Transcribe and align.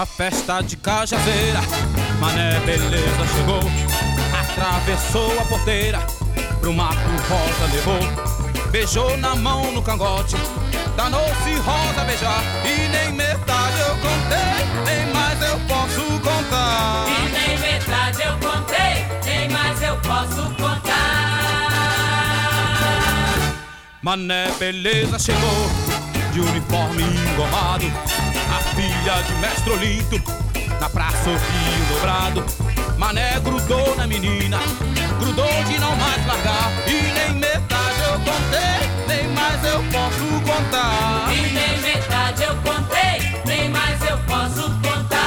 Na 0.00 0.06
festa 0.06 0.62
de 0.62 0.78
Cajazeira, 0.78 1.60
Mané 2.18 2.58
Beleza 2.60 3.26
chegou, 3.36 3.60
atravessou 4.32 5.38
a 5.38 5.44
porteira, 5.44 5.98
pro 6.58 6.72
mato 6.72 6.96
rosa 7.28 7.70
levou, 7.70 8.00
beijou 8.70 9.14
na 9.18 9.36
mão 9.36 9.70
no 9.72 9.82
cangote, 9.82 10.36
danou-se 10.96 11.54
rosa 11.56 12.02
beijar, 12.06 12.42
e 12.64 12.88
nem 12.88 13.12
metade 13.12 13.78
eu 13.78 13.94
contei, 13.96 14.64
nem 14.86 15.12
mais 15.12 15.42
eu 15.42 15.60
posso 15.68 16.00
contar. 16.20 17.04
E 17.06 17.28
nem 17.28 17.58
metade 17.58 18.22
eu 18.22 18.38
contei, 18.38 19.04
nem 19.26 19.50
mais 19.50 19.82
eu 19.82 19.96
posso 19.98 20.48
contar. 20.54 20.96
Mané 24.00 24.50
Beleza 24.58 25.18
chegou, 25.18 25.70
de 26.32 26.40
uniforme 26.40 27.02
engomado, 27.02 27.84
a 29.00 29.02
filha 29.02 29.22
de 29.22 29.34
mestre 29.36 29.72
Olinto, 29.72 30.22
na 30.78 30.88
praça 30.90 31.30
ouviu 31.30 31.86
dobrado. 31.88 32.44
Mané 32.98 33.40
grudou 33.40 33.96
na 33.96 34.06
menina, 34.06 34.58
grudou 35.18 35.64
de 35.64 35.78
não 35.78 35.96
mais 35.96 36.26
largar, 36.26 36.70
e 36.86 36.92
nem 36.92 37.32
metade 37.38 38.00
eu 38.04 38.20
contei, 38.20 38.90
nem 39.08 39.28
mais 39.28 39.64
eu 39.64 39.82
posso 39.84 40.40
contar. 40.44 41.32
E 41.32 41.40
nem 41.52 41.80
metade 41.80 42.42
eu 42.42 42.54
contei, 42.56 43.40
nem 43.46 43.70
mais 43.70 44.02
eu 44.02 44.18
posso 44.18 44.70
contar. 44.80 45.20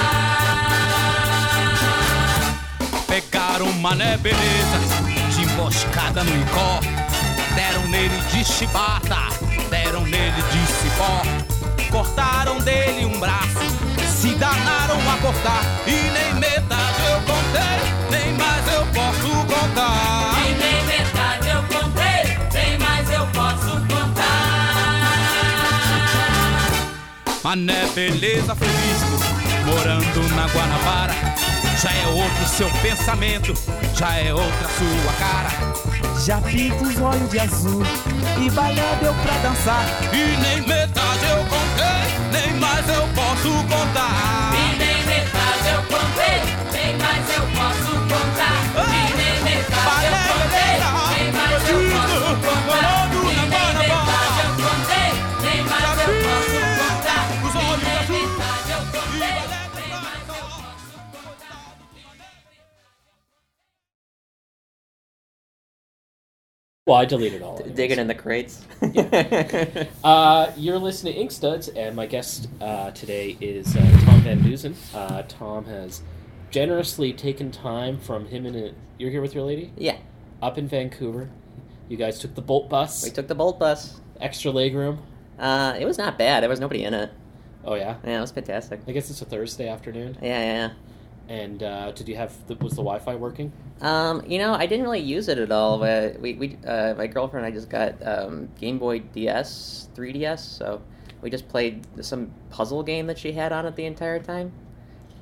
Pegaram 3.07 3.71
Mané 3.73 4.17
Beleza, 4.17 4.79
de 5.31 5.41
emboscada 5.41 6.23
no 6.23 6.41
icó, 6.41 6.79
deram 7.55 7.87
nele 7.87 8.21
de 8.31 8.45
chibata, 8.45 9.29
deram 9.69 10.01
nele 10.01 10.43
de 10.51 10.67
cipó, 10.73 11.21
cortaram 11.93 12.57
dele 12.57 13.05
um 13.05 13.19
braço, 13.19 13.59
se 14.17 14.33
danaram 14.33 14.97
a 15.11 15.17
cortar, 15.17 15.63
e 15.85 15.91
nem 15.91 16.33
metade 16.39 17.03
eu 17.07 17.21
contei, 17.21 17.77
nem 18.09 18.33
mais 18.33 18.67
eu 18.73 18.83
posso 18.87 19.29
contar. 19.45 20.33
E 20.43 20.53
nem 20.55 20.83
metade 20.85 21.49
eu 21.49 21.61
contei, 21.61 22.35
nem 22.51 22.79
mais 22.79 23.11
eu 23.11 23.27
posso 23.27 23.77
contar. 23.85 24.23
Mané 27.43 27.85
Beleza 27.93 28.55
visto 28.55 29.19
morando 29.63 30.35
na 30.35 30.47
Guanabara. 30.47 31.42
Já 31.83 31.91
é 31.91 32.07
outro 32.07 32.47
seu 32.47 32.69
pensamento, 32.81 33.53
já 33.93 34.15
é 34.15 34.33
outra 34.33 34.69
sua 34.69 35.13
cara. 35.19 35.49
Já 36.25 36.39
pinta 36.39 36.81
os 36.81 36.97
olhos 37.01 37.29
de 37.29 37.39
azul 37.39 37.83
e 38.41 38.49
balé 38.51 38.97
deu 39.01 39.13
pra 39.15 39.33
dançar. 39.39 39.85
E 40.13 40.37
nem 40.37 40.61
metade 40.65 41.25
eu 41.25 41.39
contei, 41.39 42.07
nem 42.31 42.53
mais 42.57 42.87
eu 42.87 43.05
posso 43.13 43.49
contar. 43.63 44.53
E 44.53 44.77
nem 44.77 45.05
metade 45.05 45.67
eu 45.73 45.83
contei, 45.83 46.39
nem 46.71 46.97
mais 46.97 47.29
eu 47.35 47.43
posso 47.47 47.92
Well, 66.85 66.97
I 66.97 67.05
deleted 67.05 67.41
all. 67.41 67.59
Digging 67.59 67.97
in 67.97 68.07
the 68.07 68.15
crates. 68.15 68.61
Uh, 70.03 70.51
you're 70.57 70.77
listening 70.77 71.13
to 71.13 71.19
Ink 71.19 71.31
Studs, 71.31 71.69
and 71.69 71.95
my 71.95 72.05
guest 72.05 72.49
uh, 72.59 72.91
today 72.91 73.37
is 73.39 73.73
uh, 73.77 73.79
Tom 74.03 74.19
Van 74.19 74.41
Deusen. 74.41 74.75
Uh, 74.93 75.21
Tom 75.29 75.63
has 75.63 76.01
generously 76.51 77.13
taken 77.13 77.51
time 77.51 77.97
from 77.97 78.25
him 78.25 78.45
and 78.45 78.55
a, 78.57 78.73
you're 78.99 79.09
here 79.09 79.21
with 79.21 79.33
your 79.33 79.45
lady 79.45 79.71
yeah, 79.77 79.95
up 80.41 80.57
in 80.57 80.67
Vancouver. 80.67 81.29
You 81.87 81.95
guys 81.95 82.19
took 82.19 82.35
the 82.35 82.41
Bolt 82.41 82.69
bus, 82.69 83.01
we 83.01 83.11
took 83.11 83.29
the 83.29 83.35
Bolt 83.35 83.59
bus. 83.59 84.01
extra 84.19 84.51
leg 84.51 84.75
room. 84.75 84.99
Uh, 85.39 85.77
it 85.79 85.85
was 85.85 85.97
not 85.97 86.17
bad. 86.17 86.43
There 86.43 86.49
was 86.49 86.59
nobody 86.59 86.83
in 86.83 86.93
it. 86.93 87.09
Oh 87.63 87.75
yeah, 87.75 87.95
Yeah, 88.03 88.17
it 88.17 88.21
was 88.21 88.31
fantastic. 88.31 88.81
I 88.85 88.91
guess 88.91 89.09
it's 89.09 89.21
a 89.21 89.25
Thursday 89.25 89.69
afternoon. 89.69 90.17
Yeah, 90.21 90.39
yeah, 90.41 90.73
And 91.29 91.63
uh, 91.63 91.91
did 91.91 92.07
you 92.09 92.15
have 92.15 92.33
the, 92.47 92.55
was 92.55 92.73
the 92.73 92.83
Wi-Fi 92.83 93.15
working? 93.15 93.51
Um, 93.81 94.23
you 94.27 94.39
know, 94.39 94.53
I 94.53 94.65
didn't 94.65 94.83
really 94.83 94.99
use 94.99 95.29
it 95.29 95.37
at 95.37 95.51
all. 95.51 95.77
But 95.79 96.19
we, 96.19 96.33
we, 96.33 96.57
uh, 96.67 96.93
my 96.95 97.07
girlfriend 97.07 97.45
and 97.45 97.53
I 97.53 97.55
just 97.57 97.69
got 97.69 97.95
um, 98.05 98.49
Game 98.59 98.77
Boy 98.77 98.99
DS, 98.99 99.89
3DS, 99.95 100.39
so 100.39 100.81
we 101.21 101.29
just 101.29 101.47
played 101.47 101.85
some 102.03 102.31
puzzle 102.49 102.83
game 102.83 103.07
that 103.07 103.17
she 103.17 103.31
had 103.31 103.51
on 103.53 103.65
it 103.65 103.75
the 103.75 103.85
entire 103.85 104.19
time. 104.19 104.51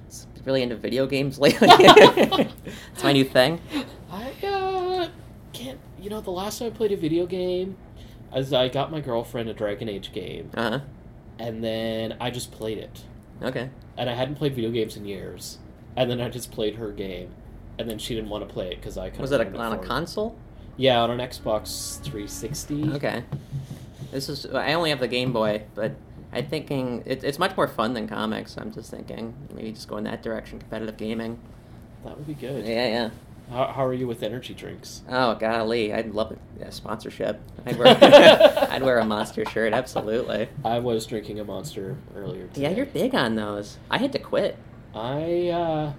It's 0.08 0.28
really 0.44 0.64
into 0.64 0.76
video 0.76 1.06
games 1.06 1.38
lately. 1.40 1.68
it's 1.72 3.04
my 3.04 3.14
new 3.14 3.24
thing. 3.24 3.62
I 4.12 4.32
uh, 4.46 5.10
can't. 5.54 5.80
You 6.02 6.10
know, 6.10 6.20
the 6.20 6.32
last 6.32 6.60
time 6.60 6.68
I 6.68 6.72
played 6.72 6.92
a 6.92 6.98
video 6.98 7.26
game, 7.28 7.78
as 8.34 8.52
I 8.54 8.68
got 8.70 8.92
my 8.92 9.02
girlfriend 9.02 9.50
a 9.50 9.54
Dragon 9.54 9.88
Age 9.88 10.12
game, 10.12 10.50
Uh 10.56 10.70
huh. 10.72 10.80
and 11.38 11.64
then 11.64 12.18
I 12.20 12.32
just 12.32 12.52
played 12.52 12.80
it. 12.80 13.04
Okay. 13.44 13.70
and 13.98 14.10
I 14.10 14.14
hadn't 14.14 14.36
played 14.36 14.54
video 14.56 14.70
games 14.72 14.98
in 14.98 15.06
years. 15.06 15.60
And 15.96 16.10
then 16.10 16.22
I 16.22 16.30
just 16.30 16.52
played 16.52 16.76
her 16.76 16.92
game, 16.92 17.30
and 17.78 17.90
then 17.90 17.98
she 18.00 18.16
didn't 18.16 18.30
want 18.30 18.48
to 18.48 18.54
play 18.54 18.72
it 18.72 18.76
because 18.78 18.98
I 18.98 19.10
kind 19.10 19.22
Was 19.22 19.32
of 19.32 19.42
it 19.42 19.54
a, 19.54 19.58
on 19.58 19.74
a 19.74 19.78
console? 19.78 20.38
Yeah, 20.78 21.02
on 21.02 21.12
an 21.12 21.20
Xbox 21.20 22.00
360. 22.02 22.92
Okay. 22.94 23.24
This 24.12 24.30
is. 24.30 24.46
I 24.48 24.74
only 24.74 24.90
have 24.90 25.00
the 25.00 25.08
Game 25.08 25.32
Boy, 25.34 25.64
but 25.76 25.94
I'm 26.34 26.46
thinking 26.48 27.04
it, 27.06 27.24
it's 27.24 27.40
much 27.40 27.56
more 27.58 27.68
fun 27.68 27.94
than 27.94 28.08
comics. 28.08 28.58
I'm 28.58 28.72
just 28.74 28.90
thinking 28.92 29.34
maybe 29.54 29.72
just 29.72 29.88
go 29.88 29.98
in 29.98 30.04
that 30.06 30.24
direction, 30.24 30.60
competitive 30.60 30.98
gaming. 30.98 31.40
That 32.04 32.18
would 32.18 32.28
be 32.28 32.34
good. 32.34 32.66
Yeah, 32.66 32.88
yeah. 32.88 33.10
How, 33.52 33.66
how 33.68 33.86
are 33.86 33.94
you 33.94 34.08
with 34.08 34.24
energy 34.24 34.54
drinks? 34.54 35.02
Oh 35.10 35.36
golly, 35.36 35.94
I'd 35.94 36.14
love 36.14 36.36
a, 36.62 36.66
a 36.66 36.72
sponsorship. 36.72 37.40
I'd 37.66 37.78
wear, 37.78 37.98
I'd 38.72 38.82
wear 38.82 39.00
a 39.00 39.06
monster 39.06 39.44
shirt, 39.46 39.74
absolutely. 39.74 40.48
I 40.64 40.80
was 40.80 41.06
drinking 41.06 41.40
a 41.42 41.44
monster 41.44 41.98
earlier 42.16 42.48
today. 42.48 42.62
Yeah, 42.64 42.70
you're 42.70 42.86
big 42.86 43.14
on 43.14 43.36
those. 43.36 43.78
I 43.90 43.98
had 43.98 44.14
to 44.14 44.20
quit. 44.20 44.58
I 44.96 45.50
uh, 45.50 45.94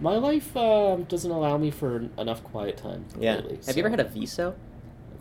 my 0.00 0.16
life 0.16 0.56
um, 0.56 1.04
doesn't 1.04 1.30
allow 1.30 1.58
me 1.58 1.70
for 1.70 2.08
enough 2.18 2.42
quiet 2.44 2.76
time. 2.76 3.04
Lately, 3.16 3.58
Have 3.66 3.76
you 3.76 3.82
ever 3.82 3.90
had 3.90 4.00
a 4.00 4.04
Viso? 4.04 4.54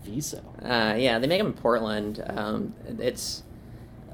Viso? 0.06 0.44
Uh, 0.64 0.96
yeah, 0.98 1.20
they 1.20 1.28
make 1.28 1.40
them 1.40 1.48
in 1.48 1.54
Portland. 1.54 2.24
Um, 2.28 2.74
it's 3.00 3.44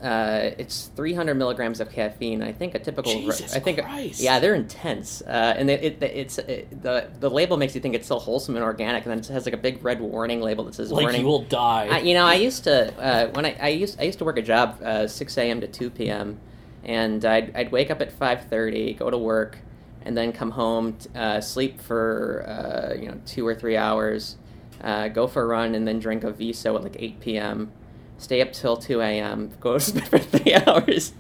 uh, 0.02 0.52
it's 0.58 0.92
300 0.96 1.36
milligrams 1.36 1.80
of 1.80 1.90
caffeine. 1.90 2.42
I 2.42 2.52
think 2.52 2.75
a 2.75 2.80
typical. 2.80 3.12
Jesus 3.13 3.56
I 3.56 3.59
think 3.59 3.81
Christ. 3.81 4.19
yeah, 4.22 4.40
they're 4.40 4.56
intense. 4.56 5.22
Uh, 5.22 5.53
and 5.58 5.69
it, 5.69 5.84
it, 5.84 6.03
it's 6.03 6.38
it, 6.40 6.81
the 6.81 7.09
the 7.19 7.30
label 7.30 7.58
makes 7.58 7.74
you 7.75 7.81
think 7.81 7.96
it's 7.96 8.06
still 8.06 8.19
wholesome 8.19 8.56
and 8.56 8.63
organic, 8.63 9.06
and 9.06 9.12
then 9.12 9.19
it 9.19 9.28
has 9.28 9.46
like 9.46 9.53
a 9.53 9.58
big 9.58 9.84
red 9.84 10.02
warning 10.02 10.42
label 10.42 10.63
that 10.66 10.75
says 10.75 10.92
Like 10.92 11.03
warning. 11.03 11.22
you 11.22 11.28
will 11.28 11.44
die. 11.44 11.88
I, 11.92 12.00
you 12.00 12.13
know, 12.13 12.25
I 12.25 12.36
used 12.36 12.63
to 12.66 12.94
uh, 13.02 13.28
when 13.31 13.46
I, 13.46 13.56
I 13.62 13.68
used 13.69 14.00
I 14.00 14.03
used 14.03 14.19
to 14.19 14.25
work 14.25 14.38
a 14.38 14.42
job 14.42 14.81
uh, 14.84 15.08
6 15.08 15.38
a.m. 15.38 15.62
to 15.62 15.68
2 15.68 15.90
p.m. 15.90 16.40
and 16.83 17.23
I'd, 17.25 17.55
I'd 17.55 17.71
wake 17.71 17.91
up 17.91 18.01
at 18.01 18.11
5:30, 18.17 18.97
go 18.97 19.09
to 19.09 19.17
work, 19.17 19.59
and 20.03 20.16
then 20.17 20.31
come 20.31 20.51
home, 20.51 20.94
t- 20.94 21.09
uh, 21.16 21.41
sleep 21.41 21.79
for 21.81 22.45
uh, 22.47 22.94
you 22.99 23.07
know 23.09 23.19
two 23.25 23.45
or 23.47 23.55
three 23.55 23.77
hours, 23.77 24.38
uh, 24.83 25.07
go 25.07 25.27
for 25.27 25.44
a 25.44 25.45
run, 25.45 25.75
and 25.75 25.88
then 25.88 25.99
drink 25.99 26.23
a 26.23 26.31
Viso 26.31 26.75
at 26.75 26.83
like 26.83 26.95
8 26.99 27.19
p.m. 27.19 27.71
Stay 28.17 28.41
up 28.41 28.53
till 28.53 28.77
2 28.77 29.01
a.m. 29.01 29.51
Go 29.59 29.77
to 29.77 29.94
bed 29.95 30.07
for 30.07 30.19
three 30.19 30.53
hours. 30.67 31.13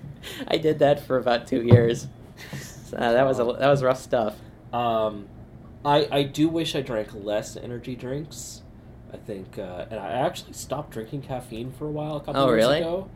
I 0.47 0.57
did 0.57 0.79
that 0.79 0.99
for 1.01 1.17
about 1.17 1.47
two 1.47 1.61
years. 1.63 2.07
So, 2.85 2.97
uh, 2.97 3.11
that 3.13 3.23
was 3.25 3.39
a, 3.39 3.43
that 3.43 3.67
was 3.67 3.83
rough 3.83 3.99
stuff. 3.99 4.37
Um, 4.71 5.27
I 5.85 6.07
I 6.11 6.23
do 6.23 6.47
wish 6.49 6.75
I 6.75 6.81
drank 6.81 7.09
less 7.13 7.57
energy 7.57 7.95
drinks. 7.95 8.61
I 9.11 9.17
think, 9.17 9.59
uh, 9.59 9.85
and 9.91 9.99
I 9.99 10.11
actually 10.13 10.53
stopped 10.53 10.91
drinking 10.91 11.21
caffeine 11.21 11.71
for 11.71 11.85
a 11.85 11.91
while 11.91 12.15
a 12.15 12.19
couple 12.19 12.41
Oh, 12.41 12.47
years 12.47 12.55
really? 12.55 12.77
ago, 12.79 13.09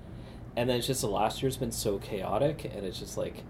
and 0.57 0.67
then 0.67 0.77
it's 0.77 0.87
just 0.87 1.01
the 1.01 1.07
last 1.07 1.41
year's 1.41 1.55
been 1.55 1.71
so 1.71 1.99
chaotic, 1.99 2.65
and 2.65 2.83
it's 2.83 2.99
just 2.99 3.15
like 3.15 3.43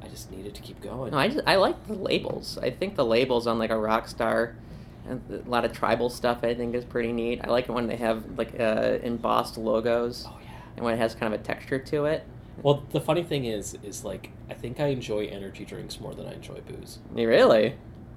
I 0.00 0.06
just 0.06 0.30
needed 0.30 0.54
to 0.54 0.62
keep 0.62 0.80
going. 0.80 1.10
No, 1.10 1.18
I 1.18 1.28
just 1.28 1.44
I 1.46 1.56
like 1.56 1.86
the 1.88 1.94
labels. 1.94 2.58
I 2.62 2.70
think 2.70 2.94
the 2.94 3.04
labels 3.04 3.48
on 3.48 3.58
like 3.58 3.70
a 3.70 3.76
rock 3.76 4.06
star 4.06 4.54
and 5.08 5.20
a 5.30 5.50
lot 5.50 5.64
of 5.64 5.72
tribal 5.72 6.08
stuff 6.08 6.44
I 6.44 6.54
think 6.54 6.76
is 6.76 6.84
pretty 6.84 7.12
neat. 7.12 7.40
I 7.42 7.50
like 7.50 7.68
it 7.68 7.72
when 7.72 7.88
they 7.88 7.96
have 7.96 8.38
like 8.38 8.58
uh, 8.58 8.98
embossed 9.02 9.58
logos 9.58 10.24
oh 10.28 10.38
yeah. 10.40 10.50
and 10.76 10.84
when 10.84 10.94
it 10.94 10.98
has 10.98 11.16
kind 11.16 11.34
of 11.34 11.40
a 11.40 11.42
texture 11.42 11.80
to 11.80 12.04
it. 12.04 12.24
Well, 12.62 12.84
the 12.92 13.00
funny 13.00 13.24
thing 13.24 13.46
is, 13.46 13.76
is 13.82 14.04
like 14.04 14.30
I 14.48 14.54
think 14.54 14.78
I 14.78 14.86
enjoy 14.86 15.26
energy 15.26 15.64
drinks 15.64 15.98
more 15.98 16.14
than 16.14 16.28
I 16.28 16.34
enjoy 16.34 16.60
booze. 16.60 17.00
You 17.16 17.28
really? 17.28 17.74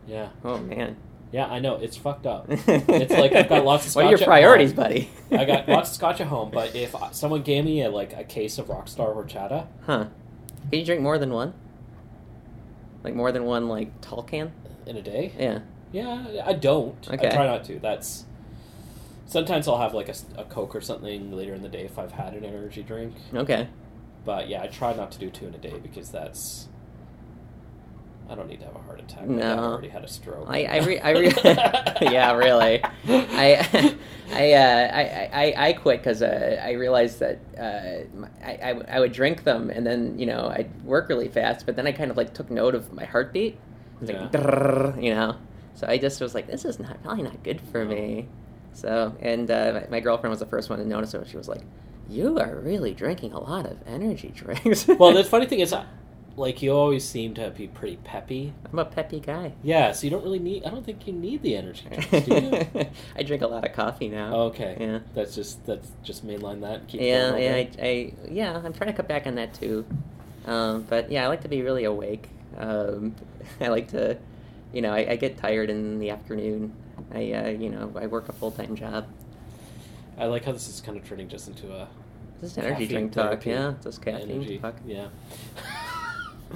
Yeah, 0.08 0.30
Oh 0.44 0.60
man. 0.60 0.98
Yeah, 1.32 1.48
I 1.48 1.60
know 1.60 1.76
it's 1.76 1.98
fucked 1.98 2.26
up. 2.26 2.48
It's 2.50 3.14
like 3.14 3.34
I've 3.34 3.50
got 3.50 3.66
lots 3.66 3.88
of 3.88 3.96
What 3.96 4.06
are 4.06 4.10
your 4.10 4.18
scotch 4.18 4.28
priorities, 4.28 4.74
buddy? 4.74 5.10
I 5.32 5.46
got 5.46 5.68
lots 5.78 5.90
of 5.90 5.96
scotch 5.96 6.22
at 6.22 6.28
home, 6.28 6.52
but 6.52 6.76
if 6.76 6.96
someone 7.12 7.42
gave 7.42 7.66
me 7.66 7.82
a, 7.82 7.90
like 7.90 8.14
a 8.14 8.24
case 8.24 8.58
of 8.58 8.68
Rockstar 8.68 9.16
horchata, 9.16 9.68
Huh. 9.86 10.06
Can 10.70 10.80
you 10.80 10.86
drink 10.86 11.02
more 11.02 11.18
than 11.18 11.32
one? 11.32 11.54
Like 13.04 13.14
more 13.14 13.32
than 13.32 13.46
one 13.46 13.68
like 13.70 14.02
tall 14.02 14.24
can? 14.24 14.52
in 14.86 14.98
a 14.98 15.02
day, 15.02 15.32
Yeah. 15.38 15.60
Yeah, 15.92 16.44
I 16.46 16.54
don't. 16.54 17.08
Okay. 17.10 17.28
I 17.28 17.32
try 17.32 17.46
not 17.48 17.64
to. 17.66 17.80
That's 17.80 18.26
sometimes 19.26 19.68
I'll 19.68 19.78
have 19.78 19.94
like 19.94 20.10
a 20.10 20.44
Coke 20.46 20.76
or 20.76 20.82
something 20.82 21.32
later 21.32 21.54
in 21.54 21.62
the 21.62 21.70
day 21.70 21.86
if 21.86 21.98
I've 21.98 22.12
had 22.12 22.34
an 22.34 22.44
energy 22.44 22.84
drink. 22.84 23.14
Okay. 23.34 23.68
But 24.26 24.50
yeah, 24.50 24.62
I 24.64 24.68
try 24.68 24.94
not 24.94 25.12
to 25.14 25.20
do 25.20 25.30
two 25.30 25.48
in 25.48 25.56
a 25.56 25.58
day 25.58 25.80
because 25.82 26.10
that's. 26.10 26.68
I 28.30 28.36
don't 28.36 28.48
need 28.48 28.60
to 28.60 28.66
have 28.66 28.76
a 28.76 28.80
heart 28.80 29.00
attack. 29.00 29.28
No. 29.28 29.40
dad 29.40 29.60
already 29.60 29.90
had 29.90 30.04
a 30.04 30.08
stroke. 30.08 30.46
I, 30.50 30.64
I, 30.66 30.78
re- 30.80 31.00
I 31.00 31.10
re- 31.12 31.34
yeah, 32.02 32.34
really. 32.34 32.82
I, 33.08 33.96
I, 34.34 34.54
uh, 34.54 34.92
I, 34.94 35.30
I, 35.32 35.68
I 35.70 35.74
quit 35.74 36.00
because 36.00 36.22
uh, 36.24 36.60
I 36.64 36.72
realized 36.72 37.20
that 37.20 37.40
uh, 37.58 38.26
I, 38.44 38.52
I, 38.72 38.82
I 38.96 39.00
would 39.00 39.12
drink 39.12 39.44
them 39.44 39.70
and 39.70 39.86
then 39.86 40.18
you 40.18 40.26
know 40.26 40.48
I'd 40.48 40.70
work 40.84 41.10
really 41.10 41.28
fast, 41.28 41.66
but 41.68 41.76
then 41.76 41.86
I 41.86 41.92
kind 41.92 42.10
of 42.10 42.18
like 42.18 42.34
took 42.34 42.50
note 42.50 42.74
of 42.76 42.92
my 42.94 43.06
heartbeat. 43.06 43.58
It's 44.02 44.12
like, 44.12 44.20
Yeah. 44.34 44.40
"Drrrr," 44.42 45.04
you 45.04 45.14
know. 45.14 45.38
So 45.76 45.86
I 45.88 45.98
just 45.98 46.20
was 46.20 46.34
like, 46.34 46.48
this 46.48 46.66
is 46.66 46.80
not 46.80 47.02
probably 47.04 47.24
not 47.24 47.44
good 47.44 47.62
for 47.72 47.86
me. 47.86 48.28
So 48.74 49.16
and 49.22 49.50
uh, 49.52 49.82
my, 49.84 49.88
my 49.98 50.00
girlfriend 50.00 50.32
was 50.32 50.40
the 50.40 50.46
first 50.48 50.70
one 50.70 50.80
to 50.80 50.86
notice 50.86 51.14
it. 51.14 51.28
She 51.28 51.38
was 51.38 51.48
like, 51.48 51.62
"You 52.10 52.40
are 52.40 52.56
really 52.56 52.94
drinking 52.96 53.34
a 53.34 53.40
lot 53.40 53.66
of 53.68 53.78
energy 53.86 54.32
drinks." 54.36 54.88
well, 54.88 55.14
the 55.14 55.24
funny 55.36 55.46
thing 55.46 55.60
is, 55.60 55.72
I- 55.72 55.86
like 56.38 56.62
you 56.62 56.72
always 56.72 57.04
seem 57.08 57.34
to 57.36 57.50
be 57.52 57.68
pretty 57.68 57.96
peppy. 57.98 58.54
I'm 58.72 58.80
a 58.80 58.86
peppy 58.86 59.20
guy. 59.20 59.54
Yeah, 59.64 59.92
so 59.94 60.04
you 60.06 60.12
don't 60.12 60.24
really 60.24 60.40
need. 60.40 60.66
I 60.66 60.70
don't 60.70 60.86
think 60.86 61.08
you 61.08 61.14
need 61.14 61.42
the 61.42 61.56
energy 61.56 61.86
drinks, 61.88 62.26
do 62.28 62.36
you? 62.74 62.86
I 63.16 63.24
drink 63.24 63.42
a 63.42 63.48
lot 63.48 63.66
of 63.66 63.74
coffee 63.74 64.10
now. 64.10 64.36
okay. 64.48 64.76
Yeah. 64.80 65.00
That's 65.14 65.34
just 65.36 65.66
that's 65.66 65.90
just 66.04 66.26
mainline 66.28 66.62
that. 66.62 66.88
Keep 66.88 67.02
Yeah, 67.02 67.36
yeah, 67.38 67.56
I, 67.56 67.70
I, 67.82 68.14
yeah. 68.30 68.56
I'm 68.58 68.74
trying 68.74 68.90
to 68.90 68.94
cut 68.94 69.08
back 69.08 69.28
on 69.28 69.36
that 69.36 69.54
too. 69.54 69.86
Um, 70.46 70.84
but 70.90 71.10
yeah, 71.12 71.24
I 71.24 71.28
like 71.28 71.42
to 71.42 71.48
be 71.48 71.62
really 71.62 71.86
awake. 71.86 72.28
Um, 72.58 73.16
I 73.62 73.70
like 73.70 73.88
to, 73.90 74.18
you 74.74 74.82
know, 74.82 74.92
I, 74.94 75.12
I 75.12 75.16
get 75.16 75.38
tired 75.38 75.70
in 75.70 76.00
the 76.00 76.10
afternoon. 76.10 76.74
I, 77.14 77.32
uh, 77.32 77.48
you 77.50 77.70
know, 77.70 77.92
I 77.96 78.08
work 78.08 78.30
a 78.30 78.34
full 78.34 78.52
time 78.52 78.76
job. 78.76 79.08
I 80.18 80.26
like 80.26 80.46
how 80.46 80.52
this 80.52 80.68
is 80.68 80.82
kind 80.82 80.98
of 80.98 81.08
turning 81.08 81.28
just 81.30 81.48
into 81.48 81.72
a 81.74 81.88
This 82.42 82.52
is 82.52 82.58
energy 82.58 82.88
drink 82.88 83.12
talk. 83.14 83.42
therapy. 83.42 83.50
Yeah, 83.52 83.74
just 83.84 84.02
caffeine 84.02 84.32
energy. 84.32 84.58
talk. 84.60 84.76
Yeah. 84.86 85.08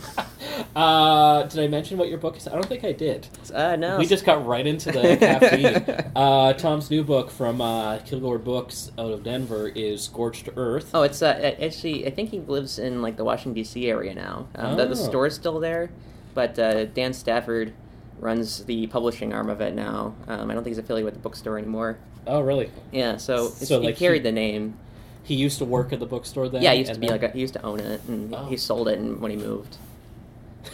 uh, 0.75 1.43
did 1.43 1.59
I 1.63 1.67
mention 1.67 1.97
what 1.97 2.09
your 2.09 2.17
book 2.17 2.37
is? 2.37 2.47
I 2.47 2.51
don't 2.53 2.65
think 2.65 2.83
I 2.83 2.91
did. 2.91 3.27
Uh, 3.53 3.75
no, 3.75 3.97
We 3.97 4.05
just 4.05 4.25
got 4.25 4.45
right 4.45 4.65
into 4.65 4.91
the 4.91 5.17
caffeine. 5.19 6.11
Uh, 6.15 6.53
Tom's 6.53 6.89
new 6.89 7.03
book 7.03 7.31
from 7.31 7.61
uh, 7.61 7.99
Kilgore 7.99 8.37
Books 8.37 8.91
out 8.97 9.11
of 9.11 9.23
Denver 9.23 9.67
is 9.69 10.03
Scorched 10.03 10.49
Earth. 10.55 10.91
Oh, 10.93 11.03
it's 11.03 11.21
uh, 11.21 11.55
actually. 11.61 12.05
I 12.07 12.09
think 12.11 12.29
he 12.29 12.39
lives 12.39 12.79
in 12.79 13.01
like 13.01 13.17
the 13.17 13.23
Washington 13.23 13.53
D.C. 13.53 13.89
area 13.89 14.13
now. 14.13 14.47
Um, 14.55 14.77
the, 14.77 14.85
the 14.85 14.91
Oh. 14.91 14.95
store's 14.95 15.35
still 15.35 15.59
there, 15.59 15.89
but 16.33 16.57
uh, 16.59 16.85
Dan 16.85 17.13
Stafford 17.13 17.73
runs 18.19 18.65
the 18.65 18.87
publishing 18.87 19.33
arm 19.33 19.49
of 19.49 19.61
it 19.61 19.73
now. 19.73 20.13
Um, 20.27 20.51
I 20.51 20.53
don't 20.53 20.63
think 20.63 20.75
he's 20.75 20.77
affiliated 20.77 21.05
with 21.05 21.13
the 21.13 21.19
bookstore 21.21 21.57
anymore. 21.57 21.97
Oh, 22.27 22.41
really? 22.41 22.69
Yeah, 22.91 23.15
so, 23.17 23.47
So, 23.47 23.79
he 23.81 23.93
carried 23.93 24.19
he- 24.23 24.23
the 24.23 24.31
name. 24.33 24.77
He 25.23 25.35
used 25.35 25.57
to 25.59 25.65
work 25.65 25.93
at 25.93 25.99
the 25.99 26.05
bookstore 26.05 26.49
then. 26.49 26.61
yeah, 26.61 26.73
he 26.73 26.79
used 26.79 26.93
to 26.93 26.99
be 26.99 27.07
then- 27.07 27.21
like 27.21 27.31
a, 27.31 27.33
he 27.33 27.39
used 27.41 27.53
to 27.53 27.61
own 27.63 27.79
it, 27.79 28.01
and 28.07 28.33
Oh. 28.35 28.45
he 28.45 28.57
sold 28.57 28.87
it 28.89 28.99
and- 28.99 29.21
when 29.21 29.31
he 29.31 29.37
moved. 29.37 29.77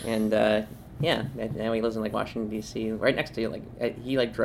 And 0.05 0.33
uh, 0.33 0.61
yeah, 0.99 1.25
now 1.35 1.73
he 1.73 1.81
lives 1.81 1.95
in 1.95 2.01
like 2.01 2.13
Washington 2.13 2.49
D.C. 2.49 2.91
right 2.91 3.15
next 3.15 3.33
to 3.35 3.49
like 3.49 3.63
uh, 3.81 3.89
he 4.03 4.17
like 4.17 4.35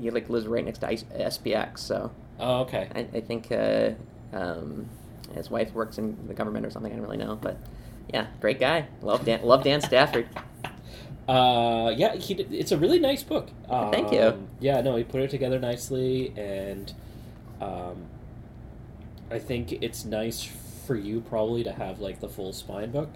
he 0.00 0.10
like 0.10 0.28
lives 0.28 0.46
right 0.46 0.64
next 0.64 0.78
to 0.78 0.86
SPX. 0.86 1.78
So 1.78 2.10
Oh, 2.38 2.60
okay. 2.62 2.88
I, 2.94 3.00
I 3.16 3.20
think 3.20 3.50
uh, 3.50 3.90
um, 4.32 4.88
his 5.34 5.50
wife 5.50 5.72
works 5.72 5.98
in 5.98 6.16
the 6.26 6.34
government 6.34 6.66
or 6.66 6.70
something. 6.70 6.92
I 6.92 6.96
don't 6.96 7.04
really 7.04 7.16
know, 7.16 7.36
but 7.36 7.56
yeah, 8.12 8.26
great 8.40 8.60
guy. 8.60 8.86
Love 9.00 9.24
Dan. 9.24 9.42
love 9.42 9.64
Dan 9.64 9.80
Stafford. 9.80 10.28
Uh, 11.28 11.92
yeah, 11.96 12.14
he 12.14 12.34
did, 12.34 12.52
it's 12.52 12.70
a 12.70 12.78
really 12.78 13.00
nice 13.00 13.24
book. 13.24 13.48
Um, 13.68 13.90
Thank 13.90 14.12
you. 14.12 14.46
Yeah, 14.60 14.80
no, 14.80 14.94
he 14.94 15.02
put 15.02 15.20
it 15.22 15.28
together 15.30 15.58
nicely, 15.58 16.32
and 16.36 16.92
um, 17.60 18.04
I 19.28 19.40
think 19.40 19.72
it's 19.82 20.04
nice 20.04 20.44
for 20.86 20.94
you 20.94 21.20
probably 21.20 21.64
to 21.64 21.72
have 21.72 21.98
like 21.98 22.20
the 22.20 22.28
full 22.28 22.52
spine 22.52 22.92
book. 22.92 23.10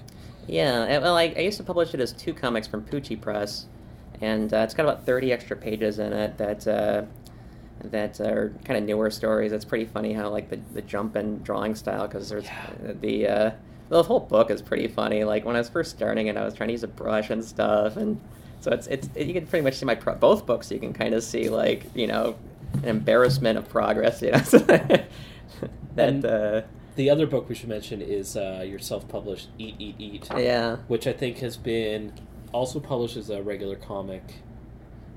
Yeah, 0.47 0.99
well, 0.99 1.17
I, 1.17 1.33
I 1.37 1.41
used 1.41 1.59
to 1.59 1.63
publish 1.65 1.95
it 1.95 2.01
as 2.01 2.13
two 2.13 2.35
comics 2.35 2.67
from 2.67 2.83
Poochie 2.83 3.21
Press, 3.21 3.67
and 4.21 4.53
uh, 4.53 4.59
it's 4.59 4.75
got 4.75 4.85
about 4.85 5.07
thirty 5.07 5.33
extra 5.33 5.57
pages 5.57 5.99
in 5.99 6.13
it 6.13 6.37
that 6.39 6.67
uh, 6.67 7.03
that 7.85 8.21
are 8.21 8.53
kind 8.65 8.77
of 8.79 8.85
newer 8.85 9.11
stories. 9.11 9.53
It's 9.53 9.65
pretty 9.65 9.85
funny 9.87 10.13
how 10.13 10.29
like 10.29 10.51
the, 10.51 10.59
the 10.75 10.83
jump 10.83 11.17
and 11.17 11.43
drawing 11.45 11.75
style 11.75 12.07
because 12.09 12.29
there's 12.29 12.45
Yeah. 12.45 12.67
the 13.01 13.29
uh, 13.29 13.51
the 13.91 14.03
whole 14.03 14.21
book 14.21 14.51
is 14.51 14.61
pretty 14.63 14.89
funny. 14.89 15.25
Like 15.25 15.45
when 15.45 15.57
I 15.57 15.61
was 15.61 15.69
first 15.69 15.91
starting 15.93 16.27
it, 16.27 16.37
I 16.37 16.45
was 16.45 16.55
trying 16.55 16.69
to 16.69 16.73
use 16.73 16.83
a 16.85 16.89
brush 16.89 17.31
and 17.31 17.45
stuff, 17.45 17.97
and 17.97 18.21
so 18.61 18.73
it's 18.73 18.87
it's 18.89 19.09
you 19.17 19.33
can 19.33 19.47
pretty 19.47 19.63
much 19.63 19.75
see 19.75 19.87
my 19.87 19.95
pro- 19.95 20.17
both 20.17 20.47
books. 20.47 20.71
You 20.71 20.81
can 20.81 20.93
kind 20.93 21.15
of 21.15 21.23
see 21.23 21.49
like 21.49 21.85
you 21.95 22.07
know 22.09 22.37
an 22.83 22.85
embarrassment 22.89 23.57
of 23.57 23.69
progress. 23.69 24.21
You 24.23 24.33
know 24.33 24.39
that. 24.41 25.09
And- 25.97 26.25
uh, 26.25 26.63
The 26.97 27.09
other 27.11 27.27
book 27.27 27.49
we 27.49 27.55
should 27.55 27.69
mention 27.69 28.03
is 28.03 28.37
uh, 28.37 28.65
your 28.67 28.79
self-published 28.79 29.49
Eat 29.59 29.77
Eat 29.79 29.95
Eat, 29.99 30.29
yeah. 30.37 30.77
which 30.89 31.07
I 31.07 31.13
think 31.13 31.39
has 31.39 31.57
been 31.57 32.13
also 32.53 32.81
published 32.81 33.17
as 33.17 33.31
a 33.31 33.43
regular 33.43 33.77
comic 33.77 34.23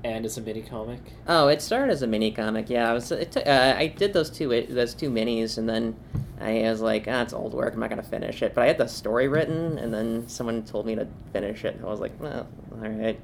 and 0.04 0.24
as 0.24 0.36
a 0.38 0.40
mini 0.40 0.62
comic. 0.62 1.00
Oh, 1.26 1.48
it 1.48 1.62
started 1.62 1.90
as 1.90 2.02
a 2.02 2.06
mini 2.06 2.30
comic. 2.30 2.68
Yeah, 2.68 2.90
I 2.90 2.92
was. 2.92 3.10
It 3.10 3.32
took, 3.32 3.46
uh, 3.46 3.74
I 3.76 3.88
did 3.88 4.12
those 4.12 4.30
two 4.30 4.48
those 4.68 4.94
two 4.94 5.10
minis, 5.10 5.58
and 5.58 5.68
then 5.68 5.96
I 6.40 6.62
was 6.62 6.80
like, 6.80 7.06
ah, 7.08 7.22
it's 7.22 7.32
old 7.32 7.54
work. 7.54 7.74
I'm 7.74 7.80
not 7.80 7.90
gonna 7.90 8.02
finish 8.02 8.42
it. 8.42 8.54
But 8.54 8.64
I 8.64 8.66
had 8.68 8.78
the 8.78 8.86
story 8.86 9.28
written, 9.28 9.78
and 9.78 9.92
then 9.92 10.28
someone 10.28 10.62
told 10.62 10.86
me 10.86 10.94
to 10.94 11.08
finish 11.32 11.64
it. 11.64 11.80
I 11.82 11.86
was 11.86 12.00
like, 12.00 12.20
well, 12.20 12.46
all 12.70 12.88
right. 12.88 13.18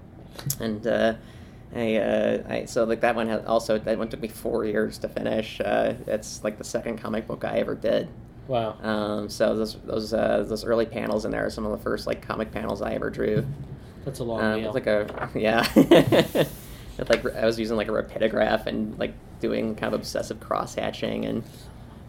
And 0.58 0.86
uh, 0.86 1.14
I, 1.74 1.96
uh, 1.96 2.42
I 2.48 2.64
so 2.64 2.84
like 2.84 3.00
that 3.02 3.14
one 3.14 3.30
also 3.46 3.78
that 3.78 3.98
one 3.98 4.08
took 4.08 4.20
me 4.20 4.28
four 4.28 4.64
years 4.64 4.98
to 4.98 5.08
finish. 5.08 5.60
Uh, 5.60 5.94
it's 6.06 6.42
like 6.42 6.58
the 6.58 6.64
second 6.64 6.98
comic 6.98 7.26
book 7.26 7.44
I 7.44 7.58
ever 7.58 7.74
did. 7.74 8.08
Wow. 8.50 8.76
Um, 8.82 9.28
so 9.28 9.54
those 9.54 9.76
those 9.84 10.12
uh, 10.12 10.44
those 10.48 10.64
early 10.64 10.84
panels 10.84 11.24
in 11.24 11.30
there 11.30 11.46
are 11.46 11.50
some 11.50 11.64
of 11.64 11.70
the 11.70 11.78
first 11.78 12.08
like 12.08 12.20
comic 12.20 12.50
panels 12.50 12.82
I 12.82 12.94
ever 12.94 13.08
drew. 13.08 13.46
That's 14.04 14.18
a 14.18 14.24
long 14.24 14.40
Um, 14.42 14.64
it's 14.64 14.74
like 14.74 14.88
a 14.88 15.30
yeah. 15.36 15.64
It's 16.98 17.08
like 17.08 17.24
I 17.34 17.46
was 17.46 17.58
using 17.60 17.76
like 17.76 17.86
a 17.86 17.92
rapidograph 17.92 18.66
and 18.66 18.98
like 18.98 19.14
doing 19.38 19.76
kind 19.76 19.94
of 19.94 20.00
obsessive 20.00 20.40
cross 20.40 20.74
hatching 20.74 21.24
and 21.26 21.44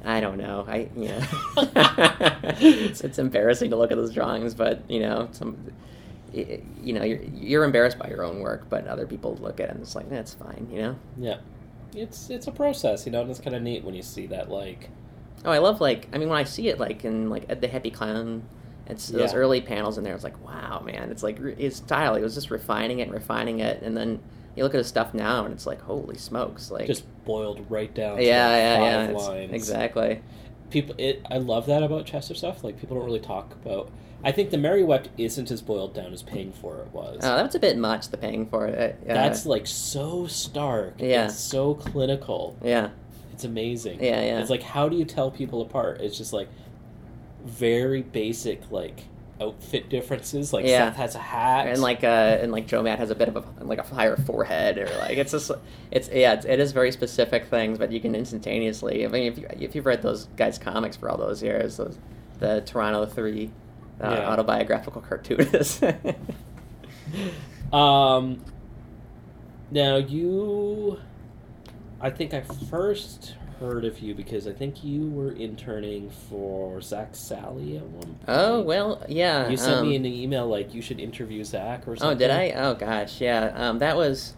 I 0.04 0.20
don't 0.20 0.38
know. 0.40 0.66
I 0.68 0.90
know 0.96 1.22
it's, 2.60 3.02
it's 3.06 3.20
embarrassing 3.20 3.70
to 3.70 3.76
look 3.78 3.92
at 3.92 3.98
those 3.98 4.12
drawings, 4.12 4.56
but 4.56 4.82
you 4.90 5.00
know 5.00 5.30
some 5.32 5.72
you 6.34 6.94
know 6.94 7.04
you're 7.04 7.22
you're 7.22 7.64
embarrassed 7.64 8.00
by 8.00 8.10
your 8.10 8.24
own 8.24 8.40
work, 8.40 8.66
but 8.68 8.88
other 8.88 9.06
people 9.06 9.36
look 9.36 9.60
at 9.60 9.70
it 9.70 9.76
and 9.76 9.82
it's 9.82 9.96
like 9.96 10.10
that's 10.10 10.34
fine, 10.34 10.68
you 10.72 10.80
know. 10.82 10.96
yeah. 11.20 11.38
It's 11.94 12.32
it's 12.32 12.48
a 12.48 12.52
process, 12.52 13.06
you 13.06 13.12
know, 13.12 13.22
and 13.22 13.30
it's 13.30 13.40
kind 13.40 13.56
of 13.56 13.62
neat 13.62 13.84
when 13.84 13.94
you 13.94 14.02
see 14.02 14.26
that 14.28 14.50
like 14.50 14.90
Oh, 15.46 15.52
I 15.52 15.58
love 15.60 15.82
like 15.82 16.08
I 16.14 16.18
mean 16.18 16.30
when 16.30 16.38
I 16.38 16.44
see 16.44 16.68
it 16.70 16.80
like 16.80 17.04
in 17.06 17.30
like 17.30 17.46
at 17.50 17.62
the 17.62 17.68
Happy 17.68 17.92
Clown, 17.92 18.44
it's 18.88 19.08
those 19.08 19.34
early 19.34 19.62
panels 19.62 19.98
in 19.98 20.04
there. 20.04 20.14
It's 20.16 20.24
like 20.24 20.44
wow, 20.46 20.82
man. 20.86 21.12
It's 21.12 21.24
like 21.24 21.40
his 21.58 21.78
style. 21.78 22.16
He 22.16 22.22
was 22.24 22.36
just 22.36 22.52
refining 22.52 23.00
it 23.00 23.04
and 23.04 23.14
refining 23.14 23.60
it, 23.60 23.82
and 23.82 23.96
then 23.98 24.20
you 24.56 24.64
look 24.64 24.74
at 24.76 24.80
his 24.80 24.88
stuff 24.88 25.14
now, 25.14 25.46
and 25.46 25.54
it's 25.54 25.66
like 25.66 25.82
holy 25.82 26.18
smokes, 26.18 26.70
like 26.72 26.88
just 26.88 27.06
boiled 27.26 27.66
right 27.70 27.94
down. 27.94 28.18
to 28.18 28.24
yeah, 28.24 28.56
yeah, 28.56 28.78
five 29.06 29.10
yeah. 29.12 29.18
lines. 29.18 29.52
Exactly. 29.54 30.22
people 30.70 30.96
it 30.98 31.22
i 31.30 31.38
love 31.38 31.66
that 31.66 31.84
about 31.84 32.06
chester 32.06 32.34
stuff 32.34 32.64
like 32.64 32.80
people 32.80 32.96
don't 32.96 33.06
really 33.06 33.20
talk 33.20 33.52
about 33.54 33.92
i 34.24 34.32
think 34.32 34.50
the 34.50 34.58
mary 34.58 34.84
wept 34.84 35.10
isn't 35.18 35.52
as 35.52 35.62
boiled 35.62 35.94
down 35.94 36.14
as 36.14 36.24
paying 36.24 36.52
for 36.54 36.80
it 36.80 36.88
was 36.94 37.18
Oh, 37.24 37.36
that's 37.36 37.56
a 37.56 37.60
bit 37.60 37.78
much. 37.78 38.08
The 38.10 38.16
paying 38.18 38.46
for 38.48 38.68
it. 38.68 38.98
Uh, 39.04 39.14
that's 39.14 39.46
like 39.46 39.68
so 39.68 40.28
stark 40.28 40.96
Yeah. 41.00 41.28
so 41.28 41.74
clinical 41.76 42.58
yeah, 42.64 42.90
it's 43.42 43.46
amazing 43.46 44.00
Yeah, 44.04 44.22
yeah. 44.24 44.40
it's 44.40 44.50
like 44.52 44.62
how 44.62 44.88
do 44.88 44.96
you 44.96 45.06
tell 45.06 45.32
people 45.32 45.62
apart 45.64 46.00
it's 46.02 46.18
just 46.18 46.32
like 46.34 46.48
very 47.44 48.04
basic 48.04 48.70
like 48.72 49.04
outfit 49.42 49.90
differences 49.90 50.54
like 50.54 50.66
Yeah. 50.66 50.90
seth 50.90 50.98
has 50.98 51.16
a 51.16 51.20
hat 51.20 51.66
and 51.66 51.82
like 51.82 52.04
uh, 52.04 52.08
and 52.42 52.52
like 52.52 52.68
Joe 52.68 52.84
Matt 52.84 53.00
has 53.00 53.10
a 53.10 53.16
bit 53.16 53.28
of 53.30 53.38
a 53.38 53.64
like 53.64 53.80
a 53.80 53.84
higher 53.84 54.16
forehead, 54.16 54.78
or 54.78 54.86
like 55.00 55.18
it's 55.18 55.32
just 55.32 55.50
it's 55.90 56.08
yeah, 56.10 56.34
it's, 56.34 56.46
it 56.46 56.60
is 56.60 56.72
very 56.74 56.92
specific 56.92 57.48
things, 57.48 57.80
but 57.80 57.92
you 57.92 58.00
can 58.00 58.14
instantaneously. 58.14 59.04
I 59.04 59.08
mean, 59.08 59.24
if 59.32 59.40
you 59.40 59.48
if 59.60 59.74
you've 59.76 59.88
read 59.88 60.04
those 60.04 60.26
guys' 60.38 60.60
comics 60.60 60.96
for 60.96 61.10
all 61.10 61.18
those 61.18 61.42
years, 61.42 61.78
those 61.78 61.98
the 62.40 62.62
Toronto 62.62 63.08
Three 63.08 63.50
uh, 64.00 64.10
Yeah. 64.12 64.30
autobiographical 64.32 65.02
cartoonists. 65.02 65.82
Um, 67.74 68.44
now 69.72 69.96
you, 69.98 71.00
I 72.02 72.10
think 72.10 72.34
I 72.34 72.42
first 72.42 73.36
heard 73.60 73.86
of 73.86 74.00
you 74.00 74.16
because 74.16 74.48
I 74.48 74.54
think 74.54 74.84
you 74.84 75.10
were 75.10 75.34
interning 75.34 76.10
for 76.10 76.82
Zak 76.82 77.16
Sally 77.16 77.78
at 77.78 77.84
one 77.84 78.02
point. 78.02 78.24
oh 78.28 78.62
well, 78.62 79.04
yeah. 79.08 79.48
You 79.48 79.56
sent 79.56 79.78
um, 79.78 79.88
me 79.88 79.96
an 79.96 80.06
email 80.06 80.48
like 80.48 80.74
you 80.74 80.82
should 80.82 81.00
interview 81.00 81.44
Zak 81.44 81.88
or 81.88 81.96
something. 81.96 82.18
Oh, 82.18 82.20
did 82.20 82.32
I? 82.32 82.52
Oh 82.52 82.74
gosh, 82.74 83.22
yeah. 83.22 83.54
Um, 83.56 83.80
that 83.80 83.96
was 83.96 84.34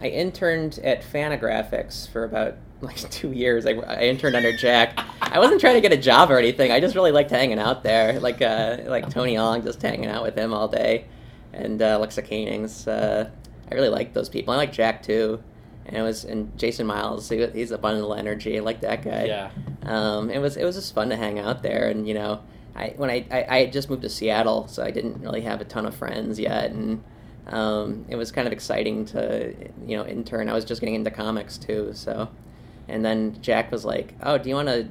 I 0.00 0.08
interned 0.08 0.78
at 0.84 1.02
Fantagraphics 1.02 2.08
for 2.10 2.24
about 2.24 2.56
like 2.82 2.96
two 3.10 3.32
years. 3.32 3.64
I, 3.66 3.70
I 3.70 4.00
interned 4.02 4.36
under 4.36 4.52
Jacq. 4.52 5.02
I 5.22 5.38
wasn't 5.38 5.60
trying 5.60 5.74
to 5.74 5.80
get 5.80 5.92
a 5.92 5.96
job 5.96 6.30
or 6.30 6.38
anything. 6.38 6.70
I 6.70 6.80
just 6.80 6.94
really 6.94 7.12
liked 7.12 7.30
hanging 7.30 7.58
out 7.58 7.82
there, 7.82 8.20
like 8.20 8.42
uh, 8.42 8.78
like 8.84 9.08
Tony 9.10 9.38
Long, 9.38 9.62
just 9.62 9.80
hanging 9.80 10.06
out 10.10 10.22
with 10.22 10.36
him 10.36 10.52
all 10.52 10.68
day, 10.68 11.06
and 11.54 11.80
uh, 11.80 11.96
Alexa 11.96 12.22
Canings. 12.22 12.86
Uh, 12.86 13.30
I 13.70 13.74
really 13.74 13.88
liked 13.88 14.12
those 14.12 14.28
people. 14.28 14.52
I 14.52 14.58
like 14.58 14.72
Jacq 14.72 15.02
too, 15.02 15.42
and 15.86 15.96
it 15.96 16.02
was 16.02 16.24
and 16.24 16.56
Jason 16.58 16.86
Miles. 16.86 17.28
He, 17.28 17.46
he's 17.48 17.70
a 17.70 17.78
bundle 17.78 18.12
of 18.12 18.18
energy. 18.18 18.58
I 18.58 18.60
like 18.60 18.80
that 18.80 19.02
guy. 19.02 19.24
Yeah. 19.24 19.50
Um, 19.82 20.30
it 20.30 20.38
was 20.38 20.56
it 20.56 20.64
was 20.64 20.76
just 20.76 20.94
fun 20.94 21.08
to 21.10 21.16
hang 21.16 21.38
out 21.38 21.62
there, 21.62 21.88
and 21.88 22.06
you 22.06 22.14
know, 22.14 22.40
I 22.74 22.94
when 22.96 23.10
I, 23.10 23.24
I 23.30 23.46
I 23.48 23.58
had 23.60 23.72
just 23.72 23.88
moved 23.88 24.02
to 24.02 24.08
Seattle, 24.08 24.68
so 24.68 24.82
I 24.82 24.90
didn't 24.90 25.20
really 25.20 25.42
have 25.42 25.60
a 25.60 25.64
ton 25.64 25.86
of 25.86 25.94
friends 25.94 26.38
yet, 26.38 26.70
and 26.70 27.02
um, 27.48 28.04
it 28.08 28.16
was 28.16 28.32
kind 28.32 28.46
of 28.46 28.52
exciting 28.52 29.04
to 29.06 29.54
you 29.86 29.96
know 29.96 30.04
intern. 30.06 30.48
I 30.48 30.52
was 30.54 30.64
just 30.64 30.80
getting 30.80 30.96
into 30.96 31.10
comics 31.10 31.56
too, 31.58 31.92
so 31.94 32.28
and 32.88 33.04
then 33.04 33.36
Jacq 33.36 33.70
was 33.70 33.84
like, 33.84 34.14
"Oh, 34.22 34.38
do 34.38 34.48
you 34.48 34.54
want 34.54 34.68
to 34.68 34.88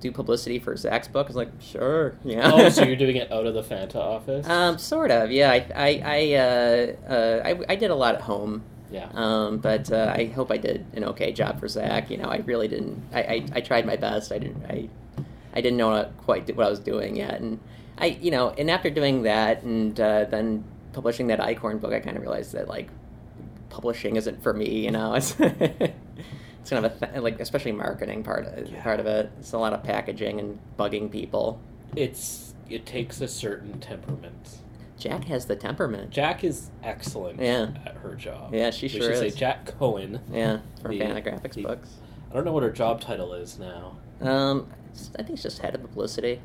do 0.00 0.12
publicity 0.12 0.58
for 0.58 0.76
Zak's 0.76 1.08
book?" 1.08 1.26
I 1.26 1.28
was 1.28 1.36
like, 1.36 1.50
"Sure, 1.60 2.16
yeah." 2.24 2.50
oh, 2.52 2.68
so 2.70 2.84
you're 2.84 2.96
doing 2.96 3.16
it 3.16 3.30
out 3.30 3.46
of 3.46 3.54
the 3.54 3.62
Fanta 3.62 3.96
office? 3.96 4.46
um, 4.48 4.78
sort 4.78 5.10
of, 5.10 5.30
yeah. 5.30 5.50
I 5.50 5.66
I 5.74 6.02
I, 6.04 6.34
uh, 6.34 7.12
uh, 7.12 7.42
I 7.44 7.72
I 7.72 7.76
did 7.76 7.90
a 7.90 7.94
lot 7.94 8.14
at 8.14 8.22
home. 8.22 8.62
Yeah. 8.90 9.08
Um, 9.12 9.58
but 9.58 9.92
uh, 9.92 10.12
I 10.16 10.26
hope 10.26 10.50
I 10.50 10.56
did 10.56 10.86
an 10.94 11.04
okay 11.04 11.32
job 11.32 11.60
for 11.60 11.68
Zak. 11.68 12.10
You 12.10 12.16
know, 12.16 12.28
I 12.28 12.38
really 12.38 12.68
didn't. 12.68 13.02
I, 13.12 13.20
I, 13.22 13.46
I 13.54 13.60
tried 13.60 13.84
my 13.86 13.96
best. 13.96 14.32
I 14.32 14.38
didn't. 14.38 14.64
I 14.66 14.88
I 15.54 15.60
didn't 15.60 15.76
know 15.78 15.88
what, 15.90 16.16
quite 16.18 16.56
what 16.56 16.66
I 16.66 16.70
was 16.70 16.78
doing 16.80 17.16
yet. 17.16 17.40
And 17.40 17.58
I, 17.98 18.06
you 18.06 18.30
know, 18.30 18.50
and 18.50 18.70
after 18.70 18.90
doing 18.90 19.22
that 19.22 19.62
and 19.62 19.98
uh, 19.98 20.24
then 20.26 20.64
publishing 20.92 21.26
that 21.28 21.40
Eichhorn 21.40 21.80
book, 21.80 21.92
I 21.92 22.00
kind 22.00 22.16
of 22.16 22.22
realized 22.22 22.52
that 22.52 22.68
like 22.68 22.88
publishing 23.70 24.16
isn't 24.16 24.42
for 24.42 24.52
me. 24.54 24.84
You 24.84 24.90
know, 24.92 25.14
it's 25.16 25.34
it's 25.38 26.70
kind 26.70 26.84
of 26.84 27.02
a 27.02 27.06
th- 27.06 27.22
like 27.22 27.40
especially 27.40 27.72
marketing 27.72 28.22
part 28.22 28.46
of, 28.46 28.70
Yeah. 28.70 28.82
part 28.82 29.00
of 29.00 29.06
it. 29.06 29.30
It's 29.38 29.52
a 29.52 29.58
lot 29.58 29.72
of 29.72 29.82
packaging 29.82 30.38
and 30.40 30.58
bugging 30.78 31.10
people. 31.10 31.60
it's 31.96 32.54
it 32.70 32.84
takes 32.84 33.20
a 33.22 33.28
certain 33.28 33.80
temperament. 33.80 34.58
Jacq 34.98 35.24
has 35.24 35.46
the 35.46 35.56
temperament. 35.56 36.10
Jacq 36.10 36.42
is 36.44 36.70
excellent 36.82 37.40
Yeah. 37.40 37.68
at 37.86 37.96
her 37.98 38.14
job. 38.14 38.54
Yeah, 38.54 38.70
she 38.70 38.86
We 38.86 39.00
sure 39.00 39.14
should 39.14 39.32
say. 39.32 39.38
Jacq 39.46 39.78
Cohen. 39.78 40.20
Yeah, 40.32 40.58
from 40.82 40.98
The- 40.98 41.62
books. 41.62 41.94
I 42.30 42.34
don't 42.34 42.44
know 42.44 42.52
what 42.52 42.62
her 42.62 42.70
job 42.70 43.00
title 43.00 43.32
is 43.32 43.58
now. 43.58 43.96
Um, 44.20 44.66
it's- 44.90 45.10
I 45.18 45.22
think 45.22 45.30
it's 45.34 45.42
just 45.42 45.60
head 45.60 45.74
of 45.74 45.82
publicity. 45.82 46.40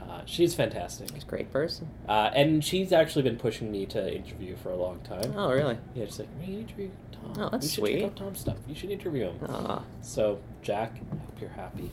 Uh, 0.00 0.20
she's 0.24 0.54
fantastic. 0.54 1.10
He's 1.12 1.22
a 1.22 1.26
great 1.26 1.52
person. 1.52 1.88
Uh, 2.08 2.30
and 2.34 2.64
she's 2.64 2.92
actually 2.92 3.22
been 3.22 3.36
pushing 3.36 3.70
me 3.70 3.86
to 3.86 4.14
interview 4.14 4.56
for 4.56 4.70
a 4.70 4.76
long 4.76 5.00
time. 5.00 5.32
Oh, 5.36 5.50
really? 5.52 5.78
Yeah, 5.94 6.04
she's 6.06 6.18
like, 6.20 6.28
"Hey, 6.40 6.54
interview 6.54 6.90
Tom. 7.12 7.34
Oh, 7.38 7.48
that's 7.50 7.64
you 7.64 7.70
should 7.70 7.80
sweet. 7.80 7.94
check 8.00 8.04
out 8.10 8.16
Tom's 8.16 8.40
stuff. 8.40 8.56
You 8.68 8.74
should 8.74 8.90
interview 8.90 9.30
him." 9.30 9.38
Aw. 9.48 9.82
So, 10.02 10.38
Jacq, 10.64 10.90
I 11.12 11.16
hope 11.16 11.40
you're 11.40 11.50
happy. 11.50 11.90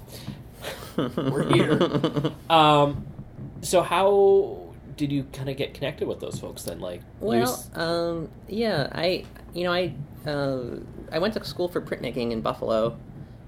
We're 0.97 1.53
here. 1.53 2.31
Um, 2.49 3.05
so 3.61 3.81
how 3.81 4.66
did 4.97 5.11
you 5.11 5.23
kind 5.31 5.47
of 5.49 5.55
get 5.57 5.73
connected 5.73 6.07
with 6.07 6.19
those 6.19 6.39
folks 6.39 6.63
then? 6.63 6.79
Like, 6.79 7.01
Well, 7.19 7.63
um, 7.75 8.29
yeah, 8.47 8.89
I, 8.91 9.23
you 9.53 9.63
know, 9.63 9.71
I, 9.71 9.93
uh, 10.25 10.79
I 11.11 11.19
went 11.19 11.35
to 11.35 11.43
school 11.45 11.67
for 11.69 11.79
printmaking 11.81 12.31
in 12.31 12.41
Buffalo, 12.41 12.97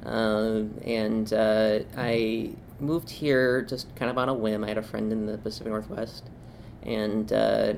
um, 0.05 0.75
and 0.85 1.31
uh, 1.33 1.79
I 1.97 2.51
moved 2.79 3.09
here 3.09 3.63
just 3.63 3.93
kind 3.95 4.09
of 4.09 4.17
on 4.17 4.29
a 4.29 4.33
whim. 4.33 4.63
I 4.63 4.69
had 4.69 4.77
a 4.77 4.83
friend 4.83 5.11
in 5.11 5.25
the 5.25 5.37
Pacific 5.37 5.67
Northwest, 5.67 6.23
and 6.83 7.33
uh, 7.33 7.73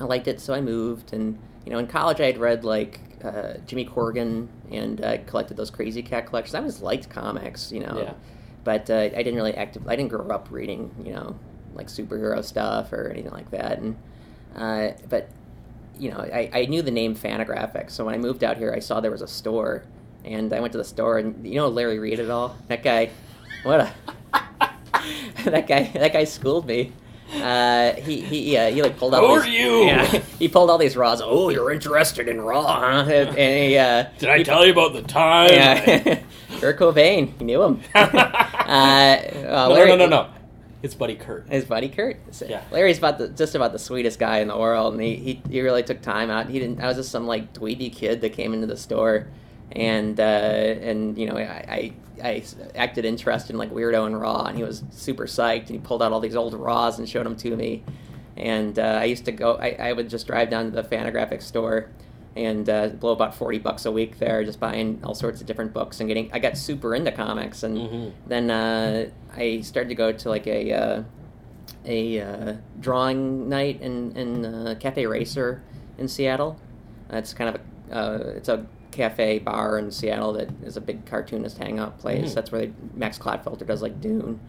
I 0.00 0.04
liked 0.04 0.26
it, 0.26 0.40
so 0.40 0.54
I 0.54 0.60
moved. 0.60 1.12
And 1.12 1.38
you 1.64 1.72
know, 1.72 1.78
in 1.78 1.86
college, 1.86 2.20
I 2.20 2.26
had 2.26 2.38
read 2.38 2.64
like 2.64 3.00
uh, 3.22 3.54
Jimmy 3.66 3.84
Corrigan, 3.84 4.48
and 4.70 5.04
I 5.04 5.18
collected 5.18 5.56
those 5.56 5.70
Krazy 5.70 6.04
Kat 6.04 6.26
collections. 6.26 6.54
I 6.54 6.58
always 6.58 6.80
liked 6.80 7.08
comics, 7.10 7.70
you 7.70 7.80
know, 7.80 7.98
Yeah. 7.98 8.14
but 8.64 8.90
uh, 8.90 8.94
I 8.96 9.08
didn't 9.08 9.36
really 9.36 9.54
active. 9.54 9.86
I 9.86 9.94
didn't 9.94 10.10
grow 10.10 10.26
up 10.28 10.48
reading, 10.50 10.90
you 11.04 11.12
know, 11.12 11.38
like 11.74 11.88
superhero 11.88 12.42
stuff 12.44 12.92
or 12.92 13.08
anything 13.10 13.32
like 13.32 13.50
that. 13.50 13.78
And 13.78 13.96
uh, 14.56 14.92
but 15.08 15.28
you 15.98 16.10
know, 16.10 16.18
I, 16.18 16.50
I 16.52 16.66
knew 16.66 16.82
the 16.82 16.90
name 16.90 17.14
Fantagraphics, 17.14 17.92
so 17.92 18.04
when 18.04 18.14
I 18.14 18.18
moved 18.18 18.42
out 18.42 18.56
here, 18.56 18.72
I 18.74 18.80
saw 18.80 19.00
there 19.00 19.10
was 19.12 19.22
a 19.22 19.28
store, 19.28 19.84
and 20.24 20.52
I 20.52 20.60
went 20.60 20.72
to 20.72 20.78
the 20.78 20.84
store, 20.84 21.18
and 21.18 21.46
you 21.46 21.54
know 21.56 21.68
Larry 21.68 21.98
Reid 21.98 22.18
at 22.20 22.30
all? 22.30 22.56
That 22.68 22.82
guy, 22.82 23.10
what 23.62 23.80
a 23.80 23.92
that 25.44 25.66
guy 25.66 25.90
that 25.94 26.12
guy 26.12 26.24
schooled 26.24 26.66
me. 26.66 26.92
Uh, 27.32 27.94
he 27.94 28.20
he 28.20 28.52
yeah 28.52 28.68
he 28.70 28.82
like 28.82 28.96
pulled 28.98 29.14
out. 29.14 29.20
Who 29.20 29.26
all 29.26 29.36
are 29.38 29.42
these, 29.42 29.54
you? 29.54 29.84
Yeah, 29.86 30.04
he 30.38 30.48
pulled 30.48 30.70
all 30.70 30.78
these 30.78 30.96
raws. 30.96 31.20
Oh, 31.24 31.48
you're 31.50 31.72
interested 31.72 32.28
in 32.28 32.40
raw, 32.40 32.62
huh? 33.04 33.10
And 33.10 33.36
he 33.38 33.76
uh, 33.78 34.04
did 34.18 34.28
I 34.28 34.42
tell 34.42 34.64
you 34.64 34.72
about 34.72 34.92
the 34.92 35.02
time? 35.02 35.50
yeah, 35.50 36.20
Kurt 36.60 36.78
Cobain, 36.78 37.36
he 37.38 37.44
knew 37.44 37.62
him. 37.62 37.80
uh, 37.94 37.98
uh, 37.98 39.68
no, 39.68 39.74
Larry- 39.74 39.88
no, 39.90 39.96
no, 39.96 40.06
no, 40.06 40.22
no. 40.22 40.33
It's 40.84 40.94
Buddy 40.94 41.14
Kurt. 41.14 41.48
his 41.48 41.64
buddy 41.64 41.88
Kurt. 41.88 42.18
Yeah. 42.46 42.62
Larry's 42.70 42.98
about 42.98 43.16
the, 43.16 43.28
just 43.28 43.54
about 43.54 43.72
the 43.72 43.78
sweetest 43.78 44.18
guy 44.18 44.40
in 44.40 44.48
the 44.48 44.58
world, 44.58 44.92
and 44.92 45.02
he, 45.02 45.16
he, 45.16 45.42
he 45.48 45.62
really 45.62 45.82
took 45.82 46.02
time 46.02 46.28
out. 46.28 46.50
He 46.50 46.58
didn't. 46.58 46.78
I 46.78 46.86
was 46.86 46.98
just 46.98 47.10
some 47.10 47.26
like 47.26 47.54
dweeby 47.54 47.90
kid 47.90 48.20
that 48.20 48.34
came 48.34 48.52
into 48.52 48.66
the 48.66 48.76
store, 48.76 49.26
and 49.72 50.20
uh, 50.20 50.22
and 50.22 51.16
you 51.16 51.26
know 51.26 51.38
I, 51.38 51.42
I 51.42 51.92
I 52.22 52.44
acted 52.74 53.06
interested 53.06 53.54
in 53.54 53.58
like 53.58 53.70
weirdo 53.70 54.04
and 54.04 54.20
raw, 54.20 54.44
and 54.44 54.58
he 54.58 54.62
was 54.62 54.84
super 54.90 55.24
psyched. 55.24 55.60
And 55.60 55.70
he 55.70 55.78
pulled 55.78 56.02
out 56.02 56.12
all 56.12 56.20
these 56.20 56.36
old 56.36 56.52
raws 56.52 56.98
and 56.98 57.08
showed 57.08 57.24
them 57.24 57.36
to 57.36 57.56
me, 57.56 57.82
and 58.36 58.78
uh, 58.78 58.98
I 59.00 59.04
used 59.04 59.24
to 59.24 59.32
go. 59.32 59.56
I, 59.56 59.70
I 59.80 59.92
would 59.94 60.10
just 60.10 60.26
drive 60.26 60.50
down 60.50 60.66
to 60.66 60.70
the 60.70 60.84
Fantagraphic 60.84 61.40
store. 61.40 61.88
And 62.36 62.68
uh, 62.68 62.88
blow 62.88 63.12
about 63.12 63.32
forty 63.36 63.58
bucks 63.58 63.86
a 63.86 63.92
week 63.92 64.18
there, 64.18 64.42
just 64.42 64.58
buying 64.58 65.00
all 65.04 65.14
sorts 65.14 65.40
of 65.40 65.46
different 65.46 65.72
books 65.72 66.00
and 66.00 66.08
getting. 66.08 66.30
I 66.32 66.40
got 66.40 66.56
super 66.56 66.92
into 66.94 67.12
comics, 67.12 67.62
and 67.62 67.76
Mhm. 67.78 68.12
then 68.26 68.50
uh, 68.50 69.06
I 69.36 69.60
started 69.60 69.88
to 69.90 69.94
go 69.94 70.10
to 70.10 70.28
like 70.28 70.46
a 70.48 70.72
uh, 70.72 71.02
a 71.86 72.20
uh, 72.20 72.52
drawing 72.80 73.48
night 73.48 73.80
in 73.80 74.16
in 74.16 74.44
uh, 74.44 74.74
Cafe 74.80 75.06
Racer 75.06 75.62
in 75.96 76.08
Seattle. 76.08 76.58
It's 77.10 77.32
kind 77.34 77.54
of 77.54 77.60
a 77.92 77.96
uh, 77.96 78.32
it's 78.36 78.48
a 78.48 78.66
cafe 78.90 79.38
bar 79.38 79.78
in 79.78 79.90
Seattle 79.92 80.32
that 80.32 80.48
is 80.64 80.76
a 80.76 80.80
big 80.80 81.04
cartoonist 81.06 81.58
hangout 81.58 81.98
place. 82.00 82.30
Mhm. 82.32 82.34
That's 82.34 82.50
where 82.52 82.62
they, 82.62 82.72
Max 82.94 83.16
Clotfelter 83.18 83.66
does 83.66 83.80
like 83.82 84.00
Dune. 84.00 84.40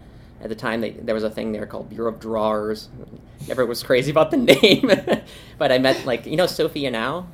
At 0.41 0.49
the 0.49 0.55
time, 0.55 0.81
they, 0.81 0.91
there 0.91 1.15
was 1.15 1.23
a 1.23 1.29
thing 1.29 1.51
there 1.51 1.65
called 1.65 1.89
Bureau 1.89 2.09
of 2.11 2.19
Drawers. 2.19 2.89
Never 3.47 3.65
was 3.65 3.81
crazy 3.83 4.11
about 4.11 4.31
the 4.31 4.37
name, 4.53 4.91
but 5.59 5.71
I 5.71 5.77
met 5.77 6.03
like 6.07 6.25
you 6.25 6.35
know 6.35 6.47
Sophia 6.47 6.89
now. 6.89 7.27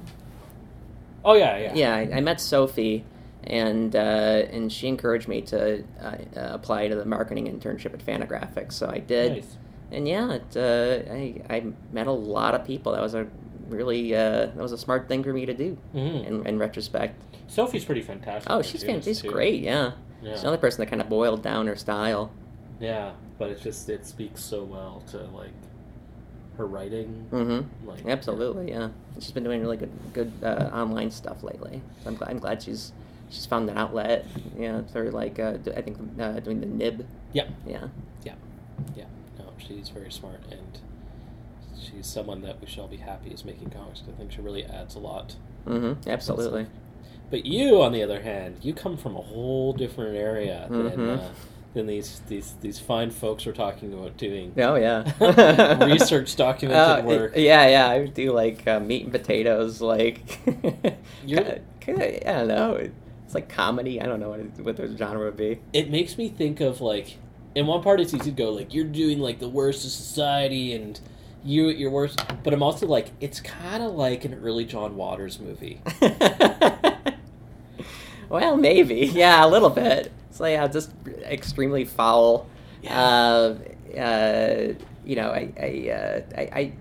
Oh 1.24 1.34
yeah, 1.34 1.58
yeah. 1.58 1.74
Yeah, 1.74 1.96
I, 1.96 2.18
I 2.18 2.22
met 2.22 2.42
Sophie, 2.42 3.04
and 3.44 3.96
uh, 3.96 4.00
and 4.52 4.72
she 4.72 4.88
encouraged 4.88 5.28
me 5.28 5.42
to 5.44 5.84
uh, 6.02 6.06
uh, 6.06 6.16
apply 6.36 6.88
to 6.88 6.96
the 6.96 7.06
marketing 7.06 7.46
internship 7.48 7.94
at 7.94 8.06
Fantagraphics. 8.06 8.74
So 8.74 8.90
I 8.90 9.00
did, 9.00 9.34
Nice. 9.34 9.58
and 9.92 10.08
yeah, 10.08 10.34
it, 10.40 10.58
uh, 10.58 11.12
I 11.14 11.42
I 11.56 11.64
met 11.92 12.08
a 12.08 12.12
lot 12.12 12.56
of 12.56 12.66
people. 12.66 12.92
That 12.94 13.02
was 13.02 13.14
a 13.14 13.28
really 13.70 14.14
uh, 14.16 14.48
that 14.48 14.58
was 14.58 14.72
a 14.72 14.78
smart 14.78 15.08
thing 15.08 15.24
for 15.24 15.32
me 15.34 15.46
to 15.46 15.54
do. 15.54 15.78
Mhm. 15.96 16.26
In, 16.26 16.48
in 16.48 16.60
retrospect, 16.60 17.22
Sophie's 17.48 17.86
pretty 17.86 18.02
fantastic. 18.02 18.52
oh, 18.52 18.62
she's 18.62 18.84
fantastic. 18.84 19.16
She's 19.24 19.32
great. 19.32 19.62
Yeah. 19.62 19.92
Yeah. 20.22 20.34
she's 20.34 20.42
another 20.42 20.58
person 20.58 20.82
that 20.82 20.88
kind 20.90 21.02
of 21.02 21.10
boiled 21.10 21.42
down 21.42 21.66
her 21.68 21.76
style. 21.76 22.32
Yeah, 22.80 23.12
but 23.40 23.50
it 23.50 23.62
just 23.62 23.90
it 23.90 24.06
speaks 24.06 24.44
so 24.44 24.64
well 24.64 25.04
to 25.12 25.18
like 25.36 25.50
her 26.62 26.68
writing. 26.68 27.28
Mm-hmm. 27.32 27.88
Like 27.88 28.06
Absolutely, 28.06 28.70
yeah. 28.70 28.90
She's 29.16 29.32
been 29.32 29.44
doing 29.44 29.62
really 29.62 29.78
good, 29.78 29.92
good 30.14 30.32
uh, 30.44 30.70
online 30.72 31.10
stuff 31.12 31.42
lately. 31.44 31.82
So 32.04 32.10
I'm 32.12 32.16
glad, 32.16 32.30
I'm 32.30 32.40
glad 32.40 32.62
she's 32.62 32.94
she's 33.30 33.46
found 33.48 33.70
an 33.70 33.78
outlet. 33.78 34.26
Yeah, 34.58 34.82
for 34.94 35.10
like 35.12 35.40
uh, 35.40 35.58
I 35.76 35.82
think 35.82 35.98
uh, 36.20 36.40
doing 36.40 36.60
the 36.60 36.68
nib. 36.68 37.06
Yeah, 37.34 37.48
Yeah. 37.66 37.88
yeah, 38.24 38.36
yeah. 38.96 39.06
No, 39.40 39.46
she's 39.58 39.90
very 39.90 40.12
smart, 40.12 40.42
and 40.52 40.80
she's 41.82 42.06
someone 42.06 42.42
that 42.44 42.62
we 42.62 42.68
shall 42.68 42.88
be 42.88 42.98
happy 42.98 43.32
is 43.32 43.44
making 43.44 43.72
comics. 43.72 44.04
I 44.08 44.12
think 44.18 44.32
she 44.32 44.42
really 44.42 44.64
adds 44.66 44.94
a 44.96 45.00
lot. 45.00 45.36
Mm-hmm. 45.66 46.08
Absolutely. 46.10 46.68
But 47.32 47.46
you, 47.46 47.82
on 47.82 47.92
the 47.94 48.04
other 48.04 48.22
hand, 48.22 48.58
you 48.62 48.74
come 48.74 48.98
from 48.98 49.16
a 49.16 49.22
whole 49.22 49.72
different 49.74 50.16
area 50.18 50.68
than 50.70 50.92
Mhm. 50.92 51.18
uh, 51.18 51.30
than 51.74 51.88
these 51.88 52.22
these 52.28 52.56
these 52.62 52.80
fine 52.80 53.12
folks 53.12 53.46
we're 53.46 53.54
talking 53.54 53.94
about 53.94 54.18
doing. 54.18 54.54
Oh 54.58 54.76
yeah. 54.76 55.04
Research 55.86 56.36
documented 56.36 57.06
Uh, 57.06 57.08
work. 57.08 57.34
Yeah, 57.36 57.68
yeah. 57.68 57.88
I 57.90 58.00
would 58.00 58.14
do 58.14 58.32
like 58.34 58.68
uh, 58.68 58.80
meat 58.80 59.04
and 59.04 59.12
potatoes. 59.12 59.82
Like, 59.82 60.40
You're- 61.26 61.60
kinda, 61.80 62.30
I 62.30 62.34
don't 62.40 62.48
know. 62.48 62.74
It's 63.26 63.34
like 63.34 63.48
comedy. 63.50 64.02
I 64.02 64.06
don't 64.06 64.20
know 64.20 64.30
what, 64.30 64.40
it, 64.42 64.60
what 64.60 64.76
the 64.78 64.96
genre 64.98 65.26
would 65.26 65.38
be. 65.38 65.60
it 65.74 65.90
makes 65.90 66.18
me 66.18 66.28
think 66.30 66.60
of 66.62 66.82
like 66.82 67.18
in 67.56 67.66
one 67.68 67.82
part 67.82 68.00
it's 68.00 68.14
easy 68.14 68.26
to 68.32 68.32
go 68.32 68.50
like 68.52 68.74
you're 68.74 68.86
doing 68.86 69.20
like 69.20 69.40
the 69.40 69.50
worst 69.50 69.84
of 69.86 69.92
society 69.92 70.74
and 70.74 71.00
you 71.44 71.70
at 71.70 71.78
your 71.78 71.90
worst 71.92 72.24
but 72.44 72.54
i'm 72.54 72.64
also 72.64 72.86
like 72.88 73.10
it's 73.20 73.42
kind 73.42 73.84
of 73.84 73.94
like 73.94 74.24
an 74.24 74.34
early 74.44 74.64
john 74.64 74.96
waters 74.96 75.38
movie 75.40 75.82
well, 78.30 78.56
maybe. 78.56 79.00
Yeah, 79.14 79.46
a 79.46 79.48
little 79.50 79.70
bit. 79.70 80.12
Like 80.42 80.54
yeah, 80.54 80.68
just 80.68 80.92
extremely 81.24 81.86
foul. 81.86 82.48
Uh, 82.90 83.56
uh, 83.98 84.74
you 85.06 85.16
know, 85.16 85.30
I, 85.30 85.54
I, 85.60 85.90
uh, 85.92 86.22
I, 86.36 86.42
I, 86.42 86.74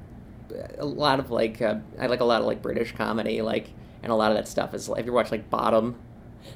a 0.79 0.85
lot 0.85 1.21
of 1.21 1.31
like, 1.31 1.61
uh, 1.61 1.77
I 1.99 2.07
like 2.07 2.21
a 2.21 2.25
lot 2.25 2.41
of 2.41 2.47
like 2.47 2.63
British 2.63 2.93
comedy, 2.93 3.43
like, 3.43 3.69
and 4.03 4.11
a 4.11 4.15
lot 4.15 4.31
of 4.31 4.37
that 4.37 4.49
stuff 4.49 4.75
is. 4.75 4.87
Have 4.89 5.07
you 5.07 5.13
watched 5.13 5.31
like 5.31 5.51
Bottom? 5.51 5.97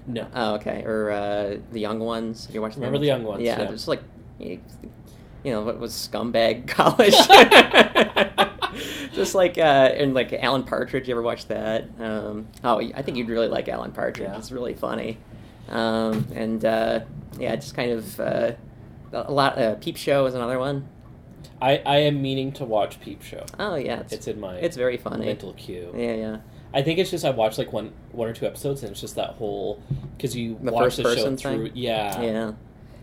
no 0.07 0.27
Oh, 0.35 0.55
okay. 0.55 0.83
Or 0.85 1.11
uh, 1.11 1.57
the 1.73 1.81
Young 1.81 2.01
Ones. 2.01 2.47
Have 2.47 2.55
you 2.55 2.63
watched? 2.63 2.77
Remember? 2.77 2.99
The 2.99 3.07
Young 3.07 3.25
Ones, 3.25 3.43
Yeah, 3.43 3.61
yeah. 3.61 3.71
just 3.71 3.87
like, 3.89 4.01
you 4.39 4.61
know, 5.45 5.63
what 5.63 5.79
was 5.79 5.93
scumbag 5.93 6.67
college? 6.69 7.15
just 9.13 9.35
like, 9.35 9.59
uh, 9.59 9.61
and 9.95 10.15
like 10.15 10.33
Alan 10.33 10.63
Partridge. 10.65 11.07
You 11.07 11.15
ever 11.15 11.23
watch 11.23 11.47
that? 11.49 11.85
Um, 12.01 12.49
oh, 12.63 12.81
I 12.81 13.03
think 13.03 13.19
you'd 13.19 13.29
really 13.29 13.49
like 13.49 13.69
Alan 13.69 13.93
Partridge. 13.93 14.29
Yeah. 14.29 14.39
It's 14.39 14.51
really 14.51 14.75
funny. 14.75 15.19
Um, 15.69 16.27
and 16.35 16.65
uh, 16.65 17.01
yeah, 17.39 17.57
just 17.57 17.75
kind 17.75 17.93
of. 17.93 18.21
Uh, 18.21 18.53
a 19.13 19.31
lot. 19.33 19.57
Uh, 19.59 19.77
Peep 19.77 19.97
Show 19.97 20.27
is 20.27 20.35
another 20.35 20.59
one. 20.59 20.89
I, 21.63 21.79
I 21.87 21.97
am 21.99 22.21
meaning 22.21 22.51
to 22.55 22.65
watch 22.65 23.01
Peep 23.01 23.23
Show. 23.23 23.45
Oh 23.61 23.77
yeah, 23.77 24.01
it's 24.01 24.13
It's 24.13 24.27
in 24.27 24.41
my 24.41 24.57
it's 24.57 24.77
very 24.77 24.97
funny. 24.97 25.27
mental 25.27 25.53
queue. 25.53 25.95
Yeah, 25.97 26.15
yeah. 26.15 26.37
I 26.75 26.83
think 26.83 26.99
it's 26.99 27.11
just 27.13 27.25
I 27.25 27.31
watched 27.31 27.57
like 27.57 27.73
one 27.73 27.93
one 28.11 28.29
or 28.29 28.33
two 28.33 28.45
episodes 28.47 28.83
and 28.83 28.91
it's 28.91 29.01
just 29.01 29.15
that 29.15 29.31
whole 29.35 29.81
because 30.17 30.35
you 30.37 30.59
The 30.61 30.73
watch 30.73 30.97
the 30.97 31.03
show 31.05 31.15
person 31.15 31.37
through. 31.37 31.67
thing? 31.69 31.77
Yeah, 31.77 32.21
yeah. 32.21 32.53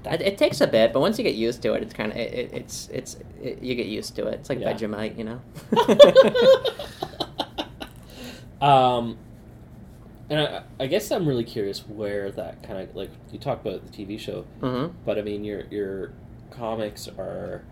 That- 0.04 0.20
It, 0.22 0.34
it 0.34 0.38
takes 0.38 0.60
a 0.60 0.68
bit, 0.68 0.92
but 0.92 1.00
once 1.00 1.18
you 1.18 1.24
get 1.24 1.36
used 1.36 1.62
to 1.62 1.74
it, 1.76 1.82
it's 1.84 1.94
kind 1.94 2.12
of 2.12 2.18
it, 2.18 2.34
it, 2.34 2.50
it's 2.54 2.90
it's 2.92 3.16
it, 3.42 3.62
you 3.64 3.74
get 3.76 3.86
used 3.86 4.14
to 4.18 4.28
it. 4.28 4.34
It's 4.42 4.50
like 4.50 4.60
Yeah. 4.60 4.74
Vegemite, 4.74 5.18
you 5.18 5.24
know. 5.24 5.42
um, 8.68 9.18
and 10.32 10.40
I, 10.42 10.64
I 10.80 10.88
guess 10.88 11.12
I'm 11.12 11.28
really 11.28 11.44
curious 11.44 11.88
where 11.88 12.32
that 12.32 12.64
kind 12.64 12.80
of 12.80 12.96
like 12.96 13.12
you 13.32 13.40
talk 13.40 13.62
about 13.62 13.86
the 13.86 13.92
TV 13.92 14.18
show, 14.18 14.46
hmm 14.62 14.88
but 15.06 15.20
I 15.20 15.24
mean 15.24 15.44
your 15.44 15.64
your 15.70 16.14
comics 16.52 17.08
are, 17.08 17.64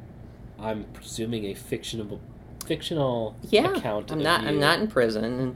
I'm 0.59 0.85
presuming 0.93 1.45
a 1.45 1.53
fictional 1.55 2.19
fictional 2.65 3.35
Yeah, 3.49 3.71
account. 3.71 4.11
I'm 4.11 4.19
of 4.19 4.23
not. 4.23 4.41
I'm 4.45 4.59
not 4.59 4.79
in 4.79 4.87
prison. 4.87 5.23
And, 5.25 5.55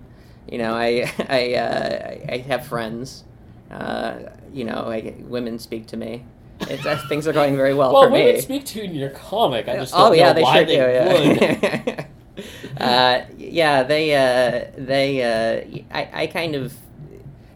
you 0.50 0.58
know, 0.58 0.74
I 0.74 1.12
I 1.30 1.54
uh, 1.56 2.16
I- 2.34 2.38
have 2.48 2.66
friends. 2.68 3.24
Uh, 3.72 4.30
you 4.54 4.66
know, 4.66 4.86
I, 4.88 5.16
women 5.28 5.58
speak 5.60 5.88
to 5.88 5.98
me. 5.98 6.24
It's, 6.62 6.86
uh, 6.86 6.98
things 7.10 7.28
are 7.28 7.34
going 7.34 7.56
very 7.56 7.74
well, 7.74 7.92
Well, 7.94 8.04
for 8.04 8.10
women 8.12 8.40
speak 8.42 8.66
to 8.68 8.80
you 8.80 8.86
in 8.86 8.96
your 8.96 9.10
comic. 9.10 9.68
I 9.68 9.76
just 9.78 9.94
oh 9.98 10.12
yeah, 10.14 10.28
know 10.28 10.34
they 10.34 10.44
why 10.44 10.60
should 10.60 10.68
they 10.68 10.78
do. 10.78 10.84
Yeah. 10.84 12.06
uh, 12.80 13.22
yeah, 13.38 13.84
they 13.84 14.16
uh, 14.16 14.72
they 14.78 15.24
uh, 15.24 15.96
I 15.96 16.10
I 16.24 16.28
kind 16.28 16.56
of 16.56 16.74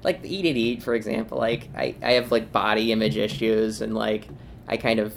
like 0.07 0.19
Eat 0.23 0.45
It 0.45 0.57
Eat 0.57 0.83
for 0.83 0.95
example. 0.95 1.37
Like 1.37 1.69
I 1.75 1.95
I 2.01 2.11
have 2.13 2.31
like 2.31 2.51
body 2.51 2.91
image 2.91 3.17
issues 3.17 3.81
and 3.81 3.93
like. 3.93 4.27
I 4.69 4.75
kind 4.75 4.99
of, 4.99 5.15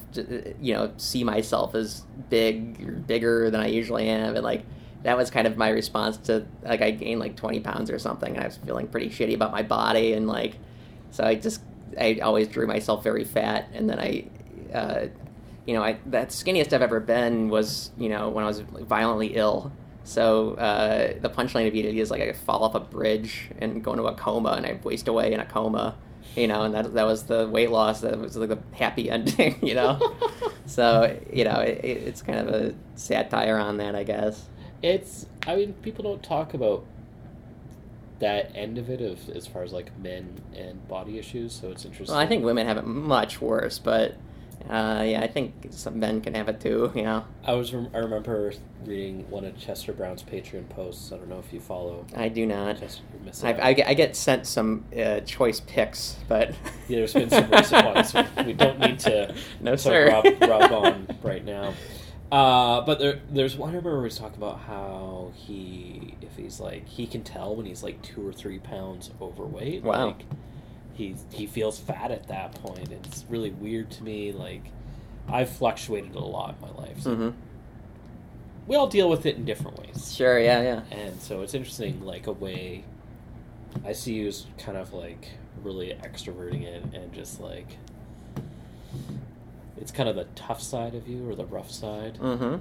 you 0.60 0.74
know, 0.74 0.92
see 0.96 1.24
myself 1.24 1.74
as 1.74 2.04
big, 2.28 2.80
or 2.88 2.92
bigger 2.92 3.50
than 3.50 3.60
I 3.60 3.66
usually 3.66 4.06
am, 4.08 4.36
and 4.36 4.44
like 4.44 4.62
that 5.02 5.16
was 5.16 5.28
kind 5.28 5.48
of 5.48 5.56
my 5.56 5.70
response 5.70 6.18
to 6.28 6.46
like 6.62 6.82
I 6.82 6.92
gained 6.92 7.18
like 7.18 7.34
twenty 7.34 7.58
pounds 7.58 7.90
or 7.90 7.98
something, 7.98 8.32
and 8.32 8.44
I 8.44 8.46
was 8.46 8.58
feeling 8.58 8.86
pretty 8.86 9.08
shitty 9.08 9.34
about 9.34 9.50
my 9.50 9.64
body, 9.64 10.12
and 10.12 10.28
like, 10.28 10.52
so 11.10 11.24
I 11.24 11.34
just 11.34 11.62
I 11.98 12.20
always 12.22 12.46
drew 12.46 12.68
myself 12.68 13.02
very 13.02 13.24
fat, 13.24 13.68
and 13.74 13.90
then 13.90 13.98
I, 13.98 14.24
uh, 14.72 15.06
you 15.66 15.74
know, 15.74 15.82
I 15.82 15.98
that 16.06 16.28
skinniest 16.28 16.72
I've 16.72 16.82
ever 16.82 17.00
been 17.00 17.48
was 17.48 17.90
you 17.98 18.08
know 18.08 18.28
when 18.28 18.44
I 18.44 18.46
was 18.46 18.60
violently 18.60 19.34
ill. 19.34 19.72
So 20.04 20.54
uh, 20.54 21.14
the 21.20 21.28
punchline 21.30 21.68
of 21.68 21.74
It 21.74 21.84
is 21.84 22.10
like 22.10 22.22
I 22.22 22.32
fall 22.32 22.64
off 22.64 22.74
a 22.74 22.80
bridge 22.80 23.50
and 23.58 23.82
go 23.84 23.92
into 23.92 24.04
a 24.04 24.14
coma, 24.14 24.50
and 24.52 24.66
I 24.66 24.80
waste 24.82 25.08
away 25.08 25.32
in 25.32 25.40
a 25.40 25.44
coma. 25.46 25.96
You 26.36 26.46
know, 26.46 26.62
and 26.62 26.74
that 26.74 26.94
that 26.94 27.06
was 27.06 27.24
the 27.24 27.48
weight 27.48 27.70
loss. 27.70 28.00
That 28.02 28.18
was 28.18 28.36
like 28.36 28.48
the 28.50 28.58
happy 28.72 29.10
ending. 29.16 29.58
You 29.62 29.74
know, 29.74 30.16
so 30.66 31.18
you 31.32 31.44
know 31.44 31.60
it- 31.60 31.80
it's 31.84 32.22
kind 32.22 32.38
of 32.38 32.48
a 32.54 32.74
satire 32.94 33.58
on 33.58 33.78
that, 33.78 33.94
I 33.94 34.04
guess. 34.04 34.48
It's. 34.82 35.26
I 35.46 35.56
mean, 35.56 35.72
people 35.82 36.02
don't 36.04 36.22
talk 36.22 36.54
about 36.54 36.84
that 38.20 38.52
end 38.54 38.76
of 38.78 38.90
it, 38.90 39.00
of 39.00 39.28
as 39.30 39.46
far 39.46 39.62
as 39.62 39.72
like 39.72 39.96
men 39.98 40.40
and 40.54 40.86
body 40.88 41.18
issues. 41.18 41.52
So 41.52 41.70
it's 41.70 41.84
interesting. 41.84 42.14
Well, 42.14 42.22
I 42.22 42.26
think 42.26 42.44
women 42.44 42.66
have 42.66 42.76
it 42.76 42.86
much 42.86 43.40
worse, 43.40 43.78
but 43.78 44.16
uh, 44.68 45.02
yeah, 45.06 45.20
I 45.22 45.26
think 45.26 45.68
some 45.70 45.98
men 45.98 46.20
can 46.20 46.34
have 46.34 46.48
it 46.48 46.60
too. 46.60 46.92
You 47.00 47.02
know, 47.02 47.24
I 47.44 47.52
was. 47.54 47.72
Rem- 47.72 47.90
I 47.94 47.98
remember 47.98 48.52
reading 48.84 49.28
one 49.30 49.44
of 49.44 49.58
Chester 49.58 49.92
Brown's 49.92 50.22
Patreon 50.22 50.68
posts. 50.68 51.12
I 51.12 51.16
don't 51.16 51.28
know 51.28 51.38
if 51.38 51.52
you 51.52 51.60
follow 51.60 52.04
I 52.16 52.28
do 52.28 52.46
not. 52.46 52.78
Chester. 52.80 53.02
I. 53.42 53.68
I, 53.68 53.72
get, 53.72 53.88
I 53.88 53.94
get 53.94 54.16
sent 54.16 54.46
some 54.46 54.84
uh, 54.96 55.20
choice 55.20 55.60
picks, 55.60 56.16
but 56.28 56.50
Yeah, 56.88 56.98
there's 56.98 57.14
been 57.14 57.30
some 57.30 57.50
recent 57.50 57.84
ones. 57.86 58.14
We, 58.14 58.44
we 58.44 58.52
don't 58.52 58.78
need 58.80 58.98
to 59.00 59.34
No, 59.60 59.72
to 59.72 59.78
sir. 59.78 60.08
rub, 60.08 60.24
rub 60.42 60.72
on 60.72 61.16
right 61.22 61.44
now. 61.44 61.74
Uh, 62.32 62.80
but 62.82 63.00
there, 63.00 63.20
there's 63.30 63.56
one 63.56 63.70
I 63.70 63.72
remember 63.72 63.96
where 63.96 64.04
he's 64.04 64.16
talking 64.18 64.36
about 64.38 64.60
how 64.60 65.32
he, 65.34 66.14
if 66.22 66.36
he's 66.36 66.60
like, 66.60 66.86
he 66.86 67.06
can 67.08 67.24
tell 67.24 67.56
when 67.56 67.66
he's 67.66 67.82
like 67.82 68.00
two 68.02 68.24
or 68.26 68.32
three 68.32 68.58
pounds 68.60 69.10
overweight. 69.20 69.82
Wow. 69.82 70.06
Like, 70.08 70.22
he 71.00 71.14
he 71.32 71.46
feels 71.46 71.78
fat 71.78 72.10
at 72.10 72.28
that 72.28 72.52
point. 72.62 72.90
It's 72.92 73.24
really 73.30 73.50
weird 73.50 73.90
to 73.92 74.04
me. 74.04 74.32
Like, 74.32 74.62
I've 75.28 75.48
fluctuated 75.48 76.14
a 76.14 76.20
lot 76.20 76.56
in 76.56 76.60
my 76.68 76.82
life. 76.82 77.00
So 77.00 77.14
hmm 77.14 77.30
We 78.66 78.76
all 78.76 78.86
deal 78.86 79.08
with 79.08 79.24
it 79.24 79.36
in 79.36 79.44
different 79.46 79.78
ways. 79.78 80.14
sure, 80.14 80.38
yeah, 80.38 80.60
yeah. 80.60 80.80
And 80.90 81.20
so 81.20 81.40
it's 81.42 81.54
interesting, 81.54 82.04
like 82.04 82.26
a 82.26 82.32
way 82.32 82.84
I 83.84 83.92
see 83.92 84.12
you 84.14 84.28
as 84.28 84.44
kind 84.58 84.76
of 84.76 84.92
like 84.92 85.30
really 85.62 85.96
extroverting 86.02 86.64
it 86.64 86.82
and 86.92 87.12
just 87.14 87.40
like 87.40 87.78
it's 89.76 89.90
kind 89.90 90.08
of 90.08 90.16
the 90.16 90.26
tough 90.34 90.60
side 90.60 90.94
of 90.94 91.08
you 91.08 91.26
or 91.28 91.34
the 91.34 91.46
rough 91.46 91.70
side. 91.70 92.18
hmm 92.18 92.56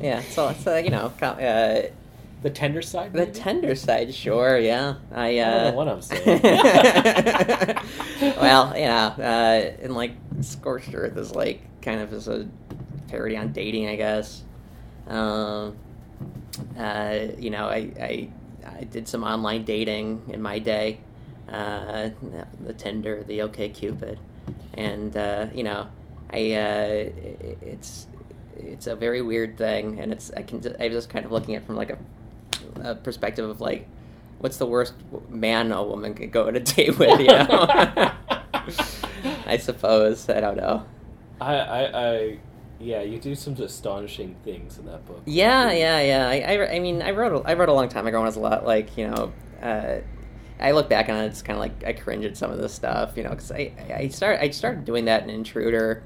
Yeah, 0.00 0.20
so 0.20 0.48
it's 0.48 0.66
uh, 0.66 0.76
you 0.84 0.90
know 0.90 1.10
uh, 1.22 1.82
The 2.42 2.50
tender 2.50 2.82
side? 2.82 3.12
the 3.12 3.26
tender 3.26 3.74
side, 3.74 4.14
sure, 4.14 4.58
yeah. 4.58 4.96
I, 5.12 5.38
uh, 5.38 5.48
I 5.48 5.50
don't 5.50 5.64
know 5.64 5.76
what 5.76 5.88
I'm 5.88 6.02
saying. 6.02 6.42
well, 8.36 8.76
you 8.76 8.84
know, 8.84 9.14
uh, 9.18 9.72
and 9.82 9.94
like 9.94 10.12
Scorched 10.42 10.94
Earth 10.94 11.16
is 11.16 11.34
like 11.34 11.62
kind 11.80 12.00
of 12.00 12.12
as 12.12 12.28
a 12.28 12.46
parody 13.08 13.36
on 13.36 13.52
dating, 13.52 13.88
I 13.88 13.96
guess. 13.96 14.42
Um, 15.08 15.76
uh, 16.78 17.18
you 17.38 17.50
know, 17.50 17.66
I, 17.66 17.92
I 18.00 18.28
I 18.64 18.84
did 18.84 19.08
some 19.08 19.24
online 19.24 19.64
dating 19.64 20.22
in 20.28 20.42
my 20.42 20.58
day, 20.58 21.00
uh, 21.48 22.10
the 22.64 22.72
Tinder, 22.72 23.22
the 23.22 23.42
OK 23.42 23.68
Cupid, 23.70 24.18
and 24.74 25.16
uh, 25.16 25.46
you 25.54 25.62
know, 25.62 25.88
I 26.30 26.52
uh, 26.52 27.10
it's 27.62 28.06
it's 28.56 28.86
a 28.86 28.96
very 28.96 29.22
weird 29.22 29.56
thing, 29.56 30.00
and 30.00 30.12
it's 30.12 30.30
I 30.36 30.42
can 30.42 30.60
I 30.80 30.86
was 30.86 30.94
just 30.94 31.08
kind 31.10 31.24
of 31.24 31.32
looking 31.32 31.54
at 31.54 31.62
it 31.62 31.66
from 31.66 31.76
like 31.76 31.90
a, 31.90 31.98
a 32.80 32.94
perspective 32.94 33.48
of 33.48 33.60
like, 33.60 33.86
what's 34.38 34.56
the 34.58 34.66
worst 34.66 34.94
man 35.28 35.72
a 35.72 35.82
woman 35.82 36.14
could 36.14 36.32
go 36.32 36.46
on 36.46 36.56
a 36.56 36.60
date 36.60 36.98
with, 36.98 37.20
you 37.20 37.26
know? 37.26 37.66
I 39.46 39.56
suppose 39.58 40.28
I 40.28 40.40
don't 40.40 40.56
know. 40.56 40.84
I, 41.40 41.54
I, 41.54 42.10
I, 42.10 42.38
yeah, 42.78 43.02
you 43.02 43.18
do 43.18 43.34
some 43.34 43.54
astonishing 43.54 44.36
things 44.44 44.78
in 44.78 44.86
that 44.86 45.06
book. 45.06 45.22
Yeah, 45.24 45.72
yeah, 45.72 46.00
yeah. 46.00 46.28
I, 46.28 46.54
I, 46.54 46.74
I 46.74 46.78
mean, 46.78 47.02
I 47.02 47.10
wrote 47.10 47.44
a, 47.44 47.48
I 47.48 47.54
wrote 47.54 47.68
a 47.68 47.72
long 47.72 47.88
time 47.88 48.06
ago, 48.06 48.18
and 48.18 48.24
it 48.24 48.28
was 48.28 48.36
a 48.36 48.40
lot 48.40 48.66
like 48.66 48.96
you 48.96 49.08
know. 49.08 49.32
Uh, 49.62 50.00
I 50.58 50.72
look 50.72 50.88
back 50.88 51.10
on 51.10 51.16
it, 51.16 51.26
it's 51.26 51.42
kind 51.42 51.58
of 51.58 51.60
like 51.60 51.84
I 51.84 51.92
cringe 51.92 52.24
at 52.24 52.36
some 52.36 52.50
of 52.50 52.58
this 52.58 52.72
stuff, 52.72 53.16
you 53.16 53.22
know, 53.22 53.30
because 53.30 53.52
I, 53.52 53.72
I 53.94 54.08
started 54.08 54.42
I 54.42 54.50
started 54.50 54.84
doing 54.84 55.04
that 55.04 55.22
in 55.22 55.30
Intruder. 55.30 56.02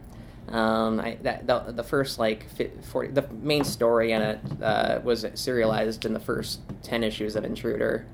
Um, 0.50 0.98
I 1.00 1.16
that 1.22 1.46
the, 1.46 1.72
the 1.72 1.84
first 1.84 2.18
like 2.18 2.46
forty 2.84 3.08
the 3.12 3.26
main 3.30 3.64
story 3.64 4.12
in 4.12 4.22
it 4.22 4.40
uh, 4.62 5.00
was 5.04 5.24
serialized 5.34 6.04
in 6.04 6.12
the 6.12 6.20
first 6.20 6.60
ten 6.82 7.04
issues 7.04 7.36
of 7.36 7.44
Intruder, 7.44 8.06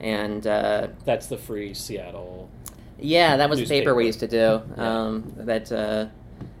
and 0.00 0.46
uh, 0.46 0.88
That's 1.04 1.26
the 1.26 1.36
free 1.36 1.74
Seattle. 1.74 2.48
yeah, 2.98 3.36
that 3.36 3.50
was 3.50 3.60
the 3.60 3.66
paper 3.66 3.94
we 3.94 4.06
used 4.06 4.20
to 4.20 4.28
do. 4.28 4.62
Yeah. 4.76 5.02
Um, 5.02 5.32
that 5.36 5.70
uh, 5.70 6.06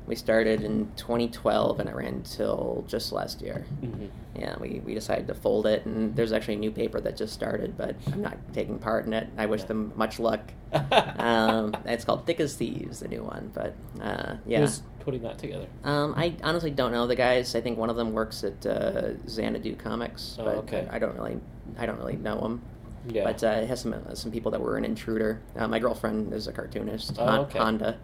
we 0.06 0.14
started 0.14 0.62
in 0.62 0.92
2012, 0.96 1.80
and 1.80 1.88
it 1.88 1.94
ran 1.94 2.22
till 2.22 2.84
just 2.86 3.10
last 3.10 3.40
year. 3.40 3.64
Mm-hmm. 3.82 4.06
Yeah, 4.38 4.56
we, 4.60 4.82
we 4.84 4.92
decided 4.92 5.26
to 5.28 5.34
fold 5.34 5.66
it, 5.66 5.86
and 5.86 6.14
there's 6.14 6.32
actually 6.32 6.54
a 6.54 6.58
new 6.58 6.70
paper 6.72 7.00
that 7.00 7.16
just 7.16 7.32
started, 7.32 7.78
but 7.78 7.96
I'm 8.12 8.20
not 8.20 8.36
taking 8.52 8.78
part 8.78 9.06
in 9.06 9.14
it. 9.14 9.28
I 9.38 9.46
wish 9.46 9.64
them 9.64 9.92
much 9.96 10.18
luck. 10.18 10.40
Um, 11.18 11.74
it's 11.86 12.04
called 12.04 12.26
Thick 12.26 12.40
as 12.40 12.54
Thieves, 12.56 12.98
the 13.00 13.08
new 13.08 13.22
one, 13.22 13.50
but 13.54 13.74
uh, 14.02 14.34
yeah. 14.44 14.60
Who's 14.60 14.82
putting 15.04 15.22
that 15.22 15.38
together? 15.38 15.66
Um, 15.84 16.14
I 16.16 16.34
honestly 16.42 16.70
don't 16.70 16.92
know 16.92 17.06
the 17.06 17.16
guys. 17.16 17.54
I 17.54 17.60
think 17.60 17.78
one 17.78 17.90
of 17.90 17.96
them 17.96 18.12
works 18.12 18.42
at 18.44 18.64
uh, 18.66 19.12
Zanadu 19.26 19.78
Comics, 19.78 20.36
Oh, 20.40 20.44
but 20.44 20.56
okay. 20.58 20.88
I 20.90 20.98
don't 20.98 21.14
really, 21.16 21.38
I 21.78 21.86
don't 21.86 21.98
really 21.98 22.16
know 22.16 22.40
him. 22.40 22.62
Yeah. 23.06 23.24
But 23.24 23.44
uh, 23.44 23.48
it 23.48 23.66
has 23.68 23.80
some 23.82 23.92
uh, 23.94 24.14
some 24.14 24.32
people 24.32 24.50
that 24.52 24.60
were 24.60 24.76
an 24.78 24.84
intruder. 24.84 25.42
Uh, 25.56 25.68
my 25.68 25.78
girlfriend 25.78 26.32
is 26.32 26.46
a 26.46 26.52
cartoonist, 26.52 27.16
Oh, 27.18 27.42
okay. 27.42 27.58
Honda. 27.58 27.98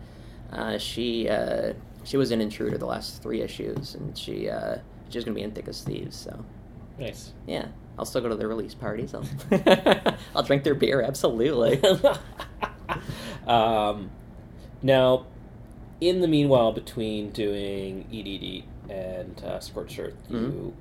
Uh, 0.52 0.76
she 0.78 1.28
uh, 1.28 1.72
she 2.04 2.16
was 2.18 2.30
an 2.32 2.40
intruder 2.42 2.76
the 2.76 2.84
last 2.86 3.22
three 3.22 3.40
issues, 3.40 3.94
and 3.94 4.16
she 4.16 4.50
uh, 4.50 4.76
she's 5.08 5.24
gonna 5.24 5.34
be 5.34 5.42
in 5.42 5.52
Thick 5.52 5.68
as 5.68 5.80
Thieves. 5.82 6.16
So 6.16 6.44
nice. 6.98 7.32
yeah, 7.46 7.68
I'll 7.98 8.04
still 8.04 8.20
go 8.20 8.28
to 8.28 8.36
their 8.36 8.48
release 8.48 8.74
parties. 8.74 9.14
I'll 9.14 9.24
I'll 10.36 10.42
drink 10.42 10.64
their 10.64 10.74
beer. 10.74 11.00
Absolutely. 11.00 11.80
um, 13.46 14.10
now, 14.82 15.26
in 16.00 16.20
the 16.20 16.28
meanwhile, 16.28 16.72
between 16.72 17.30
doing 17.30 18.06
Eat 18.10 18.26
Eat 18.26 18.42
Eat 18.42 18.64
and 18.88 19.42
uh, 19.44 19.60
Scorched 19.60 19.98
Earth, 19.98 20.14
you 20.28 20.74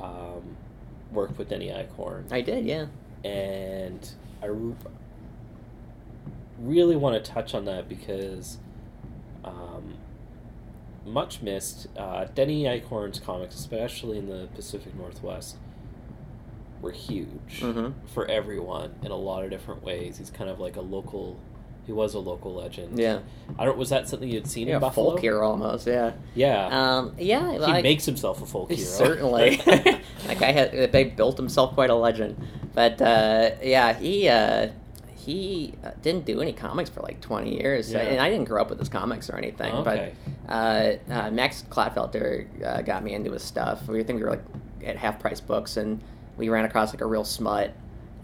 um, 0.00 0.56
worked 1.12 1.38
with 1.38 1.48
Denny 1.48 1.68
Eichhorn, 1.68 2.30
I 2.32 2.40
did. 2.40 2.64
Yeah. 2.66 2.86
and 3.24 4.08
I 4.42 4.48
r- 4.48 4.56
really 6.58 6.96
want 6.96 7.22
to 7.22 7.30
touch 7.30 7.54
on 7.54 7.64
that 7.66 7.88
because 7.88 8.58
um, 9.44 9.94
much 11.06 11.42
missed. 11.42 11.86
Uh, 11.96 12.24
Denny 12.34 12.64
Eichhorn's 12.64 13.18
comics, 13.18 13.54
especially 13.54 14.18
in 14.18 14.28
the 14.28 14.48
Pacific 14.54 14.94
Northwest, 14.94 15.56
were 16.80 16.92
huge 16.92 17.60
Mhm. 17.60 17.94
for 18.06 18.26
everyone 18.26 18.94
in 19.02 19.10
a 19.10 19.16
lot 19.16 19.44
of 19.44 19.50
different 19.50 19.82
ways. 19.82 20.18
He's 20.18 20.30
kind 20.30 20.50
of 20.50 20.60
like 20.60 20.76
a 20.76 20.80
local 20.82 21.38
He 21.86 21.92
was 21.92 22.14
a 22.14 22.18
local 22.18 22.54
legend. 22.54 22.98
Yeah, 22.98 23.18
I 23.58 23.64
don't. 23.66 23.76
Was 23.76 23.90
that 23.90 24.08
something 24.08 24.28
you'd 24.28 24.46
seen 24.46 24.68
yeah, 24.68 24.76
in 24.76 24.80
Buffalo? 24.80 25.10
folk 25.12 25.20
hero 25.20 25.46
almost. 25.46 25.86
Yeah, 25.86 26.12
Yeah. 26.34 26.66
um, 26.98 27.14
yeah. 27.18 27.52
he 27.52 27.58
like- 27.58 27.82
makes 27.82 28.06
himself 28.06 28.40
a 28.42 28.46
folk 28.46 28.70
hero. 28.70 28.80
Certainly, 28.82 29.56
that 29.64 30.38
guy 30.38 30.52
had 30.52 30.92
they 30.92 31.04
built 31.04 31.36
himself 31.36 31.74
quite 31.74 31.90
a 31.90 31.94
legend. 31.94 32.36
But 32.74 33.00
uh, 33.02 33.50
yeah, 33.62 33.92
he 33.92 34.28
uh, 34.28 34.68
he 35.14 35.74
uh, 35.84 35.90
didn't 36.02 36.24
do 36.24 36.40
any 36.40 36.52
comics 36.52 36.88
for 36.90 37.00
like 37.00 37.20
twenty 37.20 37.60
years, 37.60 37.92
Yeah. 37.92 38.00
and 38.00 38.20
I 38.20 38.30
didn't 38.30 38.46
grow 38.48 38.62
up 38.62 38.70
with 38.70 38.78
his 38.78 38.88
comics 38.88 39.28
or 39.28 39.36
anything. 39.36 39.72
Okay. 39.74 40.12
But 40.46 40.52
uh, 40.52 40.96
uh, 41.12 41.30
Max 41.30 41.64
Clotfelter 41.70 42.46
uh, 42.64 42.82
got 42.82 43.04
me 43.04 43.12
into 43.14 43.30
his 43.32 43.42
stuff. 43.42 43.86
We 43.88 44.02
think 44.04 44.18
we 44.18 44.24
were 44.24 44.30
like 44.30 44.44
at 44.84 44.96
half 44.96 45.18
price 45.20 45.40
books, 45.40 45.76
and 45.76 46.00
we 46.36 46.48
ran 46.48 46.64
across 46.64 46.92
like 46.92 47.00
a 47.02 47.06
real 47.06 47.24
smut. 47.24 47.72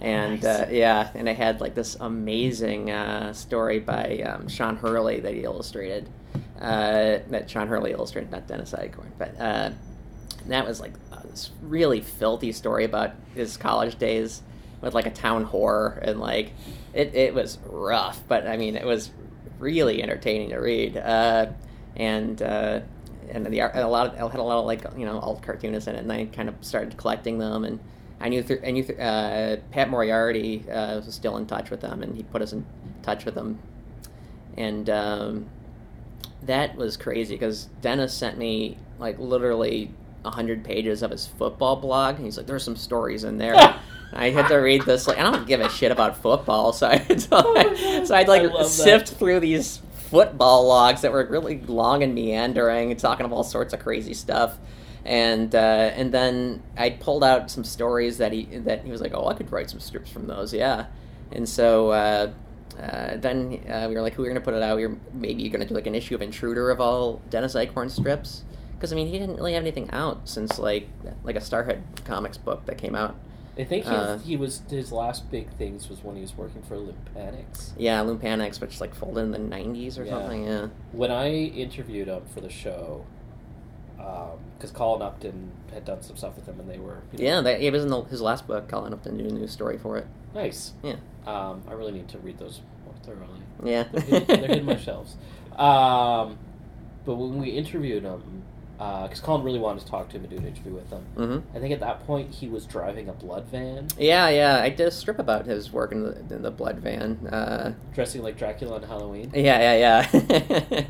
And 0.00 0.42
Nice. 0.42 0.44
uh, 0.44 0.68
yeah, 0.70 1.10
and 1.14 1.28
I 1.28 1.32
had 1.32 1.60
like 1.60 1.74
this 1.74 1.96
amazing 2.00 2.90
uh, 2.90 3.32
story 3.34 3.80
by 3.80 4.20
um, 4.22 4.48
Sean 4.48 4.76
Hurley 4.76 5.20
that 5.20 5.34
he 5.34 5.42
illustrated. 5.42 6.08
Uh, 6.60 7.18
that 7.28 7.48
Sean 7.48 7.68
Hurley 7.68 7.92
illustrated, 7.92 8.30
not 8.30 8.46
Dennis 8.46 8.72
Eichhorn, 8.72 9.10
but 9.18 9.38
uh, 9.40 9.70
that 10.46 10.66
was 10.66 10.80
like 10.80 10.92
this 11.30 11.50
really 11.62 12.00
filthy 12.00 12.52
story 12.52 12.84
about 12.84 13.12
his 13.34 13.56
college 13.56 13.96
days 13.98 14.42
with 14.80 14.94
like 14.94 15.06
a 15.06 15.10
town 15.10 15.46
whore 15.46 15.98
and 16.02 16.20
like 16.20 16.52
it, 16.92 17.14
it 17.14 17.34
was 17.34 17.58
rough 17.66 18.20
but 18.26 18.46
i 18.46 18.56
mean 18.56 18.76
it 18.76 18.84
was 18.84 19.10
really 19.58 20.02
entertaining 20.02 20.50
to 20.50 20.56
read 20.56 20.96
uh, 20.96 21.46
and 21.96 22.42
uh, 22.42 22.80
and 23.30 23.46
the 23.46 23.60
art, 23.60 23.74
and 23.74 23.84
a 23.84 23.88
lot 23.88 24.06
of 24.08 24.14
it 24.14 24.18
had 24.18 24.40
a 24.40 24.42
lot 24.42 24.58
of 24.58 24.64
like 24.64 24.84
you 24.96 25.04
know 25.04 25.18
alt 25.20 25.42
cartoonists 25.42 25.86
in 25.86 25.94
it 25.94 25.98
and 26.00 26.12
i 26.12 26.24
kind 26.26 26.48
of 26.48 26.54
started 26.62 26.96
collecting 26.96 27.38
them 27.38 27.64
and 27.64 27.78
i 28.20 28.28
knew 28.28 28.42
th- 28.42 28.60
i 28.64 28.70
knew 28.70 28.82
th- 28.82 28.98
uh, 28.98 29.56
pat 29.70 29.88
moriarty 29.88 30.64
uh, 30.70 30.96
was 30.96 31.14
still 31.14 31.36
in 31.36 31.46
touch 31.46 31.70
with 31.70 31.80
them 31.80 32.02
and 32.02 32.16
he 32.16 32.22
put 32.22 32.42
us 32.42 32.52
in 32.52 32.64
touch 33.02 33.24
with 33.24 33.34
them 33.34 33.58
and 34.56 34.90
um, 34.90 35.46
that 36.42 36.76
was 36.76 36.96
crazy 36.96 37.34
because 37.34 37.64
Dennis 37.80 38.12
sent 38.14 38.38
me 38.38 38.76
like 38.98 39.18
literally 39.18 39.92
hundred 40.24 40.62
pages 40.64 41.02
of 41.02 41.10
his 41.10 41.26
football 41.26 41.76
blog. 41.76 42.16
And 42.16 42.24
he's 42.24 42.36
like, 42.36 42.46
"There's 42.46 42.64
some 42.64 42.76
stories 42.76 43.24
in 43.24 43.38
there." 43.38 43.54
I 44.12 44.30
had 44.30 44.48
to 44.48 44.56
read 44.56 44.82
this. 44.82 45.06
Like, 45.06 45.18
I 45.18 45.22
don't 45.22 45.46
give 45.46 45.60
a 45.60 45.68
shit 45.68 45.92
about 45.92 46.16
football, 46.16 46.72
so 46.72 46.88
I 46.88 46.98
so, 47.16 47.28
I, 47.56 48.04
so 48.04 48.14
I'd 48.14 48.28
like 48.28 48.42
love 48.42 48.52
that. 48.52 48.64
sift 48.68 49.10
through 49.10 49.40
these 49.40 49.80
football 50.10 50.66
logs 50.66 51.02
that 51.02 51.12
were 51.12 51.24
really 51.26 51.60
long 51.60 52.02
and 52.02 52.14
meandering, 52.14 52.90
and 52.90 52.98
talking 52.98 53.24
of 53.24 53.32
all 53.32 53.44
sorts 53.44 53.72
of 53.72 53.80
crazy 53.80 54.14
stuff. 54.14 54.58
And 55.04 55.54
uh, 55.54 55.58
and 55.94 56.12
then 56.12 56.62
I 56.76 56.90
pulled 56.90 57.24
out 57.24 57.50
some 57.50 57.64
stories 57.64 58.18
that 58.18 58.32
he 58.32 58.44
that 58.58 58.84
he 58.84 58.90
was 58.90 59.00
like, 59.00 59.12
"Oh, 59.14 59.26
I 59.28 59.34
could 59.34 59.50
write 59.50 59.70
some 59.70 59.80
strips 59.80 60.10
from 60.10 60.26
those." 60.26 60.52
Yeah, 60.54 60.86
and 61.32 61.48
so. 61.48 61.90
Uh, 61.90 62.30
uh, 62.80 63.16
then 63.18 63.60
uh, 63.68 63.86
we 63.88 63.94
were 63.94 64.00
like, 64.00 64.14
who 64.14 64.22
are 64.22 64.26
going 64.26 64.36
to 64.36 64.40
put 64.40 64.54
it 64.54 64.62
out? 64.62 64.74
We 64.76 64.84
are 64.84 64.96
maybe 65.12 65.42
you're 65.42 65.50
going 65.52 65.60
to 65.60 65.66
do 65.66 65.74
like 65.74 65.86
an 65.86 65.94
issue 65.94 66.14
of 66.14 66.22
Intruder 66.22 66.70
of 66.70 66.80
all 66.80 67.20
Dennis 67.28 67.54
Eichhorn 67.54 67.90
strips 67.90 68.42
because 68.74 68.90
I 68.90 68.96
mean 68.96 69.06
he 69.08 69.18
didn't 69.18 69.36
really 69.36 69.52
have 69.52 69.62
anything 69.62 69.90
out 69.90 70.26
since 70.26 70.58
like 70.58 70.88
like 71.22 71.36
a 71.36 71.40
Starhead 71.40 71.82
comics 72.06 72.38
book 72.38 72.64
that 72.66 72.78
came 72.78 72.94
out. 72.94 73.16
I 73.58 73.64
think 73.64 73.84
he, 73.84 73.90
Uh, 73.90 74.18
he 74.18 74.36
was 74.38 74.62
his 74.70 74.92
last 74.92 75.30
big 75.30 75.50
things 75.58 75.90
was 75.90 76.02
when 76.02 76.16
he 76.16 76.22
was 76.22 76.34
working 76.34 76.62
for 76.62 76.76
Loompanics. 76.76 77.72
Yeah, 77.76 78.00
loompanics 78.02 78.60
which 78.62 78.80
like 78.80 78.94
folded 78.94 79.20
in 79.24 79.32
the 79.32 79.38
'90s 79.38 79.98
or 79.98 80.04
Yeah. 80.04 80.10
something. 80.12 80.44
Yeah, 80.44 80.68
When 80.92 81.10
I 81.10 81.30
interviewed 81.32 82.08
him 82.08 82.22
for 82.32 82.40
the 82.40 82.48
show, 82.48 83.04
because 84.56 84.70
Colin 84.72 85.02
Upton 85.02 85.50
had 85.72 85.84
done 85.84 86.02
some 86.02 86.16
stuff 86.16 86.36
with 86.36 86.46
him, 86.46 86.58
and 86.60 86.68
they 86.70 86.78
were 86.78 86.98
you 87.12 87.18
know, 87.18 87.24
yeah, 87.36 87.40
that, 87.42 87.60
it 87.60 87.72
was 87.72 87.82
in 87.84 87.90
the, 87.90 88.02
his 88.02 88.20
last 88.20 88.46
book. 88.46 88.68
Colin 88.68 88.92
Upton 88.92 89.16
did 89.16 89.26
a 89.26 89.34
new 89.34 89.46
story 89.46 89.78
for 89.78 89.96
it. 89.98 90.06
nice. 90.34 90.72
Yeah, 90.82 90.96
Um, 91.26 91.62
I 91.68 91.72
really 91.72 91.92
need 91.92 92.08
to 92.08 92.18
read 92.18 92.38
those 92.38 92.60
more 92.84 92.94
thoroughly. 93.04 93.40
yeah, 93.64 93.84
They're 93.92 94.00
hidden, 94.02 94.26
they're 94.40 94.48
hidden 94.48 94.64
my 94.66 94.76
shelves. 94.76 95.16
Um, 95.56 96.38
but 97.04 97.14
when 97.16 97.38
we 97.38 97.50
interviewed 97.50 98.02
him, 98.04 98.42
because 98.78 99.20
Colin 99.20 99.42
really 99.44 99.58
wanted 99.58 99.80
to 99.80 99.86
talk 99.90 100.08
to 100.10 100.16
him 100.16 100.22
and 100.24 100.30
do 100.30 100.36
an 100.38 100.46
interview 100.46 100.72
with 100.72 100.88
him, 100.90 101.02
hmm 101.16 101.38
I 101.54 101.60
think 101.60 101.72
at 101.74 101.80
that 101.80 102.06
point 102.06 102.34
he 102.34 102.48
was 102.48 102.64
driving 102.64 103.08
a 103.08 103.12
blood 103.12 103.44
van, 103.46 103.88
Yeah, 103.98 104.28
yeah. 104.30 104.60
I 104.62 104.70
did 104.70 104.86
a 104.88 104.90
strip 104.90 105.18
about 105.18 105.44
his 105.46 105.70
work 105.72 105.92
in 105.92 106.02
the, 106.02 106.34
in 106.34 106.42
the 106.42 106.50
Blood 106.50 106.78
Van. 106.78 107.26
Uh, 107.26 107.74
dressing 107.94 108.22
like 108.22 108.38
Dracula 108.38 108.76
on 108.76 108.82
Halloween. 108.82 109.30
Yeah, 109.34 109.74
yeah, 109.74 110.08
yeah. 110.10 110.84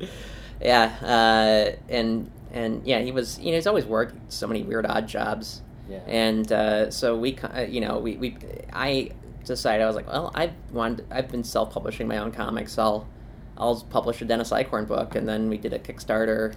yeah, 0.60 0.94
uh, 1.02 1.76
and 1.92 2.30
and 2.54 2.86
yeah, 2.86 3.00
he 3.00 3.12
was. 3.12 3.38
You 3.38 3.50
know, 3.50 3.56
he's 3.56 3.66
always 3.66 3.84
worked 3.84 4.32
so 4.32 4.46
many 4.46 4.62
weird 4.62 4.86
odd 4.86 5.06
jobs, 5.06 5.60
Yeah. 5.90 5.98
and 6.06 6.50
uh, 6.50 6.90
so 6.90 7.16
we, 7.18 7.36
uh, 7.38 7.60
you 7.62 7.80
know, 7.82 7.98
we, 7.98 8.16
we 8.16 8.36
I 8.72 9.10
decided 9.44 9.82
I 9.82 9.86
was 9.86 9.96
like, 9.96 10.06
well, 10.06 10.30
I've 10.34 10.52
wanted, 10.72 11.06
I've 11.10 11.28
been 11.28 11.44
self 11.44 11.72
publishing 11.72 12.08
my 12.08 12.18
own 12.18 12.32
comics. 12.32 12.78
I'll 12.78 13.06
I'll 13.58 13.80
publish 13.90 14.22
a 14.22 14.24
Dennis 14.24 14.50
Eichhorn 14.50 14.86
book, 14.88 15.14
and 15.16 15.28
then 15.28 15.48
we 15.50 15.58
did 15.58 15.72
a 15.74 15.78
Kickstarter, 15.78 16.54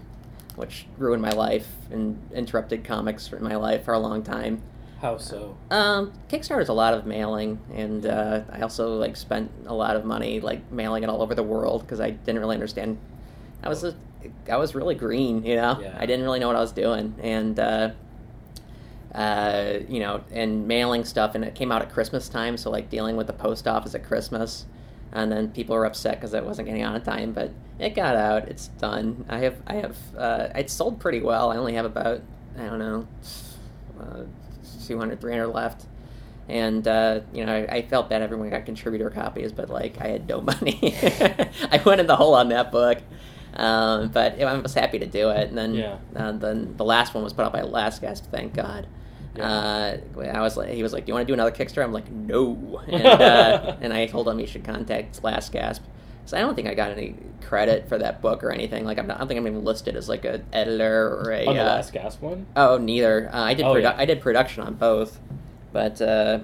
which 0.56 0.86
ruined 0.98 1.22
my 1.22 1.32
life 1.32 1.68
and 1.92 2.18
interrupted 2.34 2.84
comics 2.84 3.32
in 3.34 3.44
my 3.44 3.56
life 3.56 3.84
for 3.86 3.94
a 3.94 4.00
long 4.00 4.24
time. 4.24 4.62
How 5.02 5.18
so? 5.18 5.56
Um, 5.70 6.12
Kickstarter 6.28 6.62
is 6.62 6.70
a 6.70 6.74
lot 6.74 6.96
of 6.96 7.06
mailing, 7.06 7.60
and 7.76 8.04
uh, 8.06 8.42
I 8.52 8.62
also 8.62 8.96
like 8.98 9.16
spent 9.16 9.52
a 9.68 9.74
lot 9.74 9.96
of 9.96 10.06
money 10.06 10.40
like 10.40 10.72
mailing 10.72 11.04
it 11.04 11.10
all 11.10 11.22
over 11.22 11.36
the 11.36 11.44
world 11.44 11.82
because 11.84 12.00
I 12.00 12.10
didn't 12.12 12.40
really 12.42 12.56
understand. 12.56 12.98
I 13.62 13.70
was 13.70 13.84
a, 13.84 13.96
I 14.50 14.58
was 14.58 14.76
really 14.76 14.96
green, 14.96 15.44
you 15.44 15.56
know. 15.56 15.80
Yeah. 15.82 15.96
I 15.98 16.06
didn't 16.06 16.24
really 16.24 16.40
know 16.40 16.48
what 16.48 16.56
I 16.56 16.62
was 16.62 16.72
doing, 16.72 17.16
and 17.22 17.60
uh, 17.60 17.92
uh, 19.14 19.80
you 19.88 20.00
know, 20.00 20.24
and 20.32 20.68
mailing 20.68 21.06
stuff, 21.06 21.36
and 21.36 21.44
it 21.44 21.56
came 21.56 21.72
out 21.72 21.82
at 21.82 21.92
Christmas 21.92 22.30
time, 22.30 22.58
so 22.58 22.70
like 22.70 22.90
dealing 22.90 23.16
with 23.16 23.28
the 23.28 23.34
post 23.34 23.68
office 23.68 23.96
at 23.96 24.04
Christmas, 24.04 24.66
and 25.12 25.32
then 25.32 25.50
people 25.50 25.76
were 25.76 25.86
upset 25.86 26.16
because 26.16 26.34
it 26.34 26.44
wasn't 26.46 26.68
getting 26.68 26.84
out 26.84 26.96
in 26.96 27.02
time, 27.02 27.32
but 27.32 27.52
it 27.80 27.96
got 27.96 28.16
out. 28.16 28.48
It's 28.48 28.68
done. 28.68 29.26
I 29.30 29.40
have, 29.40 29.56
I 29.68 29.76
have, 29.76 29.98
uh, 30.18 30.48
it 30.56 30.70
sold 30.70 31.00
pretty 31.00 31.22
well. 31.22 31.52
I 31.52 31.58
only 31.58 31.74
have 31.74 31.86
about, 31.86 32.22
I 32.58 32.66
don't 32.66 32.80
know, 32.80 33.08
uh, 34.00 34.24
200, 34.86 35.22
300 35.22 35.48
left. 35.48 35.86
And, 36.50 36.88
uh, 36.88 37.22
you 37.34 37.46
know, 37.46 37.54
I, 37.54 37.76
I 37.78 37.82
felt 37.84 38.10
bad 38.10 38.22
everyone 38.22 38.50
got 38.50 38.66
contributor 38.66 39.10
copies, 39.10 39.52
but, 39.52 39.70
like, 39.70 40.00
I 40.00 40.08
had 40.08 40.28
no 40.28 40.42
money. 40.42 40.96
I 41.02 41.82
went 41.86 42.00
in 42.00 42.08
the 42.08 42.16
hole 42.16 42.36
on 42.36 42.50
that 42.50 42.72
book. 42.72 43.00
Um, 43.58 44.10
but 44.10 44.40
I 44.42 44.54
was 44.60 44.74
happy 44.74 45.00
to 45.00 45.06
do 45.08 45.30
it. 45.32 45.50
And 45.50 45.58
then, 45.58 45.74
Yeah. 45.74 45.98
uh, 46.16 46.32
then 46.32 46.76
the 46.78 46.86
last 46.86 47.14
one 47.14 47.24
was 47.24 47.34
put 47.34 47.44
out 47.44 47.52
by 47.52 47.64
Last 47.64 48.02
Gasp, 48.02 48.26
thank 48.32 48.54
God. 48.54 48.88
Uh, 49.40 49.98
I 50.34 50.42
was 50.42 50.58
like, 50.58 50.70
he 50.70 50.82
was 50.82 50.94
like, 50.94 51.06
"Do 51.06 51.12
you 51.12 51.14
want 51.14 51.28
to 51.28 51.30
do 51.30 51.34
another 51.36 51.52
Kickstarter?" 51.52 51.84
I'm 51.84 51.94
like, 51.94 52.10
"No," 52.12 52.82
and, 52.88 53.06
uh, 53.06 53.76
and 53.82 53.94
I 53.94 54.08
told 54.08 54.28
him 54.28 54.40
he 54.40 54.48
should 54.48 54.64
contact 54.64 55.24
Last 55.24 55.52
Gasp. 55.52 55.84
So 56.26 56.36
I 56.36 56.42
don't 56.42 56.56
think 56.56 56.68
I 56.68 56.74
got 56.74 56.90
any 56.92 57.16
credit 57.42 57.88
for 57.88 58.00
that 58.00 58.20
book 58.22 58.44
or 58.44 58.52
anything. 58.52 58.84
Like, 58.84 58.98
I'm 58.98 59.06
not, 59.06 59.18
I 59.18 59.20
don't 59.20 59.28
think 59.28 59.38
I'm 59.40 59.46
even 59.48 59.64
listed 59.64 59.96
as 59.96 60.10
like 60.10 60.26
an 60.26 60.44
editor 60.52 61.20
or 61.22 61.32
a. 61.32 61.46
On 61.46 61.56
the 61.56 61.62
uh, 61.62 61.66
last 61.66 61.94
gas 61.94 62.20
one? 62.20 62.48
Oh, 62.56 62.78
neither. 62.80 63.30
Uh, 63.32 63.44
I 63.44 63.54
did. 63.54 63.66
Oh, 63.66 63.76
produ- 63.76 63.82
yeah. 63.84 63.96
I 63.96 64.06
did 64.06 64.22
production 64.22 64.64
on 64.64 64.74
both, 64.74 65.20
but 65.72 66.02
uh, 66.02 66.40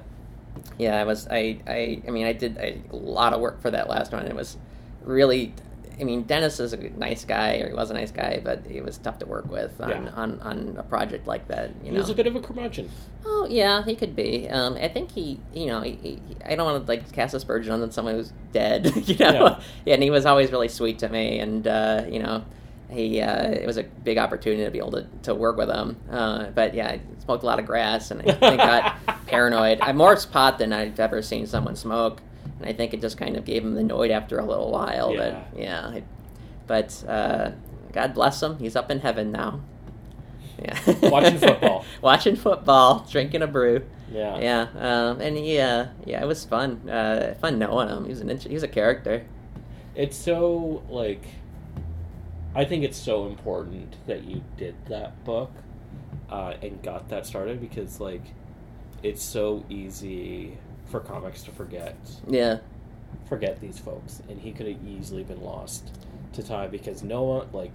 yeah, 0.78 1.02
I 1.02 1.04
was. 1.04 1.28
I, 1.32 1.58
I. 1.68 2.02
I 2.08 2.12
mean, 2.12 2.28
I 2.28 2.34
did 2.34 2.58
a 2.60 2.96
lot 2.96 3.34
of 3.34 3.42
work 3.42 3.60
for 3.60 3.72
that 3.72 3.90
last 3.90 4.12
one. 4.12 4.26
It 4.28 4.36
was 4.36 4.58
really. 5.04 5.54
I 6.00 6.04
mean, 6.04 6.24
Dennis 6.24 6.60
is 6.60 6.74
a 6.74 6.78
nice 6.78 7.24
guy, 7.26 7.58
or 7.58 7.68
he 7.70 7.74
was 7.74 7.92
a 7.92 7.94
nice 7.94 8.12
guy, 8.12 8.42
but 8.44 8.66
he 8.68 8.82
was 8.82 8.98
tough 8.98 9.20
to 9.20 9.26
work 9.26 9.50
with 9.52 9.80
on, 9.80 9.90
Yeah. 9.90 10.10
on, 10.16 10.40
on 10.42 10.76
a 10.78 10.84
project 10.84 11.28
like 11.28 11.48
that. 11.50 11.70
You 11.84 11.86
He 11.86 11.92
know. 11.92 12.00
was 12.00 12.10
a 12.10 12.16
bit 12.16 12.26
of 12.28 12.36
a 12.36 12.40
curmudgeon. 12.42 12.90
Oh 13.26 13.48
yeah, 13.50 13.84
he 13.86 13.96
could 13.96 14.16
be. 14.16 14.50
Um, 14.50 14.76
I 14.76 14.88
think 14.88 15.12
he, 15.12 15.40
you 15.54 15.68
know, 15.68 15.82
he, 15.82 15.92
he, 16.02 16.20
I 16.46 16.56
don't 16.56 16.66
want 16.66 16.86
to 16.86 16.92
like 16.92 17.12
cast 17.12 17.34
aspersion 17.34 17.72
on 17.82 17.92
someone 17.92 18.16
who's 18.16 18.34
dead. 18.52 18.92
You 19.08 19.16
know, 19.18 19.32
Yeah. 19.32 19.60
yeah. 19.86 19.94
and 19.96 20.04
he 20.04 20.10
was 20.10 20.26
always 20.26 20.52
really 20.52 20.68
sweet 20.70 21.00
to 21.00 21.10
me, 21.10 21.40
and 21.40 21.66
uh, 21.68 22.06
you 22.10 22.20
know, 22.20 22.44
he 22.90 23.22
uh, 23.22 23.50
it 23.52 23.66
was 23.66 23.78
a 23.78 23.84
big 23.84 24.18
opportunity 24.18 24.64
to 24.66 24.72
be 24.72 24.78
able 24.80 24.92
to, 24.92 25.08
to 25.24 25.34
work 25.36 25.58
with 25.58 25.70
him. 25.70 25.98
Uh, 26.12 26.46
but 26.52 26.74
yeah, 26.74 26.88
I 26.90 27.02
smoked 27.24 27.44
a 27.44 27.46
lot 27.46 27.60
of 27.60 27.66
grass, 27.66 28.12
and 28.12 28.22
I 28.22 28.34
think 28.34 28.58
got 28.58 28.98
paranoid. 29.28 29.80
I 29.82 29.94
more 29.94 30.16
pot 30.32 30.58
than 30.60 30.74
I've 30.74 31.00
ever 31.00 31.22
seen 31.22 31.46
someone 31.48 31.76
smoke, 31.76 32.22
and 32.60 32.68
I 32.68 32.74
think 32.74 32.94
it 32.94 33.02
just 33.02 33.18
kind 33.18 33.36
of 33.36 33.46
gave 33.46 33.64
him 33.64 33.76
the 33.76 33.82
noid 33.82 34.10
after 34.10 34.40
a 34.40 34.46
little 34.46 34.72
while. 34.72 35.14
Yeah. 35.14 35.44
But 35.52 35.60
yeah, 35.60 36.00
but 36.68 37.04
uh, 37.08 37.52
God 37.92 38.14
bless 38.14 38.42
him, 38.42 38.58
he's 38.58 38.76
up 38.76 38.92
in 38.92 39.00
heaven 39.00 39.32
now. 39.32 39.62
Yeah. 40.60 40.80
Watching 41.10 41.38
football. 41.40 41.86
Watching 42.02 42.36
football, 42.36 43.08
drinking 43.10 43.42
a 43.42 43.48
brew. 43.48 43.86
Yeah. 44.12 44.40
Yeah, 44.40 44.68
um, 44.78 45.20
and 45.20 45.36
he, 45.36 45.60
uh, 45.60 45.88
yeah, 46.06 46.22
it 46.22 46.28
was 46.28 46.46
fun. 46.46 46.88
Uh, 46.88 47.36
fun 47.42 47.58
knowing 47.58 47.90
him. 47.90 48.04
He 48.04 48.10
was 48.12 48.22
an 48.22 48.30
int- 48.30 48.44
he 48.44 48.54
was 48.54 48.64
a 48.64 48.68
character. 48.68 49.26
It's 49.96 50.16
so 50.16 50.84
like 50.90 51.24
I 52.56 52.66
think 52.66 52.84
it's 52.84 52.98
so 52.98 53.26
important 53.26 53.96
that 54.06 54.24
you 54.26 54.44
did 54.58 54.76
that 54.86 55.24
book 55.24 55.52
uh, 56.30 56.54
and 56.62 56.82
got 56.84 57.10
that 57.10 57.26
started 57.26 57.60
because 57.60 58.00
like 58.00 58.24
it's 59.02 59.24
so 59.24 59.66
easy 59.70 60.58
for 60.94 61.00
comics 61.00 61.42
to 61.42 61.50
forget 61.50 61.98
Yeah, 62.28 62.60
forget 63.28 63.60
these 63.60 63.80
folks 63.80 64.22
and 64.30 64.40
he 64.40 64.52
could 64.52 64.68
have 64.68 64.78
easily 64.88 65.24
been 65.24 65.42
lost 65.42 65.90
to 66.34 66.44
time 66.44 66.70
because 66.70 67.02
no 67.02 67.24
one 67.24 67.48
like 67.52 67.74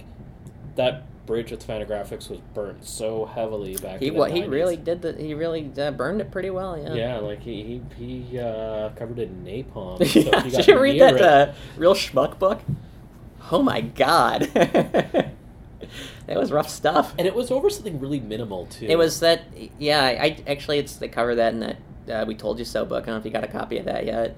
that 0.77 1.03
bridge 1.27 1.51
with 1.51 1.67
Fantagraphics 1.67 2.31
was 2.31 2.39
burnt 2.55 2.85
so 2.85 3.25
heavily 3.27 3.77
back. 3.77 3.99
He 3.99 4.07
in 4.07 4.15
the 4.15 4.21
wa- 4.21 4.27
he 4.27 4.45
really 4.45 4.77
did 4.77 5.03
the 5.03 5.15
he 5.15 5.35
really 5.35 5.69
uh, 5.77 5.91
burned 5.91 6.21
it 6.21 6.31
pretty 6.31 6.51
well. 6.51 6.79
Yeah. 6.79 6.95
Yeah, 6.95 7.19
like 7.19 7.43
he 7.43 7.83
he, 7.97 8.23
he 8.29 8.39
uh, 8.39 8.91
covered 8.91 9.19
it 9.19 9.31
in 9.31 9.45
napalm. 9.45 9.99
so 10.07 10.21
Yeah, 10.21 10.45
you 10.45 10.51
Did 10.53 10.67
you 10.69 10.79
read 10.79 11.01
that 11.01 11.21
uh, 11.21 11.53
real 11.77 11.95
schmuck 11.95 12.39
book? 12.39 12.61
Oh 13.51 13.63
my 13.65 13.81
god, 13.81 14.43
that 14.53 15.33
was 16.29 16.53
rough 16.53 16.69
stuff. 16.69 17.15
and 17.19 17.27
it 17.27 17.35
was 17.35 17.51
over 17.51 17.69
something 17.69 17.99
really 17.99 18.21
minimal 18.21 18.67
too. 18.67 18.87
It 18.87 18.97
was 18.97 19.21
that, 19.21 19.43
yeah. 19.79 20.05
I, 20.05 20.11
I 20.11 20.45
actually, 20.47 20.79
it's 20.79 20.97
they 20.97 21.09
cover 21.09 21.35
that 21.35 21.53
in 21.53 21.61
that 21.61 21.79
uh, 22.09 22.25
"We 22.27 22.35
Told 22.35 22.59
You 22.59 22.65
So" 22.65 22.85
book. 22.85 23.05
I 23.05 23.07
don't 23.07 23.15
know 23.15 23.21
if 23.21 23.25
you 23.25 23.31
got 23.31 23.45
a 23.45 23.49
copy 23.49 23.79
of 23.79 23.85
that 23.87 24.07
yet. 24.07 24.37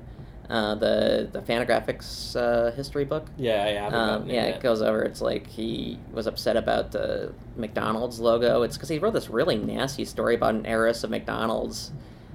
Uh, 0.50 0.74
the 0.74 1.28
the 1.30 1.40
Fantagraphics 1.40 2.34
uh, 2.34 2.72
history 2.72 3.04
book. 3.04 3.28
Yeah, 3.36 3.64
I 3.64 3.68
haven't. 3.68 3.98
Um, 3.98 4.28
yeah, 4.28 4.46
it 4.46 4.60
goes 4.60 4.82
over. 4.82 5.00
It's 5.04 5.20
like 5.20 5.46
he 5.46 5.96
was 6.12 6.26
upset 6.26 6.56
about 6.56 6.90
the 6.90 7.32
McDonald's 7.54 8.18
logo. 8.18 8.62
It's 8.62 8.76
because 8.76 8.88
he 8.88 8.98
wrote 8.98 9.12
this 9.12 9.30
really 9.30 9.56
nasty 9.56 10.04
story 10.04 10.34
about 10.34 10.56
an 10.56 10.66
heiress 10.66 11.04
of 11.04 11.10
McDonald's, 11.10 11.92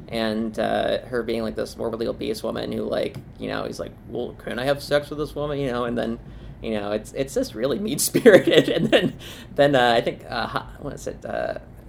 and 0.08 0.58
uh, 0.58 1.00
her 1.08 1.24
being 1.24 1.42
like 1.42 1.56
this 1.56 1.76
morbidly 1.76 2.08
obese 2.08 2.42
woman 2.42 2.72
who, 2.72 2.84
like, 2.84 3.18
you 3.38 3.50
know, 3.50 3.66
he's 3.66 3.82
like, 3.82 3.92
"Well, 4.08 4.34
can 4.38 4.60
I 4.60 4.64
have 4.64 4.82
sex 4.82 5.10
with 5.10 5.20
this 5.20 5.36
woman?" 5.36 5.60
You 5.60 5.70
know, 5.70 5.84
and 5.84 5.98
then, 5.98 6.18
you 6.64 6.72
know, 6.72 6.94
it's 6.94 7.12
it's 7.12 7.34
just 7.34 7.54
really 7.54 7.80
mean 7.80 8.00
spirited. 8.00 8.70
and 8.76 8.88
then, 8.88 9.18
then 9.56 9.76
uh, 9.76 9.92
I 9.92 10.00
think 10.00 10.24
uh, 10.30 10.64
what 10.80 10.94
is 10.94 11.06
it? 11.08 11.26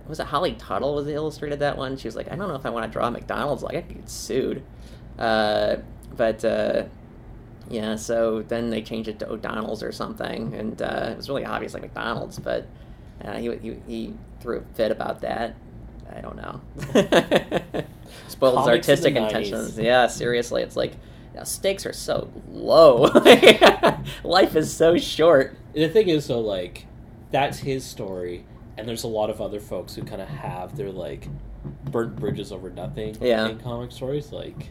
Was 0.09 0.21
it 0.21 0.27
Holly 0.27 0.53
Tuttle 0.53 0.95
was 0.95 1.09
illustrated 1.09 1.59
that 1.61 1.77
one? 1.77 1.97
She 1.97 2.09
was 2.09 2.17
like, 2.17 2.31
"I 2.31 2.37
don't 2.37 2.49
know 2.49 2.55
if 2.55 2.67
I 2.67 2.71
want 2.71 2.87
to 2.87 2.93
draw 2.93 3.11
McDonald's. 3.11 3.63
Like, 3.63 3.77
I 3.77 3.83
could 3.83 3.97
get 3.97 4.11
sued." 4.11 4.63
Uh, 5.19 5.77
but 6.17 6.45
uh, 6.45 6.85
yeah, 7.69 7.97
so 7.97 8.43
then 8.43 8.71
they 8.71 8.83
changed 8.83 9.09
it 9.09 9.19
to 9.21 9.31
O'Donnell's 9.31 9.83
or 9.83 9.93
something, 9.93 10.55
and 10.55 10.81
uh, 10.81 11.09
it 11.13 11.17
was 11.17 11.29
really 11.29 11.45
obvious 11.45 11.75
like 11.75 11.83
McDonald's, 11.83 12.39
but 12.39 12.67
uh, 13.25 13.35
he, 13.37 13.57
he 13.57 13.77
he 13.87 14.15
threw 14.41 14.59
a 14.59 14.75
fit 14.75 14.91
about 14.93 15.21
that. 15.23 15.57
I 16.15 16.21
don't 16.21 16.37
know. 16.37 16.61
Spoiled 18.29 18.59
his 18.59 18.65
Comics 18.65 18.89
in 18.89 18.93
artistic 18.93 19.15
90s. 19.15 19.27
intentions. 19.27 19.79
Yeah, 19.79 20.07
seriously, 20.07 20.63
it's 20.63 20.77
like 20.77 20.93
you 21.33 21.39
know, 21.39 21.45
stakes 21.45 21.85
are 21.85 21.93
so 21.93 22.31
low. 22.49 23.03
Life 24.25 24.55
is 24.55 24.73
so 24.73 24.97
short. 24.97 25.57
The 25.73 25.89
thing 25.89 26.09
is, 26.09 26.29
though, 26.29 26.41
like 26.41 26.87
that's 27.33 27.59
his 27.59 27.85
story, 27.85 28.45
and 28.79 28.89
there's 28.89 29.05
a 29.05 29.09
lot 29.09 29.31
of 29.31 29.41
other 29.41 29.61
folks 29.61 29.95
who 29.95 30.03
kind 30.03 30.21
of 30.23 30.29
have 30.29 30.77
their 30.77 30.91
like 30.91 31.29
burnt 31.91 32.17
bridges 32.17 32.53
over 32.53 32.71
nothing 32.71 33.17
Yeah. 33.21 33.49
in 33.49 33.59
comic 33.59 33.93
stories. 33.93 34.33
Like 34.33 34.69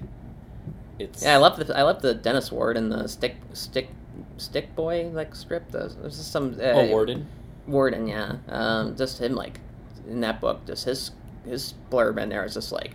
it's 0.99 1.23
Yeah, 1.23 1.33
I 1.35 1.37
love 1.37 1.57
the 1.57 1.77
I 1.77 1.81
love 1.83 2.01
the 2.01 2.13
Dennis 2.13 2.51
Ward 2.51 2.77
and 2.77 2.91
the 2.91 3.07
stick 3.07 3.35
stick 3.53 3.89
stick 4.37 4.75
boy 4.75 5.09
like 5.13 5.35
strip. 5.35 5.69
Those 5.71 5.95
there's 5.97 6.17
just 6.17 6.31
some 6.31 6.55
uh, 6.59 6.63
oh 6.63 6.87
Worden. 6.89 7.27
Worden, 7.67 8.07
yeah. 8.07 8.35
Um, 8.47 8.95
just 8.95 9.19
him 9.21 9.33
like 9.33 9.59
in 10.07 10.21
that 10.21 10.39
book, 10.39 10.65
just 10.65 10.85
his 10.85 11.11
his 11.45 11.73
blurb 11.91 12.21
in 12.21 12.29
there 12.29 12.45
is 12.45 12.53
just 12.53 12.71
like 12.71 12.91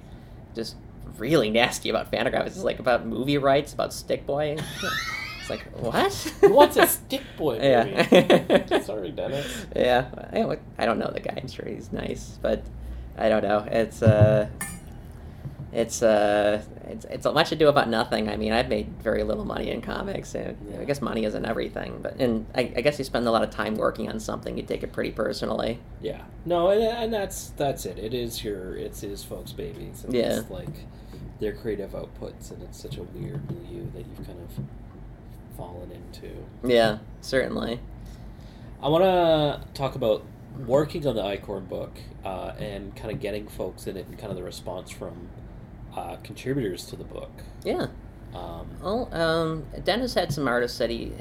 just 0.55 0.77
really 1.19 1.51
nasty 1.51 1.91
about 1.91 2.11
Fantagraph. 2.11 2.47
It's 2.47 2.63
like 2.63 2.79
about 2.79 3.05
movie 3.07 3.37
rights, 3.39 3.73
about 3.75 3.93
Stick 3.93 4.27
Boy. 4.27 4.57
Like 5.51 5.63
what? 5.73 6.13
Who 6.41 6.53
wants 6.55 6.77
a 6.77 6.87
stick 6.87 7.23
boy 7.37 7.59
movie? 7.59 8.07
Yeah. 8.11 8.81
Sorry, 8.83 9.11
Dennis. 9.11 9.67
yeah, 9.77 10.09
I, 10.33 10.59
I 10.79 10.87
don't 10.87 10.99
know 10.99 11.11
the 11.13 11.21
guy. 11.21 11.35
I'm 11.37 11.49
sure 11.49 11.67
he's 11.67 11.93
nice, 11.93 12.39
but 12.41 12.63
I 13.19 13.29
don't 13.29 13.43
know. 13.43 13.67
It's 13.71 14.03
uh, 14.03 14.49
it's 15.73 16.03
uh, 16.03 16.63
it's 16.89 17.05
it's 17.05 17.25
much 17.25 17.53
ado 17.53 17.69
about 17.69 17.89
nothing. 17.89 18.29
I 18.29 18.37
mean, 18.37 18.53
I've 18.53 18.69
made 18.69 18.89
very 19.03 19.23
little 19.23 19.45
money 19.45 19.71
in 19.71 19.81
comics, 19.83 20.35
and 20.35 20.57
I 20.81 20.85
guess 20.85 21.01
money 21.01 21.25
isn't 21.25 21.45
everything. 21.45 21.99
But 22.03 22.17
and 22.21 22.47
I, 22.55 22.73
I 22.77 22.81
guess 22.81 22.99
you 22.99 23.05
spend 23.05 23.27
a 23.27 23.31
lot 23.31 23.43
of 23.43 23.51
time 23.51 23.75
working 23.77 24.09
on 24.09 24.19
something, 24.21 24.57
you 24.57 24.63
take 24.65 24.83
it 24.83 24.93
pretty 24.93 25.11
personally. 25.13 25.79
Yeah. 26.01 26.23
No, 26.45 26.71
and, 26.71 26.83
and 26.83 27.13
that's 27.13 27.51
that's 27.51 27.87
it. 27.87 27.99
It 27.99 28.15
is 28.15 28.43
your 28.43 28.77
it's 28.77 29.01
his 29.01 29.23
folks' 29.25 29.53
babies. 29.53 30.05
And 30.05 30.15
Yeah. 30.15 30.39
It's 30.41 30.51
like 30.51 30.69
their 31.39 31.53
creative 31.53 31.91
outputs, 31.93 32.51
and 32.51 32.63
it's 32.63 32.81
such 32.81 32.97
a 32.99 33.03
weird 33.03 33.49
milieu 33.51 33.87
that 33.93 34.05
you've 34.07 34.27
kind 34.27 34.41
of 34.41 34.65
fallen 35.61 35.91
into. 35.93 36.35
Yeah, 36.65 36.99
certainly. 37.21 37.81
I 38.83 38.89
want 38.89 39.05
to 39.05 39.61
talk 39.75 39.95
about 39.95 40.25
working 40.67 41.07
on 41.07 41.15
the 41.15 41.23
Eichhorn 41.23 41.69
book 41.69 41.93
uh, 42.25 42.53
and 42.59 42.97
kind 42.97 43.13
of 43.13 43.21
getting 43.21 43.47
folks 43.47 43.87
in 43.87 43.97
it 43.97 44.07
and 44.07 44.19
kind 44.19 44.31
of 44.31 44.37
the 44.37 44.43
response 44.43 44.91
from 44.91 45.29
uh, 45.95 46.17
contributors 46.23 46.87
to 46.87 46.97
the 46.97 47.05
book. 47.05 47.31
Yeah. 47.63 47.89
Um, 48.35 48.71
Well, 48.81 49.09
um, 49.13 49.67
Dennis 49.85 50.15
had 50.15 50.33
some 50.33 50.49
artists 50.49 50.79
that 50.79 50.89
he. 50.89 51.13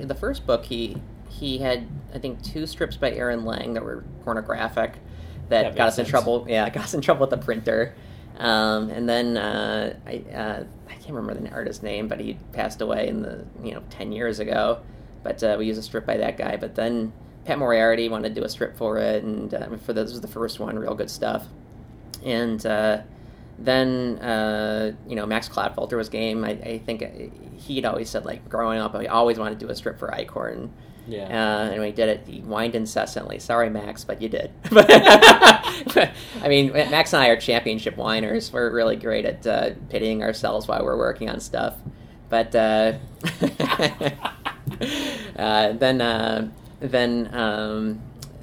The 0.00 0.16
first 0.18 0.46
book 0.46 0.64
he 0.66 0.96
he 1.28 1.58
had 1.58 1.86
I 2.14 2.18
think 2.18 2.42
two 2.42 2.66
strips 2.66 2.96
by 2.96 3.12
Aaron 3.12 3.44
Lang 3.44 3.74
that 3.74 3.84
were 3.84 4.04
pornographic 4.24 4.94
that, 5.48 5.62
That 5.62 5.76
got 5.76 5.88
us 5.88 5.98
in 5.98 6.06
trouble. 6.06 6.44
Yeah, 6.48 6.68
got 6.70 6.84
us 6.84 6.94
in 6.94 7.00
trouble 7.00 7.22
with 7.22 7.30
the 7.30 7.38
printer. 7.38 7.94
Um, 8.38 8.90
and 8.90 9.08
then 9.08 9.36
uh, 9.36 9.96
I 10.06 10.16
uh, 10.34 10.64
I 10.88 10.92
can't 10.92 11.14
remember 11.14 11.40
the 11.40 11.50
artist's 11.50 11.82
name, 11.82 12.08
but 12.08 12.20
he 12.20 12.38
passed 12.52 12.80
away 12.80 13.08
in 13.08 13.22
the 13.22 13.44
you 13.62 13.72
know 13.72 13.82
ten 13.90 14.12
years 14.12 14.38
ago. 14.38 14.80
But 15.22 15.42
uh, 15.42 15.56
we 15.58 15.66
used 15.66 15.78
a 15.78 15.82
strip 15.82 16.06
by 16.06 16.18
that 16.18 16.36
guy. 16.36 16.56
But 16.56 16.74
then 16.74 17.12
Pat 17.44 17.58
Moriarty 17.58 18.08
wanted 18.08 18.34
to 18.34 18.40
do 18.40 18.44
a 18.44 18.48
strip 18.48 18.76
for 18.76 18.98
it, 18.98 19.24
and 19.24 19.52
uh, 19.52 19.76
for 19.78 19.92
this 19.92 20.10
was 20.10 20.20
the 20.20 20.28
first 20.28 20.60
one, 20.60 20.78
real 20.78 20.94
good 20.94 21.10
stuff. 21.10 21.46
And 22.24 22.64
uh, 22.66 23.02
then 23.58 24.18
uh, 24.18 24.92
you 25.08 25.16
know 25.16 25.26
Max 25.26 25.48
Clotfelter 25.48 25.96
was 25.96 26.08
game. 26.08 26.44
I, 26.44 26.50
I 26.50 26.78
think 26.84 27.04
he'd 27.58 27.86
always 27.86 28.10
said 28.10 28.24
like 28.24 28.48
growing 28.48 28.80
up, 28.80 28.94
I 28.94 29.06
always 29.06 29.38
wanted 29.38 29.58
to 29.58 29.66
do 29.66 29.72
a 29.72 29.74
strip 29.74 29.98
for 29.98 30.08
Eichhorn. 30.08 30.70
Yeah. 31.06 31.24
Uh, 31.24 31.70
and 31.72 31.84
he 31.84 31.92
did 31.92 32.08
it, 32.08 32.26
he 32.26 32.40
whined 32.40 32.74
incessantly. 32.74 33.38
Sorry, 33.38 33.70
Max, 33.70 34.04
but 34.04 34.20
you 34.20 34.28
did. 34.28 34.50
I 34.70 36.12
mean, 36.48 36.72
Max 36.72 37.12
and 37.12 37.22
I 37.22 37.28
are 37.28 37.36
championship 37.36 37.96
whiners. 37.96 38.52
We're 38.52 38.70
really 38.70 38.96
great 38.96 39.24
at 39.24 39.46
uh, 39.46 39.70
pitying 39.88 40.22
ourselves 40.22 40.66
while 40.68 40.84
we're 40.84 40.98
working 40.98 41.30
on 41.30 41.40
stuff. 41.40 41.74
But 42.28 42.54
uh, 42.54 42.94
uh, 45.36 45.72
then, 45.72 46.00
uh, 46.00 46.48
then 46.80 47.34
um, 47.34 48.02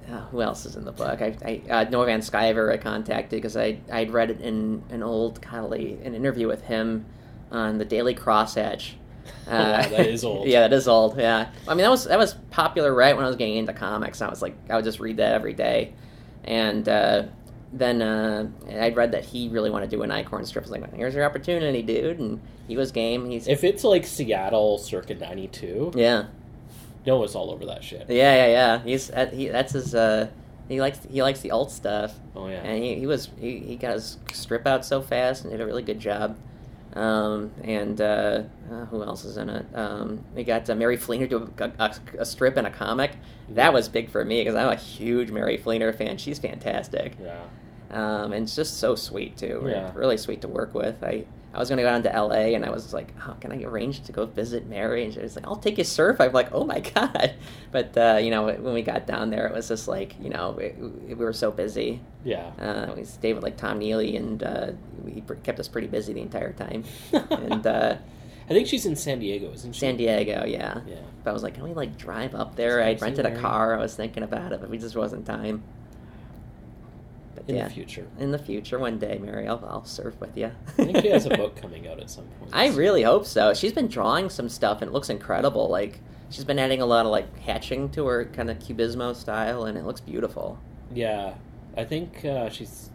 uh, 0.09 0.21
who 0.27 0.41
else 0.41 0.65
is 0.65 0.75
in 0.75 0.85
the 0.85 0.91
book? 0.91 1.21
I, 1.21 1.35
I 1.43 1.61
uh, 1.69 1.89
Noah 1.89 2.05
Van 2.05 2.21
Sciver 2.21 2.71
I 2.71 2.77
contacted 2.77 3.37
because 3.37 3.57
I 3.57 3.79
I'd 3.91 4.11
read 4.11 4.31
it 4.31 4.39
in 4.41 4.83
an 4.89 5.03
old 5.03 5.41
golly 5.41 5.99
an 6.03 6.13
interview 6.13 6.47
with 6.47 6.63
him 6.63 7.05
on 7.51 7.77
the 7.77 7.85
Daily 7.85 8.13
Cross 8.13 8.57
Wow, 9.47 9.81
that 9.81 10.07
is 10.07 10.23
old. 10.25 10.47
yeah, 10.47 10.61
that 10.61 10.73
is 10.73 10.87
old. 10.87 11.17
Yeah, 11.17 11.49
I 11.67 11.73
mean 11.73 11.83
that 11.83 11.89
was 11.89 12.05
that 12.05 12.17
was 12.17 12.33
popular 12.51 12.93
right 12.93 13.15
when 13.15 13.25
I 13.25 13.27
was 13.27 13.35
getting 13.37 13.57
into 13.57 13.73
comics. 13.73 14.21
I 14.21 14.29
was 14.29 14.41
like, 14.41 14.55
I 14.69 14.75
would 14.75 14.85
just 14.85 14.99
read 14.99 15.17
that 15.17 15.33
every 15.33 15.53
day, 15.53 15.93
and 16.43 16.87
uh, 16.87 17.23
then 17.71 18.01
uh, 18.01 18.47
I'd 18.79 18.95
read 18.95 19.11
that 19.11 19.25
he 19.25 19.49
really 19.49 19.69
wanted 19.69 19.89
to 19.89 19.97
do 19.97 20.03
an 20.03 20.09
Eichhorn 20.09 20.45
strip. 20.45 20.63
I 20.65 20.69
was 20.69 20.71
like, 20.71 20.93
here's 20.93 21.13
your 21.15 21.25
opportunity, 21.25 21.81
dude, 21.81 22.19
and 22.19 22.39
he 22.67 22.77
was 22.77 22.91
game. 22.91 23.29
He's 23.29 23.47
if 23.47 23.63
it's 23.63 23.83
like 23.83 24.05
Seattle 24.05 24.77
circa 24.77 25.15
92, 25.15 25.91
yeah, 25.95 26.25
Noah's 27.05 27.35
all 27.35 27.51
over 27.51 27.65
that 27.65 27.83
shit. 27.83 28.05
yeah, 28.09 28.35
yeah, 28.35 28.47
yeah. 28.47 28.79
He's 28.83 29.11
uh, 29.11 29.29
he 29.33 29.47
that's 29.49 29.73
his. 29.73 29.93
Uh, 29.93 30.29
he 30.69 30.79
likes 30.79 30.99
he 31.11 31.21
likes 31.21 31.41
the 31.41 31.51
alt 31.51 31.71
stuff. 31.71 32.13
Oh, 32.35 32.47
yeah. 32.47 32.61
and 32.63 32.81
he, 32.81 32.95
he 32.95 33.05
was 33.05 33.29
he, 33.37 33.59
he 33.59 33.75
got 33.75 33.93
his 33.95 34.17
strip 34.31 34.65
out 34.65 34.85
so 34.85 35.01
fast 35.01 35.43
and 35.43 35.51
did 35.51 35.59
a 35.59 35.65
really 35.65 35.83
good 35.83 35.99
job. 35.99 36.37
Um, 36.95 37.51
and 37.63 37.99
uh, 37.99 38.43
uh, 38.71 38.85
who 38.85 39.03
else 39.03 39.25
is 39.25 39.37
in 39.37 39.49
it? 39.49 39.65
Um, 39.73 40.23
we 40.35 40.43
got 40.43 40.69
uh, 40.69 40.75
Mary 40.75 40.97
Fleener 40.97 41.27
do 41.27 41.51
a, 41.59 41.71
a, 41.79 41.95
a 42.19 42.25
strip 42.25 42.55
and 42.57 42.67
a 42.67 42.69
comic. 42.71 43.13
That 43.49 43.73
was 43.73 43.89
big 43.89 44.09
for 44.11 44.23
me 44.23 44.41
because 44.41 44.55
I'm 44.55 44.69
a 44.69 44.75
huge 44.75 45.31
Mary 45.31 45.57
Fleener 45.57 45.95
fan. 45.95 46.17
She's 46.17 46.37
fantastic, 46.39 47.17
Yeah. 47.21 47.41
um, 47.89 48.31
and 48.33 48.43
it's 48.43 48.55
just 48.55 48.77
so 48.79 48.93
sweet 48.95 49.37
too. 49.37 49.63
Yeah. 49.67 49.91
Really 49.95 50.17
sweet 50.17 50.41
to 50.41 50.47
work 50.47 50.73
with. 50.75 51.03
I 51.03 51.25
I 51.53 51.59
was 51.59 51.69
going 51.69 51.77
to 51.77 51.83
go 51.83 51.89
down 51.89 52.01
to 52.03 52.13
L.A. 52.13 52.55
and 52.55 52.65
I 52.65 52.71
was 52.71 52.93
like, 52.93 53.15
how 53.17 53.33
can 53.33 53.51
I 53.51 53.61
arrange 53.63 54.01
to 54.03 54.11
go 54.11 54.25
visit 54.25 54.65
Mary? 54.65 55.05
And 55.05 55.13
she 55.13 55.19
was 55.19 55.35
like, 55.35 55.45
I'll 55.45 55.55
take 55.55 55.77
you 55.77 55.83
surf. 55.83 56.19
I'm 56.19 56.31
like, 56.31 56.51
oh 56.51 56.65
my 56.65 56.79
god. 56.95 57.35
But 57.71 57.95
uh, 57.97 58.19
you 58.21 58.31
know, 58.31 58.45
when 58.45 58.73
we 58.73 58.81
got 58.81 59.05
down 59.05 59.29
there, 59.29 59.45
it 59.47 59.53
was 59.53 59.67
just 59.67 59.87
like, 59.87 60.15
you 60.19 60.29
know, 60.29 60.55
we, 60.57 60.69
we 61.13 61.13
were 61.15 61.33
so 61.33 61.51
busy. 61.51 62.01
Yeah. 62.23 62.47
Uh, 62.59 62.93
we 62.95 63.03
stayed 63.03 63.33
with 63.33 63.43
like 63.43 63.57
Tom 63.57 63.79
Neely, 63.79 64.17
and 64.17 64.41
uh, 64.41 64.71
he 65.07 65.21
pr- 65.21 65.35
kept 65.35 65.59
us 65.59 65.67
pretty 65.67 65.87
busy 65.87 66.13
the 66.13 66.21
entire 66.21 66.53
time. 66.53 66.83
and 67.13 67.67
uh, 67.67 67.97
I 68.49 68.53
think 68.53 68.67
she's 68.67 68.85
in 68.85 68.95
San 68.95 69.19
Diego, 69.19 69.51
isn't 69.53 69.73
she? 69.73 69.79
San 69.79 69.95
Diego, 69.97 70.45
yeah. 70.45 70.81
Yeah. 70.87 70.95
But 71.23 71.29
I 71.29 71.33
was 71.33 71.43
like, 71.43 71.53
can 71.53 71.63
we 71.63 71.73
like 71.73 71.97
drive 71.97 72.33
up 72.35 72.55
there? 72.55 72.81
I 72.83 72.93
rented 72.95 73.25
a 73.25 73.39
car. 73.39 73.75
I 73.75 73.79
was 73.79 73.95
thinking 73.95 74.23
about 74.23 74.51
it, 74.51 74.59
but 74.59 74.69
we 74.69 74.77
just 74.77 74.95
wasn't 74.95 75.25
time. 75.25 75.63
In 77.47 77.55
yeah, 77.55 77.67
the 77.67 77.73
future. 77.73 78.07
in 78.19 78.31
the 78.31 78.39
future, 78.39 78.79
one 78.79 78.97
day, 78.99 79.17
Mary, 79.17 79.47
I'll, 79.47 79.63
I'll 79.67 79.83
surf 79.85 80.15
with 80.21 80.37
you. 80.37 80.51
I 80.67 80.71
think 80.85 80.97
she 80.99 81.09
has 81.09 81.25
a 81.25 81.29
book 81.29 81.55
coming 81.61 81.87
out 81.87 81.99
at 81.99 82.09
some 82.09 82.25
point. 82.39 82.51
I 82.53 82.69
really 82.69 83.03
hope 83.03 83.25
so. 83.25 83.53
She's 83.53 83.73
been 83.73 83.87
drawing 83.87 84.29
some 84.29 84.47
stuff, 84.47 84.81
and 84.81 84.89
it 84.89 84.93
looks 84.93 85.09
incredible. 85.09 85.67
Like 85.69 85.99
she's 86.29 86.45
been 86.45 86.57
adding 86.59 86.81
a 86.81 86.85
lot 86.85 87.05
of 87.05 87.11
like 87.11 87.37
hatching 87.39 87.89
to 87.91 88.05
her 88.05 88.25
kind 88.25 88.49
of 88.49 88.59
cubismo 88.59 89.13
style, 89.15 89.65
and 89.65 89.77
it 89.77 89.85
looks 89.85 89.99
beautiful. 89.99 90.57
Yeah. 90.93 91.33
I 91.75 91.83
think 91.83 92.23
uh, 92.23 92.49
she's 92.49 92.89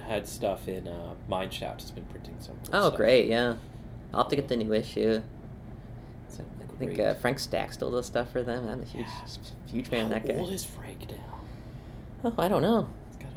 had 0.00 0.26
stuff 0.26 0.66
in 0.66 0.88
uh, 0.88 1.14
Mineshaft 1.30 1.82
has 1.82 1.90
been 1.90 2.04
printing 2.06 2.34
some. 2.40 2.56
Oh, 2.72 2.88
stuff. 2.88 2.96
great! 2.96 3.28
Yeah, 3.28 3.54
I'll 4.12 4.22
have 4.22 4.30
to 4.30 4.36
get 4.36 4.48
the 4.48 4.56
new 4.56 4.72
issue. 4.72 5.22
I 6.38 6.84
think 6.84 6.98
uh, 6.98 7.14
Frank 7.14 7.38
Stack 7.38 7.72
still 7.72 7.92
does 7.92 8.06
stuff 8.06 8.32
for 8.32 8.42
them. 8.42 8.66
I'm 8.68 8.80
a 8.80 8.84
huge, 8.84 9.06
huge 9.66 9.86
fan 9.86 10.04
of 10.04 10.10
that 10.10 10.22
How 10.22 10.28
guy. 10.28 10.34
old 10.40 10.50
is 10.52 10.64
Frank 10.64 11.08
now? 11.08 11.40
Oh, 12.24 12.34
I 12.38 12.48
don't 12.48 12.62
know. 12.62 12.88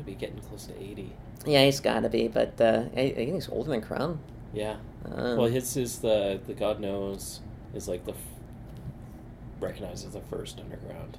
It's 0.06 0.14
got 0.14 0.26
to 0.26 0.30
be 0.30 0.36
getting 0.36 0.38
close 0.48 0.66
to 0.66 0.82
eighty. 0.82 1.12
Yeah, 1.44 1.64
he's 1.64 1.80
got 1.80 2.00
to 2.00 2.08
be, 2.08 2.28
but 2.28 2.60
uh, 2.60 2.84
I, 2.96 3.00
I 3.00 3.14
think 3.14 3.34
he's 3.34 3.48
older 3.48 3.70
than 3.70 3.80
Crumb. 3.82 4.20
Yeah. 4.52 4.76
Um, 5.04 5.36
well, 5.38 5.46
his 5.46 5.76
is 5.76 5.98
the 6.00 6.40
the 6.46 6.54
God 6.54 6.80
knows 6.80 7.40
is 7.74 7.86
like 7.88 8.04
the 8.04 8.12
f- 8.12 8.18
recognized 9.60 10.06
as 10.06 10.12
the 10.14 10.20
first 10.20 10.58
underground. 10.60 11.18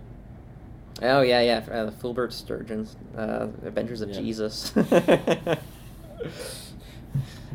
oh 1.01 1.21
yeah, 1.21 1.41
yeah. 1.41 1.65
Uh, 1.71 1.85
the 1.85 1.91
Foolbert 1.91 2.31
Sturgeons, 2.33 2.95
uh, 3.17 3.47
Avengers 3.63 4.01
of 4.01 4.09
Yeah. 4.09 4.19
Jesus. 4.19 4.73